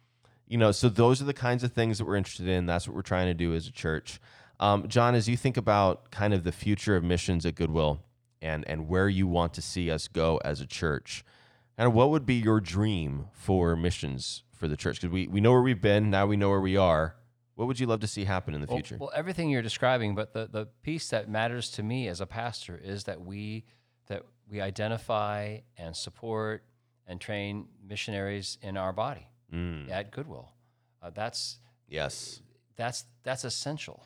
you 0.47 0.59
know, 0.59 0.73
so 0.73 0.89
those 0.89 1.23
are 1.23 1.27
the 1.27 1.33
kinds 1.35 1.63
of 1.63 1.73
things 1.73 1.99
that 1.99 2.07
we're 2.07 2.17
interested 2.17 2.49
in. 2.49 2.67
That's 2.67 2.89
what 2.89 2.97
we're 2.97 3.03
trying 3.03 3.27
to 3.27 3.35
do 3.35 3.55
as 3.55 3.67
a 3.67 3.73
church. 3.73 4.21
Um, 4.59 4.89
John, 4.89 5.15
as 5.15 5.29
you 5.29 5.37
think 5.37 5.57
about 5.57 6.11
kind 6.11 6.35
of 6.35 6.45
the 6.45 6.53
future 6.53 6.97
of 6.97 7.05
missions 7.05 7.47
at 7.47 7.55
Goodwill 7.55 8.01
and 8.43 8.67
and 8.69 8.89
where 8.89 9.09
you 9.09 9.27
want 9.27 9.55
to 9.55 9.63
see 9.63 9.91
us 9.91 10.09
go 10.09 10.41
as 10.45 10.61
a 10.61 10.67
church, 10.67 11.25
of 11.79 11.95
what 11.95 12.11
would 12.11 12.27
be 12.27 12.35
your 12.35 12.61
dream 12.61 13.27
for 13.33 13.77
missions 13.77 14.43
for 14.61 14.69
the 14.69 14.77
church? 14.77 15.01
Because 15.01 15.11
we, 15.13 15.27
we 15.27 15.41
know 15.41 15.51
where 15.53 15.63
we've 15.63 15.81
been, 15.81 16.11
now 16.11 16.27
we 16.27 16.37
know 16.37 16.51
where 16.51 16.61
we 16.61 16.77
are. 16.77 17.17
What 17.55 17.67
would 17.67 17.81
you 17.81 17.87
love 17.87 18.01
to 18.01 18.07
see 18.07 18.25
happen 18.27 18.55
in 18.55 18.61
the 18.61 18.67
Well- 18.67 18.77
future? 18.77 18.99
Well, 19.01 19.11
everything 19.15 19.49
you're 19.51 19.63
describing, 19.63 20.15
but 20.15 20.33
the, 20.35 20.47
the 20.51 20.67
piece 20.83 21.09
that 21.09 21.29
matters 21.29 21.71
to 21.73 21.83
me 21.83 22.07
as 22.09 22.21
a 22.21 22.27
pastor 22.27 22.79
is 22.83 23.05
that 23.05 23.21
we 23.23 23.65
that 24.09 24.23
we 24.49 24.61
identify 24.61 25.59
and 25.77 25.97
support 25.97 26.65
and 27.07 27.21
train 27.21 27.67
missionaries 27.87 28.59
in 28.63 28.77
our 28.77 28.93
body 28.93 29.27
Mm, 29.53 29.91
at 29.91 30.11
Goodwill. 30.13 30.53
Uh, 31.03 31.11
that's 31.11 31.59
yes. 31.89 32.41
that's 32.77 33.05
that's 33.25 33.45
essential. 33.45 34.05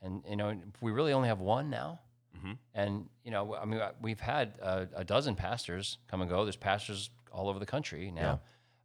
And 0.00 0.22
you 0.28 0.36
know, 0.36 0.56
we 0.80 0.90
really 0.90 1.12
only 1.12 1.28
have 1.28 1.38
one 1.40 1.70
now. 1.70 2.00
Mhm. 2.36 2.56
And 2.74 3.08
you 3.24 3.30
know, 3.30 3.54
I 3.54 3.64
mean, 3.64 3.80
we've 4.00 4.18
had 4.20 4.54
uh, 4.62 4.86
a 4.94 5.04
dozen 5.04 5.34
pastors 5.36 5.98
come 6.08 6.20
and 6.22 6.28
go. 6.30 6.44
There's 6.44 6.56
pastors 6.56 7.10
all 7.30 7.48
over 7.48 7.58
the 7.58 7.66
country 7.66 8.10
now. 8.10 8.40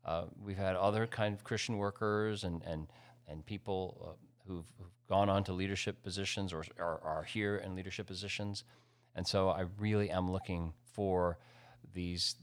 Uh, 0.07 0.23
we've 0.43 0.57
had 0.57 0.75
other 0.75 1.05
kind 1.05 1.33
of 1.35 1.43
Christian 1.43 1.77
workers 1.77 2.43
and 2.43 2.61
and 2.63 2.87
and 3.27 3.45
people 3.45 3.81
uh, 4.01 4.11
who've, 4.47 4.65
who've 4.77 4.87
gone 5.09 5.29
on 5.29 5.43
to 5.43 5.53
leadership 5.53 6.01
positions 6.01 6.53
or 6.53 6.63
are, 6.79 6.99
are 7.03 7.23
here 7.23 7.57
in 7.57 7.75
leadership 7.75 8.07
positions. 8.07 8.63
And 9.15 9.27
so 9.27 9.49
I 9.49 9.65
really 9.79 10.09
am 10.09 10.31
looking 10.31 10.73
for 10.93 11.37
these 11.93 12.35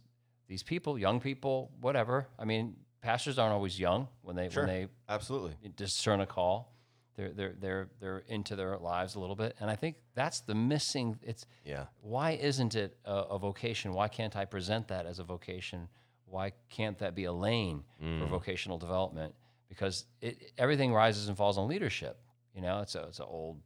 these 0.46 0.62
people, 0.62 0.98
young 0.98 1.20
people, 1.20 1.70
whatever. 1.81 2.27
I 2.38 2.44
mean, 2.44 2.77
pastors 3.00 3.38
aren't 3.38 3.55
always 3.55 3.79
young 3.81 4.09
when 4.22 4.37
they 4.37 4.50
Sure. 4.50 4.66
when 4.66 4.74
they 4.74 4.88
Absolutely. 5.09 5.57
discern 5.77 6.20
a 6.20 6.27
call. 6.27 6.74
They're 7.16 7.33
they're 7.33 7.55
they're 7.61 7.88
they're 8.00 8.18
into 8.29 8.57
their 8.57 8.77
lives 8.77 9.14
a 9.14 9.20
little 9.20 9.37
bit, 9.37 9.57
and 9.61 9.70
I 9.70 9.77
think 9.77 9.96
that's 10.14 10.40
the 10.40 10.55
missing. 10.55 11.16
It's 11.22 11.46
Yeah. 11.64 11.87
why 12.03 12.33
isn't 12.33 12.74
it 12.74 12.98
a, 13.05 13.14
a 13.14 13.38
vocation? 13.38 13.92
Why 13.94 14.09
can't 14.09 14.35
I 14.37 14.44
present 14.44 14.88
that 14.88 15.07
as 15.07 15.18
a 15.20 15.24
vocation? 15.24 15.88
Why 16.35 16.53
can't 16.68 16.99
that 16.99 17.14
be 17.14 17.25
a 17.27 17.33
lane 17.33 17.85
for 18.18 18.27
vocational 18.27 18.77
development? 18.77 19.35
Because 19.68 20.05
it, 20.20 20.51
everything 20.59 20.92
rises 20.92 21.29
and 21.29 21.37
falls 21.37 21.57
on 21.59 21.68
leadership. 21.68 22.18
You 22.57 22.62
know, 22.62 22.81
it's 22.81 22.97
a 22.97 23.03
it's 23.05 23.20
an 23.20 23.27
old 23.29 23.61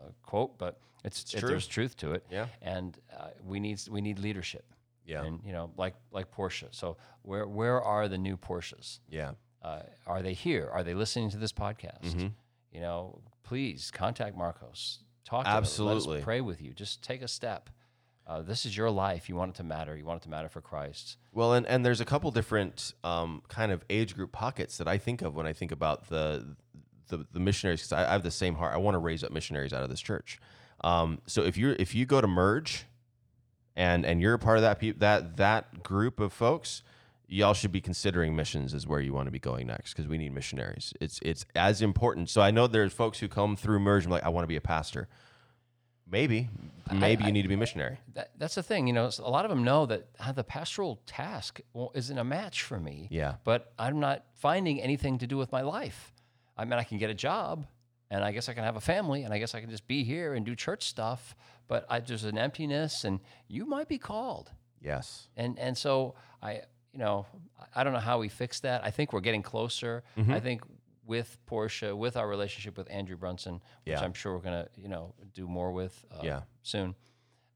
uh, 0.00 0.08
quote, 0.22 0.56
but 0.58 0.80
it's, 1.04 1.34
it- 1.34 1.42
there's 1.42 1.66
truth 1.66 1.94
to 1.98 2.12
it. 2.12 2.24
Yeah. 2.30 2.46
and 2.62 2.96
uh, 3.18 3.28
we 3.44 3.60
need 3.60 3.78
we 3.90 4.00
need 4.00 4.18
leadership. 4.18 4.64
Yeah. 5.04 5.24
and 5.24 5.40
you 5.44 5.52
know, 5.52 5.70
like 5.76 5.94
like 6.12 6.30
Portia. 6.30 6.68
So 6.70 6.96
where 7.22 7.46
where 7.46 7.82
are 7.82 8.08
the 8.08 8.18
new 8.18 8.36
Portias? 8.38 9.00
Yeah. 9.10 9.32
uh, 9.62 9.82
are 10.06 10.22
they 10.22 10.32
here? 10.34 10.70
Are 10.72 10.82
they 10.82 10.94
listening 10.94 11.28
to 11.30 11.36
this 11.36 11.52
podcast? 11.52 12.04
Mm-hmm. 12.04 12.28
You 12.72 12.80
know, 12.80 13.20
please 13.42 13.90
contact 13.90 14.34
Marcus. 14.36 15.00
Talk 15.26 15.44
to 15.44 15.50
him. 15.50 15.54
Let 15.54 15.62
Absolutely. 15.62 16.22
pray 16.22 16.40
with 16.40 16.62
you. 16.62 16.72
Just 16.72 17.02
take 17.02 17.20
a 17.22 17.28
step. 17.28 17.68
Uh, 18.26 18.40
this 18.40 18.64
is 18.64 18.76
your 18.76 18.90
life. 18.90 19.28
You 19.28 19.36
want 19.36 19.50
it 19.50 19.56
to 19.56 19.64
matter. 19.64 19.96
You 19.96 20.04
want 20.04 20.22
it 20.22 20.24
to 20.24 20.30
matter 20.30 20.48
for 20.48 20.60
Christ. 20.60 21.16
Well, 21.32 21.54
and, 21.54 21.66
and 21.66 21.84
there's 21.84 22.00
a 22.00 22.04
couple 22.04 22.30
different 22.30 22.94
um, 23.02 23.42
kind 23.48 23.72
of 23.72 23.84
age 23.90 24.14
group 24.14 24.32
pockets 24.32 24.78
that 24.78 24.86
I 24.86 24.98
think 24.98 25.22
of 25.22 25.34
when 25.34 25.46
I 25.46 25.52
think 25.52 25.72
about 25.72 26.08
the 26.08 26.56
the, 27.08 27.26
the 27.32 27.40
missionaries 27.40 27.80
because 27.80 27.92
I, 27.92 28.08
I 28.08 28.12
have 28.12 28.22
the 28.22 28.30
same 28.30 28.54
heart. 28.54 28.74
I 28.74 28.78
want 28.78 28.94
to 28.94 28.98
raise 28.98 29.22
up 29.22 29.32
missionaries 29.32 29.72
out 29.72 29.82
of 29.82 29.90
this 29.90 30.00
church. 30.00 30.38
Um, 30.82 31.20
so 31.26 31.42
if 31.42 31.56
you 31.56 31.76
if 31.78 31.94
you 31.94 32.06
go 32.06 32.20
to 32.20 32.26
merge, 32.26 32.86
and 33.76 34.04
and 34.04 34.20
you're 34.20 34.34
a 34.34 34.38
part 34.38 34.58
of 34.58 34.62
that 34.62 34.78
peop 34.78 34.98
that 35.00 35.36
that 35.36 35.82
group 35.82 36.20
of 36.20 36.32
folks, 36.32 36.82
y'all 37.26 37.54
should 37.54 37.72
be 37.72 37.80
considering 37.80 38.36
missions 38.36 38.74
as 38.74 38.86
where 38.86 39.00
you 39.00 39.12
want 39.12 39.26
to 39.26 39.30
be 39.30 39.38
going 39.38 39.66
next 39.66 39.94
because 39.94 40.08
we 40.08 40.18
need 40.18 40.32
missionaries. 40.32 40.92
It's 41.00 41.18
it's 41.22 41.44
as 41.54 41.82
important. 41.82 42.30
So 42.30 42.40
I 42.40 42.50
know 42.50 42.66
there's 42.66 42.92
folks 42.92 43.18
who 43.18 43.28
come 43.28 43.56
through 43.56 43.80
merge 43.80 44.04
and 44.04 44.12
like 44.12 44.24
I 44.24 44.28
want 44.28 44.44
to 44.44 44.48
be 44.48 44.56
a 44.56 44.60
pastor. 44.60 45.08
Maybe 46.12 46.48
maybe 46.92 47.24
I- 47.24 47.26
you 47.28 47.32
need 47.32 47.42
to 47.42 47.48
be 47.48 47.54
a 47.54 47.58
missionary. 47.58 47.98
That, 48.14 48.30
that's 48.38 48.54
the 48.54 48.62
thing. 48.62 48.86
You 48.86 48.92
know, 48.92 49.10
a 49.18 49.30
lot 49.30 49.44
of 49.46 49.50
them 49.50 49.64
know 49.64 49.86
that 49.86 50.08
uh, 50.20 50.32
the 50.32 50.44
pastoral 50.44 51.00
task 51.06 51.60
well, 51.72 51.90
isn't 51.94 52.16
a 52.18 52.24
match 52.24 52.62
for 52.62 52.78
me. 52.78 53.08
Yeah. 53.10 53.36
But 53.44 53.72
I'm 53.78 53.98
not 53.98 54.24
finding 54.34 54.80
anything 54.80 55.18
to 55.18 55.26
do 55.26 55.36
with 55.38 55.50
my 55.50 55.62
life. 55.62 56.12
I 56.56 56.64
mean, 56.66 56.74
I 56.74 56.84
can 56.84 56.98
get 56.98 57.08
a 57.08 57.14
job, 57.14 57.66
and 58.10 58.22
I 58.22 58.30
guess 58.32 58.48
I 58.50 58.52
can 58.52 58.62
have 58.62 58.76
a 58.76 58.80
family, 58.80 59.22
and 59.24 59.32
I 59.32 59.38
guess 59.38 59.54
I 59.54 59.60
can 59.62 59.70
just 59.70 59.88
be 59.88 60.04
here 60.04 60.34
and 60.34 60.44
do 60.44 60.54
church 60.54 60.84
stuff. 60.86 61.34
But 61.66 61.86
I, 61.88 62.00
there's 62.00 62.24
an 62.24 62.36
emptiness, 62.36 63.04
and 63.04 63.20
you 63.48 63.64
might 63.64 63.88
be 63.88 63.98
called. 63.98 64.50
Yes. 64.82 65.28
and 65.36 65.58
and 65.58 65.78
so 65.78 66.14
I 66.42 66.52
you 66.92 66.98
know 66.98 67.24
I- 67.58 67.80
I 67.80 67.84
don't 67.84 67.94
know 67.94 68.00
how 68.10 68.18
we 68.18 68.28
fix 68.28 68.60
that. 68.60 68.84
I 68.84 68.90
think 68.90 69.12
we're 69.14 69.20
getting 69.20 69.42
closer. 69.42 70.02
Mm-hmm. 70.18 70.32
I 70.34 70.40
think 70.40 70.62
with 71.12 71.36
Portia, 71.44 71.94
with 71.94 72.16
our 72.16 72.26
relationship 72.26 72.78
with 72.78 72.90
Andrew 72.90 73.16
Brunson, 73.18 73.54
which 73.84 73.92
Yeah. 73.92 74.00
I'm 74.00 74.14
sure 74.14 74.32
we're 74.34 74.40
gonna 74.48 74.68
you 74.76 74.88
know 74.88 75.14
do 75.34 75.46
more 75.46 75.70
with 75.72 75.94
uh, 76.10 76.20
Yeah. 76.22 76.42
soon. 76.62 76.94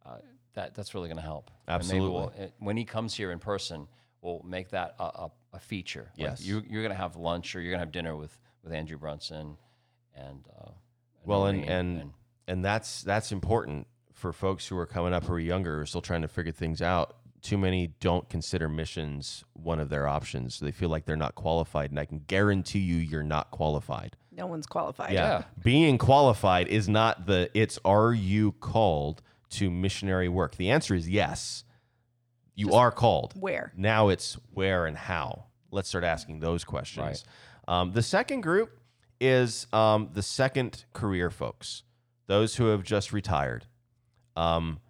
Uh, 0.05 0.19
that 0.53 0.75
that's 0.75 0.93
really 0.95 1.09
gonna 1.09 1.23
help. 1.23 1.51
And 1.67 1.87
maybe 1.89 2.01
we'll- 2.01 2.25
Absolutely. 2.29 2.47
uh, 2.47 2.51
when 2.59 2.77
he 2.77 2.85
comes 2.85 3.15
here 3.15 3.31
in 3.33 3.39
person, 3.39 3.89
we'll 4.21 4.43
make 4.45 4.69
that 4.71 4.95
a, 4.99 5.05
a, 5.05 5.31
a 5.55 5.59
feature. 5.59 6.11
Like 6.19 6.29
Yes. 6.29 6.43
you, 6.45 6.63
you're 6.69 6.83
gonna 6.83 6.95
have 7.07 7.17
lunch 7.17 7.57
or 7.57 7.61
you're 7.63 7.73
gonna 7.73 7.85
have 7.87 7.93
dinner 7.93 8.15
with 8.15 8.39
with 8.63 8.73
Andrew 8.75 8.99
Brunson, 8.99 9.57
and 10.15 10.45
uh, 10.61 10.73
Well, 11.25 11.47
and 11.47 11.59
Noreen 11.63 11.71
and 12.01 12.13
and 12.49 12.65
that's 12.65 13.03
that's 13.03 13.33
important 13.33 13.87
for 14.13 14.33
folks 14.35 14.67
who 14.69 14.77
are 14.77 14.87
coming 14.87 15.15
up 15.15 15.25
who 15.25 15.33
are 15.33 15.41
younger, 15.41 15.77
who 15.77 15.83
are 15.83 15.87
still 15.87 16.03
trying 16.03 16.23
to 16.23 16.29
figure 16.29 16.53
things 16.53 16.83
out. 16.83 17.17
Too 17.47 17.57
many 17.57 17.95
don't 18.01 18.29
consider 18.29 18.69
missions 18.69 19.45
one 19.53 19.79
of 19.79 19.89
their 19.89 20.09
options. 20.09 20.59
They 20.59 20.73
feel 20.73 20.89
like 20.89 21.05
they're 21.05 21.17
not 21.17 21.37
qualified, 21.37 21.91
and 21.91 22.01
I 22.01 22.05
can 22.05 22.25
guarantee 22.27 22.81
you, 22.81 22.97
you're 22.97 23.23
not 23.23 23.53
qualified. 23.53 24.17
No 24.33 24.49
one's 24.49 24.67
qualified. 24.67 25.13
Yeah. 25.13 25.45
being 25.63 25.97
qualified 25.97 26.67
is 26.67 26.89
not 26.89 27.27
the. 27.27 27.49
It's 27.55 27.79
are 27.85 28.13
you 28.13 28.51
called 28.51 29.23
to 29.51 29.71
missionary 29.71 30.29
work? 30.29 30.57
The 30.57 30.71
answer 30.71 30.93
is 30.93 31.09
yes. 31.09 31.63
You 32.57 32.73
are 32.73 32.91
called. 32.91 33.35
Where? 33.39 33.73
Now 33.77 34.09
it's 34.09 34.37
where 34.53 34.87
and 34.87 34.97
how. 34.97 35.45
Let's 35.71 35.89
start 35.89 36.03
asking 36.03 36.41
those 36.41 36.65
questions. 36.65 37.25
Um, 37.69 37.93
the 37.93 38.03
second 38.03 38.41
group 38.41 38.81
is 39.21 39.69
um, 39.73 40.11
the 40.15 40.23
second 40.23 40.85
career 40.93 41.31
folks, 41.31 41.85
those 42.27 42.57
who 42.57 42.67
have 42.71 42.83
just 42.83 43.13
retired. 43.13 43.67
Um, 44.35 44.81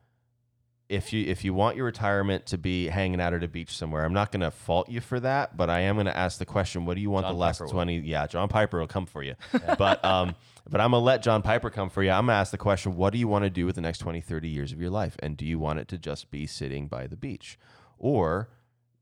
if 0.88 1.12
you 1.12 1.24
if 1.26 1.44
you 1.44 1.52
want 1.52 1.76
your 1.76 1.86
retirement 1.86 2.46
to 2.46 2.58
be 2.58 2.86
hanging 2.86 3.20
out 3.20 3.34
at 3.34 3.42
a 3.42 3.48
beach 3.48 3.76
somewhere, 3.76 4.04
I'm 4.04 4.12
not 4.12 4.30
going 4.30 4.42
to 4.42 4.50
fault 4.50 4.88
you 4.88 5.00
for 5.00 5.18
that, 5.20 5.56
but 5.56 5.68
I 5.68 5.80
am 5.80 5.96
going 5.96 6.06
to 6.06 6.16
ask 6.16 6.38
the 6.38 6.46
question: 6.46 6.84
What 6.84 6.94
do 6.94 7.00
you 7.00 7.10
want 7.10 7.24
John 7.26 7.34
the 7.34 7.38
last 7.38 7.58
Piper 7.58 7.64
will. 7.64 7.72
twenty? 7.72 7.98
Yeah, 7.98 8.26
John 8.26 8.48
Piper 8.48 8.78
will 8.78 8.86
come 8.86 9.06
for 9.06 9.22
you, 9.22 9.34
but 9.78 10.04
um, 10.04 10.34
but 10.68 10.80
I'm 10.80 10.92
gonna 10.92 11.04
let 11.04 11.22
John 11.22 11.42
Piper 11.42 11.70
come 11.70 11.90
for 11.90 12.02
you. 12.02 12.10
I'm 12.10 12.26
gonna 12.26 12.38
ask 12.38 12.52
the 12.52 12.58
question: 12.58 12.96
What 12.96 13.12
do 13.12 13.18
you 13.18 13.28
want 13.28 13.44
to 13.44 13.50
do 13.50 13.66
with 13.66 13.74
the 13.74 13.80
next 13.80 13.98
20, 13.98 14.20
30 14.20 14.48
years 14.48 14.72
of 14.72 14.80
your 14.80 14.90
life, 14.90 15.16
and 15.20 15.36
do 15.36 15.44
you 15.44 15.58
want 15.58 15.78
it 15.80 15.88
to 15.88 15.98
just 15.98 16.30
be 16.30 16.46
sitting 16.46 16.86
by 16.86 17.06
the 17.06 17.16
beach, 17.16 17.58
or 17.98 18.48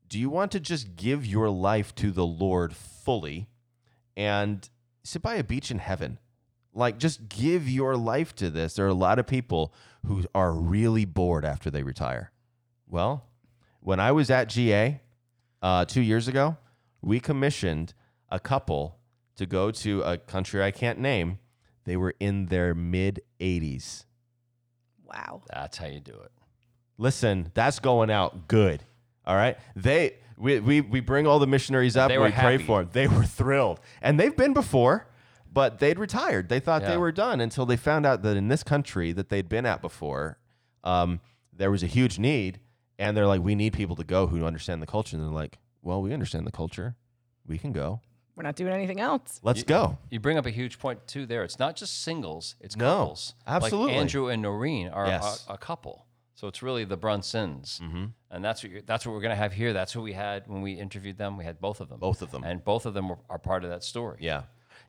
do 0.07 0.19
you 0.19 0.29
want 0.29 0.51
to 0.53 0.59
just 0.59 0.95
give 0.95 1.25
your 1.25 1.49
life 1.49 1.93
to 1.95 2.11
the 2.11 2.25
Lord 2.25 2.75
fully 2.75 3.47
and 4.15 4.67
sit 5.03 5.21
by 5.21 5.35
a 5.35 5.43
beach 5.43 5.69
in 5.71 5.79
heaven? 5.79 6.19
Like, 6.75 6.99
just 6.99 7.29
give 7.29 7.67
your 7.69 7.95
life 7.95 8.35
to 8.35 8.49
this. 8.49 8.75
There 8.75 8.85
are 8.85 8.89
a 8.89 8.93
lot 8.93 9.17
of 9.17 9.25
people 9.25 9.73
who 10.05 10.25
are 10.35 10.51
really 10.51 11.05
bored 11.05 11.45
after 11.45 11.71
they 11.71 11.81
retire. 11.81 12.31
Well, 12.87 13.25
when 13.79 13.99
I 13.99 14.11
was 14.11 14.29
at 14.29 14.49
GA 14.49 14.99
uh, 15.61 15.85
two 15.85 16.01
years 16.01 16.27
ago, 16.27 16.57
we 17.01 17.19
commissioned 17.19 17.93
a 18.29 18.39
couple 18.39 18.97
to 19.37 19.45
go 19.45 19.71
to 19.71 20.01
a 20.01 20.17
country 20.17 20.61
I 20.61 20.71
can't 20.71 20.99
name. 20.99 21.39
They 21.85 21.97
were 21.97 22.13
in 22.19 22.47
their 22.47 22.75
mid 22.75 23.21
80s. 23.39 24.05
Wow. 25.03 25.43
That's 25.51 25.77
how 25.77 25.87
you 25.87 25.99
do 25.99 26.13
it. 26.13 26.31
Listen, 26.97 27.51
that's 27.53 27.79
going 27.79 28.09
out 28.09 28.47
good. 28.47 28.83
All 29.25 29.35
right. 29.35 29.57
They 29.75 30.15
we 30.37 30.59
we, 30.59 30.81
we 30.81 30.99
bring 30.99 31.27
all 31.27 31.39
the 31.39 31.47
missionaries 31.47 31.95
up. 31.95 32.09
They 32.09 32.17
were 32.17 32.25
we 32.25 32.31
pray 32.31 32.53
happy. 32.53 32.63
for 32.63 32.83
them. 32.83 32.89
They 32.91 33.07
were 33.07 33.23
thrilled, 33.23 33.79
and 34.01 34.19
they've 34.19 34.35
been 34.35 34.53
before. 34.53 35.07
But 35.55 35.79
they'd 35.79 35.97
retired. 35.97 36.49
They 36.49 36.59
thought 36.59 36.83
they 36.83 36.97
were 36.97 37.11
done 37.11 37.41
until 37.41 37.65
they 37.65 37.77
found 37.77 38.05
out 38.05 38.21
that 38.21 38.37
in 38.37 38.47
this 38.49 38.61
country 38.63 39.11
that 39.13 39.29
they'd 39.29 39.49
been 39.49 39.65
at 39.65 39.81
before, 39.81 40.37
um, 40.83 41.19
there 41.51 41.71
was 41.71 41.81
a 41.81 41.87
huge 41.87 42.19
need, 42.19 42.59
and 42.99 43.17
they're 43.17 43.25
like, 43.25 43.41
we 43.41 43.55
need 43.55 43.73
people 43.73 43.95
to 43.95 44.03
go 44.03 44.27
who 44.27 44.45
understand 44.45 44.81
the 44.81 44.85
culture. 44.85 45.15
And 45.17 45.25
they're 45.25 45.31
like, 45.33 45.57
well, 45.81 46.01
we 46.01 46.13
understand 46.13 46.45
the 46.45 46.51
culture. 46.51 46.95
We 47.47 47.57
can 47.57 47.71
go. 47.71 48.01
We're 48.35 48.43
not 48.43 48.55
doing 48.57 48.73
anything 48.73 48.99
else. 48.99 49.39
Let's 49.43 49.63
go. 49.63 49.97
You 50.09 50.19
bring 50.19 50.37
up 50.37 50.45
a 50.45 50.49
huge 50.51 50.77
point 50.77 51.07
too. 51.07 51.25
There, 51.25 51.43
it's 51.45 51.57
not 51.57 51.77
just 51.77 52.03
singles; 52.03 52.55
it's 52.59 52.75
No, 52.75 52.85
couples. 52.97 53.33
absolutely. 53.47 53.93
Like 53.93 54.01
Andrew 54.01 54.27
and 54.27 54.41
Noreen 54.41 54.89
are 54.89 55.07
Yes. 55.07 55.45
a, 55.47 55.53
a 55.53 55.57
couple, 55.57 56.05
so 56.33 56.47
it's 56.49 56.61
really 56.61 56.83
the 56.83 56.97
Brunsons, 56.97 57.79
Mm-hmm. 57.79 58.05
and 58.31 58.43
that's 58.43 58.61
what 58.61 58.71
you're, 58.73 58.81
that's 58.81 59.05
what 59.05 59.13
we're 59.13 59.21
gonna 59.21 59.35
have 59.37 59.53
here. 59.53 59.71
That's 59.71 59.93
who 59.93 60.01
we 60.01 60.11
had 60.11 60.47
when 60.47 60.61
we 60.61 60.73
interviewed 60.73 61.17
them. 61.17 61.37
We 61.37 61.45
had 61.45 61.61
both 61.61 61.79
of 61.79 61.87
them, 61.87 61.99
Both 61.99 62.21
of 62.21 62.31
them. 62.31 62.43
and 62.43 62.61
both 62.61 62.85
of 62.85 62.93
them 62.93 63.07
were, 63.07 63.19
are 63.29 63.39
part 63.39 63.63
of 63.63 63.69
that 63.69 63.85
story. 63.85 64.17
Yeah, 64.19 64.41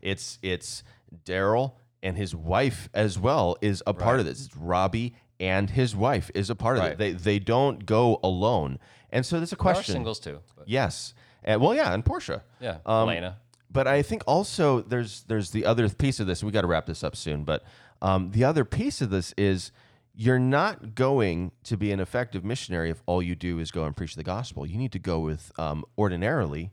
it's 0.06 0.38
it's 0.42 0.82
Daryl 1.24 1.72
and 2.02 2.16
his 2.16 2.34
wife 2.34 2.88
as 2.94 3.18
well 3.18 3.56
is 3.60 3.82
a 3.86 3.94
part 3.94 4.20
of 4.20 4.26
this. 4.26 4.46
It's 4.46 4.56
Robbie 4.56 5.14
and 5.40 5.68
his 5.70 5.94
wife 5.96 6.30
is 6.34 6.50
a 6.50 6.54
part 6.54 6.76
of 6.78 6.82
Right. 6.84 6.92
it. 6.92 6.98
They 6.98 7.12
they 7.12 7.38
don't 7.38 7.84
go 7.86 8.20
alone, 8.22 8.78
and 9.10 9.24
so 9.26 9.36
there's 9.36 9.52
a 9.52 9.56
There 9.56 9.60
question. 9.62 9.92
singles 9.94 10.20
too. 10.20 10.40
But 10.56 10.68
Yes, 10.68 11.14
and, 11.44 11.60
well, 11.60 11.74
yeah, 11.74 11.92
and 11.92 12.04
Portia. 12.04 12.42
yeah, 12.60 12.78
Um, 12.86 13.08
Elena. 13.08 13.38
But 13.70 13.86
I 13.86 14.02
think 14.02 14.22
also 14.26 14.80
there's 14.80 15.24
there's 15.24 15.50
the 15.50 15.64
other 15.66 15.88
piece 15.88 16.20
of 16.20 16.26
this. 16.26 16.42
We 16.42 16.50
got 16.52 16.62
to 16.62 16.66
wrap 16.68 16.86
this 16.86 17.02
up 17.04 17.14
soon. 17.16 17.44
But 17.44 17.62
um, 18.00 18.30
the 18.30 18.44
other 18.44 18.64
piece 18.64 19.02
of 19.02 19.10
this 19.10 19.34
is 19.36 19.72
you're 20.14 20.38
not 20.38 20.94
going 20.94 21.52
to 21.64 21.76
be 21.76 21.92
an 21.92 22.00
effective 22.00 22.42
missionary 22.44 22.88
if 22.90 23.02
all 23.06 23.20
you 23.22 23.34
do 23.34 23.58
is 23.58 23.70
go 23.70 23.84
and 23.84 23.94
preach 23.94 24.14
the 24.14 24.22
gospel. 24.22 24.64
You 24.66 24.78
need 24.78 24.92
to 24.92 24.98
go 24.98 25.20
with 25.20 25.52
um, 25.58 25.84
ordinarily 25.98 26.72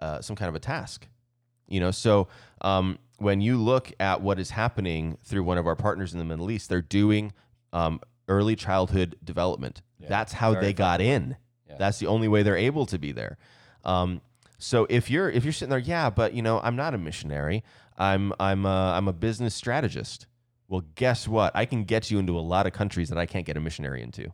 uh, 0.00 0.20
some 0.20 0.36
kind 0.36 0.48
of 0.48 0.54
a 0.54 0.60
task. 0.60 1.08
You 1.68 1.80
know, 1.80 1.90
so 1.90 2.28
um, 2.60 2.98
when 3.18 3.40
you 3.40 3.56
look 3.56 3.92
at 3.98 4.20
what 4.20 4.38
is 4.38 4.50
happening 4.50 5.18
through 5.24 5.42
one 5.44 5.58
of 5.58 5.66
our 5.66 5.76
partners 5.76 6.12
in 6.12 6.18
the 6.18 6.24
Middle 6.24 6.50
East, 6.50 6.68
they're 6.68 6.82
doing 6.82 7.32
um, 7.72 8.00
early 8.28 8.56
childhood 8.56 9.16
development. 9.24 9.82
That's 10.08 10.32
how 10.32 10.54
they 10.60 10.72
got 10.72 11.00
in. 11.00 11.36
Yeah. 11.68 11.76
That's 11.78 11.98
the 11.98 12.06
only 12.06 12.28
way 12.28 12.42
they're 12.42 12.56
able 12.56 12.86
to 12.86 12.98
be 12.98 13.12
there. 13.12 13.38
Um, 13.84 14.20
so 14.58 14.86
if 14.88 15.10
you're 15.10 15.28
if 15.30 15.44
you're 15.44 15.52
sitting 15.52 15.70
there, 15.70 15.78
yeah, 15.78 16.10
but 16.10 16.32
you 16.32 16.42
know, 16.42 16.60
I'm 16.60 16.76
not 16.76 16.94
a 16.94 16.98
missionary. 16.98 17.62
I'm 17.98 18.32
I'm 18.38 18.64
a, 18.66 18.92
I'm 18.96 19.08
a 19.08 19.12
business 19.12 19.54
strategist. 19.54 20.26
Well, 20.68 20.82
guess 20.94 21.28
what? 21.28 21.54
I 21.54 21.64
can 21.64 21.84
get 21.84 22.10
you 22.10 22.18
into 22.18 22.38
a 22.38 22.40
lot 22.40 22.66
of 22.66 22.72
countries 22.72 23.08
that 23.10 23.18
I 23.18 23.26
can't 23.26 23.46
get 23.46 23.56
a 23.56 23.60
missionary 23.60 24.02
into, 24.02 24.32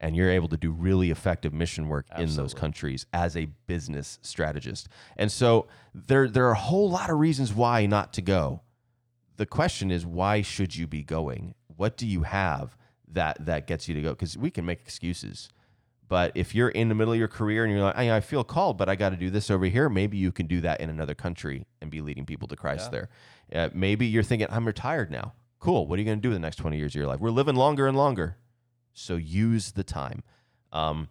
and 0.00 0.16
you're 0.16 0.30
able 0.30 0.48
to 0.48 0.56
do 0.56 0.70
really 0.70 1.10
effective 1.10 1.52
mission 1.52 1.88
work 1.88 2.06
in 2.18 2.34
those 2.36 2.52
countries 2.54 3.06
as 3.12 3.36
a 3.36 3.46
business 3.66 4.18
strategist. 4.22 4.88
And 5.16 5.30
so 5.30 5.66
there 5.94 6.28
there 6.28 6.46
are 6.46 6.52
a 6.52 6.58
whole 6.58 6.90
lot 6.90 7.10
of 7.10 7.18
reasons 7.18 7.52
why 7.52 7.86
not 7.86 8.12
to 8.14 8.22
go. 8.22 8.60
The 9.36 9.46
question 9.46 9.90
is, 9.90 10.06
why 10.06 10.42
should 10.42 10.76
you 10.76 10.86
be 10.86 11.02
going? 11.02 11.54
What 11.76 11.96
do 11.96 12.06
you 12.06 12.22
have 12.22 12.76
that 13.08 13.44
that 13.46 13.66
gets 13.66 13.88
you 13.88 13.94
to 13.94 14.02
go? 14.02 14.10
Because 14.10 14.36
we 14.36 14.50
can 14.50 14.64
make 14.64 14.80
excuses. 14.80 15.48
But 16.06 16.32
if 16.34 16.54
you're 16.54 16.68
in 16.68 16.88
the 16.88 16.94
middle 16.94 17.14
of 17.14 17.18
your 17.18 17.28
career 17.28 17.64
and 17.64 17.72
you're 17.72 17.82
like, 17.82 17.96
I, 17.96 18.16
I 18.16 18.20
feel 18.20 18.44
called, 18.44 18.76
but 18.76 18.88
I 18.88 18.94
got 18.94 19.10
to 19.10 19.16
do 19.16 19.30
this 19.30 19.50
over 19.50 19.64
here, 19.64 19.88
maybe 19.88 20.18
you 20.18 20.32
can 20.32 20.46
do 20.46 20.60
that 20.60 20.80
in 20.80 20.90
another 20.90 21.14
country 21.14 21.66
and 21.80 21.90
be 21.90 22.02
leading 22.02 22.26
people 22.26 22.46
to 22.48 22.56
Christ 22.56 22.90
there. 22.90 23.08
Uh, 23.52 23.70
maybe 23.72 24.06
you're 24.06 24.22
thinking, 24.22 24.48
I'm 24.50 24.66
retired 24.66 25.10
now. 25.10 25.32
Cool. 25.60 25.86
What 25.86 25.96
are 25.96 26.02
you 26.02 26.04
going 26.04 26.18
to 26.18 26.28
do 26.28 26.32
the 26.32 26.38
next 26.38 26.56
20 26.56 26.76
years 26.76 26.92
of 26.92 26.96
your 26.96 27.06
life? 27.06 27.20
We're 27.20 27.30
living 27.30 27.56
longer 27.56 27.86
and 27.86 27.96
longer. 27.96 28.36
So 28.94 29.16
use 29.16 29.72
the 29.72 29.84
time. 29.84 30.22
Um, 30.72 31.08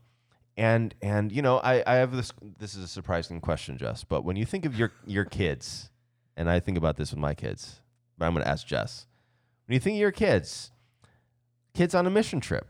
and 0.58 0.96
and 1.02 1.32
you 1.32 1.42
know, 1.42 1.58
I, 1.58 1.84
I 1.86 1.96
have 1.96 2.12
this. 2.16 2.32
This 2.60 2.76
is 2.76 2.84
a 2.84 2.88
surprising 2.88 3.40
question, 3.42 3.78
Jess. 3.78 4.04
But 4.04 4.24
when 4.24 4.36
you 4.36 4.46
think 4.46 4.66
of 4.66 4.76
your 4.78 4.92
your 5.06 5.26
kids, 5.26 5.90
and 6.38 6.50
I 6.50 6.60
think 6.60 6.78
about 6.78 6.98
this 6.98 7.12
with 7.12 7.20
my 7.20 7.34
kids, 7.34 7.82
but 8.18 8.26
I'm 8.26 8.34
going 8.34 8.44
to 8.44 8.50
ask 8.50 8.66
Jess. 8.66 9.06
When 9.68 9.74
you 9.74 9.80
think 9.80 9.96
of 9.96 10.00
your 10.02 10.12
kids, 10.12 10.72
kids 11.74 11.96
on 11.96 12.06
a 12.06 12.10
mission 12.10 12.40
trip, 12.42 12.68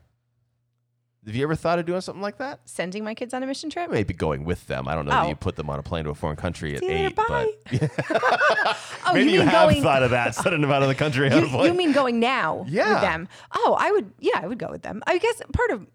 have 1.25 1.35
you 1.35 1.43
ever 1.43 1.55
thought 1.55 1.79
of 1.79 1.85
doing 1.85 2.01
something 2.01 2.21
like 2.21 2.37
that? 2.37 2.59
Sending 2.65 3.03
my 3.03 3.15
kids 3.15 3.33
on 3.33 3.41
a 3.43 3.47
mission 3.47 3.69
trip. 3.69 3.89
Maybe 3.89 4.13
going 4.13 4.43
with 4.45 4.67
them. 4.67 4.87
I 4.87 4.93
don't 4.95 5.05
know 5.05 5.11
that 5.11 5.25
Oh. 5.25 5.29
you 5.29 5.35
put 5.35 5.55
them 5.55 5.69
on 5.69 5.79
a 5.79 5.83
plane 5.83 6.03
to 6.03 6.11
a 6.11 6.15
foreign 6.15 6.35
country 6.37 6.75
at 6.75 6.81
See 6.81 6.87
later, 6.87 7.07
eight, 7.07 7.15
bye. 7.15 7.51
but 7.71 7.91
Oh, 9.05 9.13
maybe 9.13 9.25
you 9.25 9.31
you, 9.33 9.39
mean 9.39 9.47
have 9.49 9.69
going? 9.69 9.81
thought 9.83 10.03
of 10.03 10.11
that, 10.11 10.35
sending 10.35 10.61
them 10.61 10.71
out 10.71 10.81
of 10.81 10.87
the 10.87 10.95
country 10.95 11.27
on 11.27 11.33
a 11.37 11.41
You, 11.41 11.47
plane. 11.47 11.65
you 11.65 11.73
mean 11.77 11.91
going 11.91 12.19
now 12.19 12.65
Yeah. 12.67 12.93
with 12.93 13.01
them? 13.01 13.27
Oh, 13.53 13.75
I 13.79 13.91
would. 13.91 14.11
Yeah, 14.19 14.39
I 14.41 14.47
would 14.47 14.59
go 14.59 14.69
with 14.69 14.81
them. 14.83 15.01
I 15.07 15.17
guess 15.17 15.41
part 15.51 15.71
of, 15.71 15.87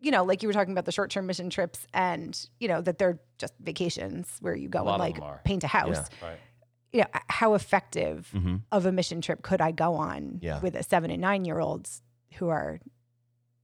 you 0.00 0.10
know, 0.10 0.24
like 0.24 0.42
you 0.42 0.48
were 0.48 0.52
talking 0.52 0.72
about 0.72 0.84
the 0.84 0.92
short-term 0.92 1.26
mission 1.26 1.50
trips, 1.50 1.86
and 1.92 2.38
you 2.58 2.68
know 2.68 2.80
that 2.80 2.98
they're 2.98 3.18
just 3.38 3.54
vacations 3.60 4.28
where 4.40 4.54
you 4.54 4.68
go 4.68 4.84
lot 4.84 4.94
and 4.94 5.02
of 5.02 5.06
like 5.08 5.14
them 5.16 5.24
are. 5.24 5.40
paint 5.44 5.64
a 5.64 5.68
house. 5.68 5.96
Yeah. 6.22 6.28
Right. 6.28 6.38
You 6.92 7.00
know, 7.02 7.06
how 7.28 7.54
effective 7.54 8.28
hmm 8.32 8.56
of 8.72 8.84
a 8.86 8.92
mission 8.92 9.20
trip 9.20 9.42
could 9.42 9.60
I 9.60 9.70
go 9.72 9.94
on 9.94 10.38
Yeah. 10.42 10.60
with 10.60 10.74
a 10.74 10.82
seven 10.82 11.10
and 11.10 11.20
nine 11.20 11.44
year 11.44 11.58
olds 11.60 12.02
who 12.34 12.48
are 12.48 12.80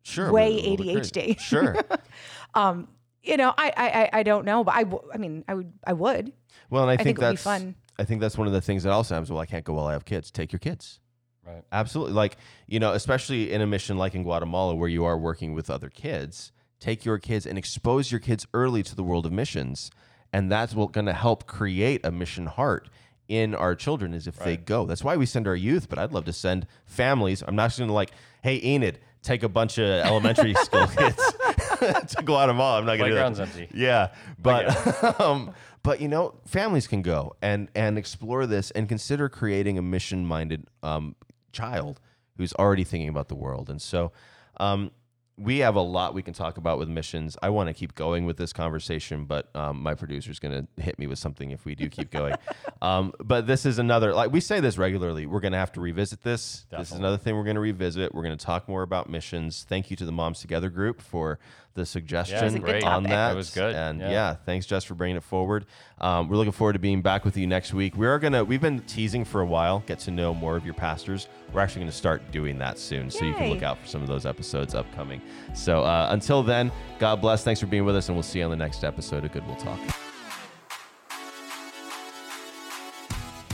Sure. 0.02 0.30
way 0.30 0.54
but 0.56 0.66
a 0.66 0.70
little. 0.84 1.00
ADHD? 1.02 1.40
Sure. 1.40 1.76
um, 2.54 2.88
you 3.22 3.36
know, 3.36 3.52
I, 3.58 3.72
I 3.76 3.88
I- 4.02 4.10
I 4.20 4.22
don't 4.22 4.44
know, 4.44 4.62
but 4.62 4.74
I, 4.76 4.84
w- 4.84 5.10
I 5.12 5.18
mean, 5.18 5.44
I 5.48 5.54
would 5.54 5.72
I 5.84 5.92
would. 5.94 6.32
Well, 6.70 6.82
and 6.82 6.90
I, 6.90 6.94
I 6.94 6.96
think, 6.98 7.18
think 7.18 7.18
it 7.18 7.22
would 7.22 7.30
be 7.30 7.34
that's 7.36 7.42
fun. 7.42 7.74
I 7.98 8.04
think 8.04 8.20
that's 8.20 8.36
one 8.36 8.46
of 8.46 8.52
the 8.52 8.60
things 8.60 8.82
that 8.82 8.92
also 8.92 9.14
happens. 9.14 9.30
Well, 9.30 9.40
I 9.40 9.46
can't 9.46 9.64
go 9.64 9.74
while 9.74 9.86
I 9.86 9.92
have 9.92 10.04
kids. 10.04 10.30
Take 10.30 10.52
your 10.52 10.58
kids. 10.58 11.00
Right. 11.46 11.62
Absolutely. 11.70 12.14
Like, 12.14 12.36
you 12.66 12.80
know, 12.80 12.92
especially 12.92 13.52
in 13.52 13.60
a 13.60 13.66
mission 13.66 13.96
like 13.96 14.14
in 14.14 14.22
Guatemala 14.22 14.74
where 14.74 14.88
you 14.88 15.04
are 15.04 15.16
working 15.16 15.54
with 15.54 15.70
other 15.70 15.88
kids, 15.88 16.52
take 16.80 17.04
your 17.04 17.18
kids 17.18 17.46
and 17.46 17.56
expose 17.56 18.10
your 18.10 18.18
kids 18.20 18.46
early 18.52 18.82
to 18.82 18.96
the 18.96 19.04
world 19.04 19.26
of 19.26 19.32
missions. 19.32 19.90
And 20.32 20.50
that's 20.50 20.74
what 20.74 20.92
going 20.92 21.06
to 21.06 21.12
help 21.12 21.46
create 21.46 22.04
a 22.04 22.10
mission 22.10 22.46
heart 22.46 22.88
in 23.28 23.54
our 23.54 23.74
children 23.74 24.12
is 24.14 24.26
if 24.26 24.38
they 24.38 24.56
go. 24.56 24.86
That's 24.86 25.02
why 25.02 25.16
we 25.16 25.26
send 25.26 25.48
our 25.48 25.56
youth, 25.56 25.88
but 25.88 25.98
I'd 25.98 26.12
love 26.12 26.24
to 26.26 26.32
send 26.32 26.66
families. 26.84 27.42
I'm 27.46 27.56
not 27.56 27.68
just 27.68 27.78
going 27.78 27.88
to 27.88 27.94
like, 27.94 28.12
hey, 28.42 28.60
Enid, 28.62 29.00
take 29.22 29.42
a 29.42 29.48
bunch 29.48 29.78
of 29.78 29.84
elementary 29.84 30.54
school 30.62 30.86
kids 30.86 31.16
to 32.16 32.22
Guatemala. 32.24 32.78
I'm 32.78 32.86
not 32.86 32.98
going 32.98 33.10
to 33.10 33.16
do 33.16 33.34
that. 33.34 33.40
empty. 33.40 33.68
Yeah, 33.74 34.12
but 34.38 35.20
um, 35.20 35.52
but 35.86 36.00
you 36.00 36.08
know, 36.08 36.34
families 36.44 36.88
can 36.88 37.00
go 37.00 37.36
and 37.40 37.68
and 37.76 37.96
explore 37.96 38.44
this 38.44 38.72
and 38.72 38.88
consider 38.88 39.28
creating 39.28 39.78
a 39.78 39.82
mission-minded 39.82 40.66
um, 40.82 41.14
child 41.52 42.00
who's 42.36 42.52
already 42.54 42.82
thinking 42.82 43.08
about 43.08 43.28
the 43.28 43.36
world. 43.36 43.70
And 43.70 43.80
so, 43.80 44.10
um, 44.56 44.90
we 45.38 45.58
have 45.58 45.76
a 45.76 45.80
lot 45.80 46.12
we 46.12 46.22
can 46.22 46.34
talk 46.34 46.56
about 46.56 46.78
with 46.78 46.88
missions. 46.88 47.36
I 47.40 47.50
want 47.50 47.68
to 47.68 47.74
keep 47.74 47.94
going 47.94 48.24
with 48.24 48.36
this 48.36 48.52
conversation, 48.52 49.26
but 49.26 49.54
um, 49.54 49.80
my 49.80 49.94
producer's 49.94 50.40
going 50.40 50.66
to 50.66 50.82
hit 50.82 50.98
me 50.98 51.06
with 51.06 51.20
something 51.20 51.50
if 51.52 51.64
we 51.64 51.76
do 51.76 51.88
keep 51.88 52.10
going. 52.10 52.34
um, 52.82 53.12
but 53.22 53.46
this 53.46 53.64
is 53.64 53.78
another 53.78 54.12
like 54.12 54.32
we 54.32 54.40
say 54.40 54.58
this 54.58 54.78
regularly. 54.78 55.24
We're 55.26 55.40
going 55.40 55.52
to 55.52 55.58
have 55.58 55.72
to 55.72 55.80
revisit 55.80 56.22
this. 56.22 56.66
This 56.70 56.90
is 56.90 56.98
another 56.98 57.16
thing 57.16 57.36
we're 57.36 57.44
going 57.44 57.54
to 57.54 57.60
revisit. 57.60 58.12
We're 58.12 58.24
going 58.24 58.36
to 58.36 58.44
talk 58.44 58.68
more 58.68 58.82
about 58.82 59.08
missions. 59.08 59.64
Thank 59.68 59.90
you 59.90 59.96
to 59.98 60.04
the 60.04 60.12
Moms 60.12 60.40
Together 60.40 60.68
group 60.68 61.00
for 61.00 61.38
the 61.76 61.86
suggestion 61.86 62.60
great 62.60 62.82
on 62.82 63.02
topic. 63.04 63.08
that. 63.10 63.32
It 63.32 63.36
was 63.36 63.50
good. 63.50 63.74
And 63.76 64.00
Yeah. 64.00 64.10
yeah, 64.10 64.34
thanks 64.44 64.66
Jess 64.66 64.82
for 64.82 64.94
bringing 64.94 65.16
it 65.16 65.22
forward. 65.22 65.66
Um, 66.00 66.28
we're 66.28 66.36
looking 66.36 66.52
forward 66.52 66.72
to 66.72 66.78
being 66.80 67.00
back 67.02 67.24
with 67.24 67.36
you 67.36 67.46
next 67.46 67.72
week. 67.72 67.96
We 67.96 68.06
are 68.08 68.18
gonna 68.18 68.42
we've 68.42 68.60
been 68.60 68.80
teasing 68.80 69.24
for 69.24 69.40
a 69.42 69.46
while, 69.46 69.84
get 69.86 70.00
to 70.00 70.10
know 70.10 70.34
more 70.34 70.56
of 70.56 70.64
your 70.64 70.74
pastors. 70.74 71.28
We're 71.52 71.60
actually 71.60 71.82
gonna 71.82 71.92
start 71.92 72.32
doing 72.32 72.58
that 72.58 72.78
soon, 72.78 73.10
so 73.10 73.24
you 73.24 73.34
can 73.34 73.48
look 73.50 73.62
out 73.62 73.78
for 73.78 73.86
some 73.86 74.02
of 74.02 74.08
those 74.08 74.26
episodes 74.26 74.74
upcoming. 74.74 75.20
So 75.54 75.82
uh, 75.84 76.08
until 76.10 76.42
then, 76.42 76.72
God 76.98 77.20
bless. 77.20 77.44
Thanks 77.44 77.60
for 77.60 77.66
being 77.66 77.84
with 77.84 77.94
us, 77.94 78.08
and 78.08 78.16
we'll 78.16 78.24
see 78.24 78.40
you 78.40 78.44
on 78.44 78.50
the 78.50 78.56
next 78.56 78.82
episode 78.82 79.24
of 79.24 79.32
Goodwill 79.32 79.56
Talk. 79.56 79.78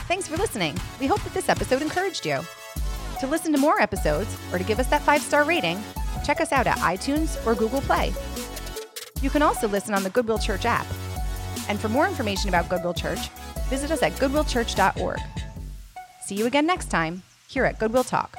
Thanks 0.09 0.29
for 0.29 0.37
listening. 0.37 0.77
We 1.01 1.07
hope 1.07 1.23
that 1.23 1.33
this 1.33 1.49
episode 1.49 1.81
encouraged 1.83 2.27
you. 2.27 2.41
To 3.21 3.27
listen 3.27 3.53
to 3.53 3.59
more 3.59 3.81
episodes 3.81 4.37
or 4.53 4.59
to 4.59 4.65
give 4.65 4.79
us 4.81 4.89
that 4.89 5.03
five 5.03 5.23
star 5.23 5.45
rating, 5.45 5.81
check 6.25 6.41
us 6.41 6.53
out 6.53 6.67
at 6.67 6.79
iTunes 6.79 7.45
or 7.47 7.55
Google 7.55 7.81
Play. 7.83 8.13
You 9.21 9.31
can 9.31 9.43
also 9.43 9.69
listen 9.69 9.95
on 9.95 10.03
the 10.03 10.11
Goodwill 10.11 10.39
Church 10.39 10.65
app. 10.65 10.87
And 11.69 11.79
for 11.79 11.89
more 11.89 12.09
information 12.09 12.49
about 12.49 12.69
Goodwill 12.69 12.95
Church, 12.95 13.29
visit 13.69 13.91
us 13.91 14.03
at 14.03 14.13
goodwillchurch.org. 14.13 15.21
See 16.25 16.35
you 16.35 16.47
again 16.47 16.67
next 16.67 16.91
time 16.91 17.23
here 17.49 17.65
at 17.65 17.79
Goodwill 17.79 18.05
Talk. 18.05 18.37